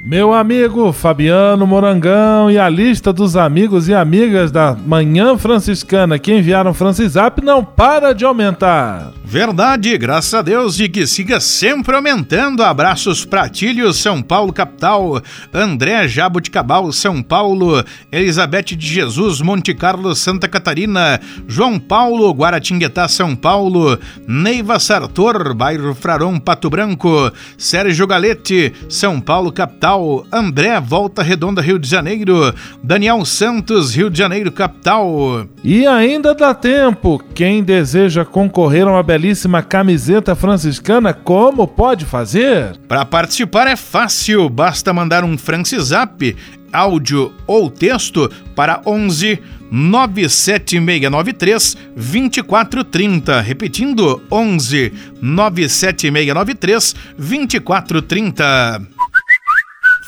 Meu 0.00 0.32
amigo 0.32 0.92
Fabiano 0.92 1.66
Morangão 1.66 2.48
e 2.48 2.56
a 2.56 2.68
lista 2.68 3.12
dos 3.12 3.36
amigos 3.36 3.88
e 3.88 3.94
amigas 3.94 4.52
da 4.52 4.72
Manhã 4.86 5.36
Franciscana 5.36 6.20
que 6.20 6.32
enviaram 6.32 6.72
Francisap 6.72 7.42
não 7.42 7.64
para 7.64 8.12
de 8.12 8.24
aumentar. 8.24 9.12
Verdade, 9.24 9.98
graças 9.98 10.32
a 10.32 10.40
Deus 10.40 10.80
e 10.80 10.88
que 10.88 11.06
siga 11.06 11.38
sempre 11.38 11.94
aumentando. 11.94 12.62
Abraços 12.62 13.26
Pratilho, 13.26 13.92
São 13.92 14.22
Paulo, 14.22 14.54
capital. 14.54 15.20
André 15.52 16.08
Jabuticabal, 16.08 16.90
São 16.92 17.22
Paulo. 17.22 17.84
Elizabeth 18.10 18.74
de 18.74 18.86
Jesus, 18.86 19.42
Monte 19.42 19.74
Carlo, 19.74 20.14
Santa 20.14 20.48
Catarina. 20.48 21.20
João 21.46 21.78
Paulo, 21.78 22.32
Guaratinguetá, 22.32 23.06
São 23.06 23.36
Paulo. 23.36 23.98
Neiva 24.26 24.78
Sartor, 24.78 25.52
bairro 25.52 25.94
Fraron, 25.94 26.38
Pato 26.38 26.70
Branco. 26.70 27.30
Sérgio 27.58 28.06
Galete, 28.06 28.72
São 28.88 29.20
Paulo, 29.20 29.52
capital. 29.52 29.87
André, 30.30 30.78
Volta 30.80 31.22
Redonda, 31.22 31.62
Rio 31.62 31.78
de 31.78 31.88
Janeiro. 31.88 32.54
Daniel 32.82 33.24
Santos, 33.24 33.94
Rio 33.94 34.10
de 34.10 34.18
Janeiro, 34.18 34.52
capital. 34.52 35.46
E 35.64 35.86
ainda 35.86 36.34
dá 36.34 36.52
tempo. 36.52 37.22
Quem 37.34 37.62
deseja 37.62 38.22
concorrer 38.24 38.86
a 38.86 38.92
uma 38.92 39.02
belíssima 39.02 39.62
camiseta 39.62 40.34
franciscana, 40.34 41.14
como 41.14 41.66
pode 41.66 42.04
fazer? 42.04 42.76
Para 42.86 43.06
participar 43.06 43.66
é 43.66 43.76
fácil, 43.76 44.50
basta 44.50 44.92
mandar 44.92 45.24
um 45.24 45.38
Francisap, 45.38 46.36
áudio 46.70 47.32
ou 47.46 47.70
texto 47.70 48.30
para 48.54 48.82
11 48.84 49.40
97693 49.70 51.78
2430. 51.96 53.40
Repetindo, 53.40 54.20
11 54.30 54.92
97693 55.22 56.94
2430. 57.16 58.97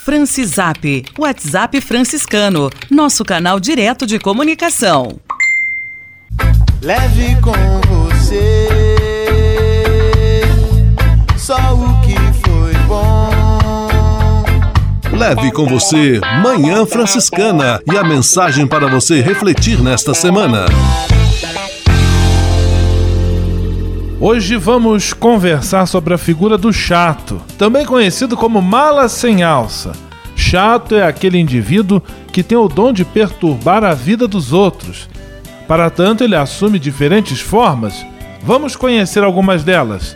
Francisap, 0.03 1.05
WhatsApp 1.19 1.79
franciscano, 1.83 2.71
nosso 2.91 3.23
canal 3.23 3.61
direto 3.61 4.07
de 4.07 4.19
comunicação. 4.19 5.21
Leve 6.81 7.37
com 7.43 7.53
você 7.87 8.69
só 11.37 11.55
o 11.75 12.01
que 12.01 12.15
foi 12.41 12.73
bom. 12.87 13.29
Leve 15.13 15.53
com 15.53 15.67
você 15.67 16.19
Manhã 16.43 16.87
Franciscana 16.87 17.79
e 17.93 17.99
a 17.99 18.03
mensagem 18.03 18.67
para 18.67 18.89
você 18.89 19.21
refletir 19.21 19.83
nesta 19.83 20.15
semana. 20.15 20.65
Hoje 24.23 24.59
vamos 24.59 25.15
conversar 25.15 25.87
sobre 25.87 26.13
a 26.13 26.19
figura 26.19 26.59
do 26.59 26.71
chato, 26.71 27.41
também 27.57 27.87
conhecido 27.87 28.37
como 28.37 28.61
mala 28.61 29.09
sem 29.09 29.43
alça. 29.43 29.93
Chato 30.37 30.95
é 30.95 31.03
aquele 31.03 31.39
indivíduo 31.39 32.03
que 32.31 32.43
tem 32.43 32.59
o 32.59 32.69
dom 32.69 32.93
de 32.93 33.03
perturbar 33.03 33.83
a 33.83 33.95
vida 33.95 34.29
dos 34.29 34.53
outros. 34.53 35.09
Para 35.67 35.89
tanto, 35.89 36.23
ele 36.23 36.37
assume 36.37 36.79
diferentes 36.79 37.41
formas. 37.41 38.05
Vamos 38.43 38.77
conhecer 38.77 39.25
algumas 39.25 39.65
delas. 39.65 40.15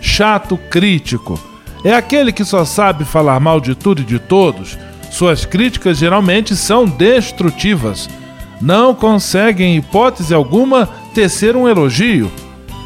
Chato 0.00 0.58
crítico 0.68 1.38
é 1.84 1.94
aquele 1.94 2.32
que 2.32 2.44
só 2.44 2.64
sabe 2.64 3.04
falar 3.04 3.38
mal 3.38 3.60
de 3.60 3.76
tudo 3.76 4.02
e 4.02 4.04
de 4.04 4.18
todos. 4.18 4.76
Suas 5.12 5.44
críticas 5.44 5.98
geralmente 5.98 6.56
são 6.56 6.86
destrutivas. 6.86 8.10
Não 8.60 8.92
consegue, 8.96 9.62
em 9.62 9.76
hipótese 9.76 10.34
alguma, 10.34 10.88
tecer 11.14 11.54
um 11.54 11.68
elogio 11.68 12.28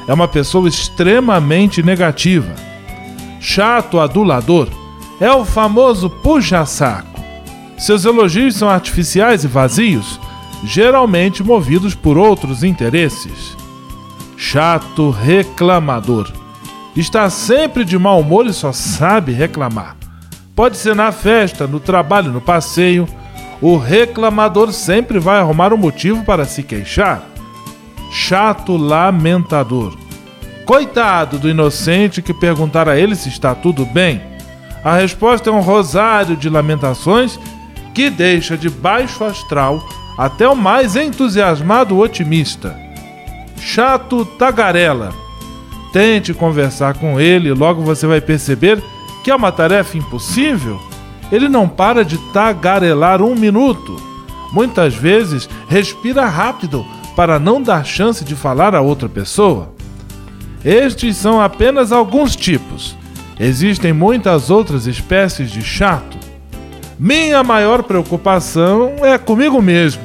é 0.06 0.12
uma 0.12 0.28
pessoa 0.28 0.68
extremamente 0.68 1.82
negativa. 1.82 2.54
Chato 3.40 4.00
adulador 4.00 4.68
é 5.20 5.30
o 5.30 5.44
famoso 5.44 6.08
puxa-saco. 6.08 7.20
Seus 7.78 8.04
elogios 8.04 8.56
são 8.56 8.68
artificiais 8.68 9.44
e 9.44 9.48
vazios, 9.48 10.20
geralmente 10.64 11.42
movidos 11.42 11.94
por 11.94 12.16
outros 12.16 12.62
interesses. 12.62 13.56
Chato 14.36 15.10
reclamador 15.10 16.30
está 16.96 17.28
sempre 17.30 17.84
de 17.84 17.98
mau 17.98 18.20
humor 18.20 18.46
e 18.46 18.52
só 18.52 18.72
sabe 18.72 19.32
reclamar. 19.32 19.96
Pode 20.54 20.76
ser 20.76 20.94
na 20.94 21.10
festa, 21.10 21.66
no 21.66 21.80
trabalho, 21.80 22.30
no 22.30 22.40
passeio. 22.40 23.08
O 23.60 23.76
reclamador 23.76 24.72
sempre 24.72 25.18
vai 25.18 25.38
arrumar 25.38 25.72
um 25.72 25.78
motivo 25.78 26.24
para 26.24 26.44
se 26.44 26.62
queixar 26.62 27.31
chato 28.12 28.76
lamentador. 28.76 29.96
Coitado 30.66 31.38
do 31.38 31.48
inocente 31.48 32.20
que 32.20 32.34
perguntar 32.34 32.86
a 32.86 32.96
ele 32.96 33.16
se 33.16 33.30
está 33.30 33.54
tudo 33.54 33.86
bem. 33.86 34.20
A 34.84 34.96
resposta 34.96 35.48
é 35.48 35.52
um 35.52 35.60
rosário 35.60 36.36
de 36.36 36.50
lamentações 36.50 37.40
que 37.94 38.10
deixa 38.10 38.56
de 38.56 38.68
baixo 38.68 39.24
astral 39.24 39.82
até 40.18 40.46
o 40.46 40.54
mais 40.54 40.94
entusiasmado 40.94 41.98
otimista. 41.98 42.78
Chato 43.58 44.26
tagarela. 44.26 45.14
Tente 45.90 46.34
conversar 46.34 46.94
com 46.94 47.18
ele 47.18 47.48
e 47.48 47.54
logo 47.54 47.82
você 47.82 48.06
vai 48.06 48.20
perceber 48.20 48.82
que 49.24 49.30
é 49.30 49.34
uma 49.34 49.50
tarefa 49.50 49.96
impossível. 49.96 50.78
Ele 51.30 51.48
não 51.48 51.66
para 51.66 52.04
de 52.04 52.18
tagarelar 52.32 53.22
um 53.22 53.34
minuto. 53.34 53.96
Muitas 54.52 54.94
vezes 54.94 55.48
respira 55.66 56.26
rápido 56.26 56.84
para 57.14 57.38
não 57.38 57.62
dar 57.62 57.84
chance 57.84 58.24
de 58.24 58.34
falar 58.34 58.74
a 58.74 58.80
outra 58.80 59.08
pessoa? 59.08 59.74
Estes 60.64 61.16
são 61.16 61.40
apenas 61.40 61.92
alguns 61.92 62.36
tipos. 62.36 62.96
Existem 63.38 63.92
muitas 63.92 64.50
outras 64.50 64.86
espécies 64.86 65.50
de 65.50 65.62
chato. 65.62 66.16
Minha 66.98 67.42
maior 67.42 67.82
preocupação 67.82 68.94
é 69.02 69.18
comigo 69.18 69.60
mesmo. 69.60 70.02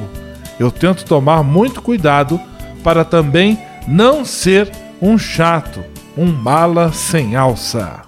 Eu 0.60 0.72
tento 0.72 1.06
tomar 1.06 1.44
muito 1.44 1.82
cuidado 1.82 2.40
para 2.84 3.06
também 3.06 3.60
não 3.88 4.26
ser 4.26 4.72
um 5.02 5.18
chato, 5.18 5.84
um 6.18 6.26
mala 6.26 6.92
sem 6.92 7.36
alça. 7.36 8.02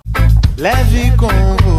Leve 0.57 1.11
com 1.15 1.78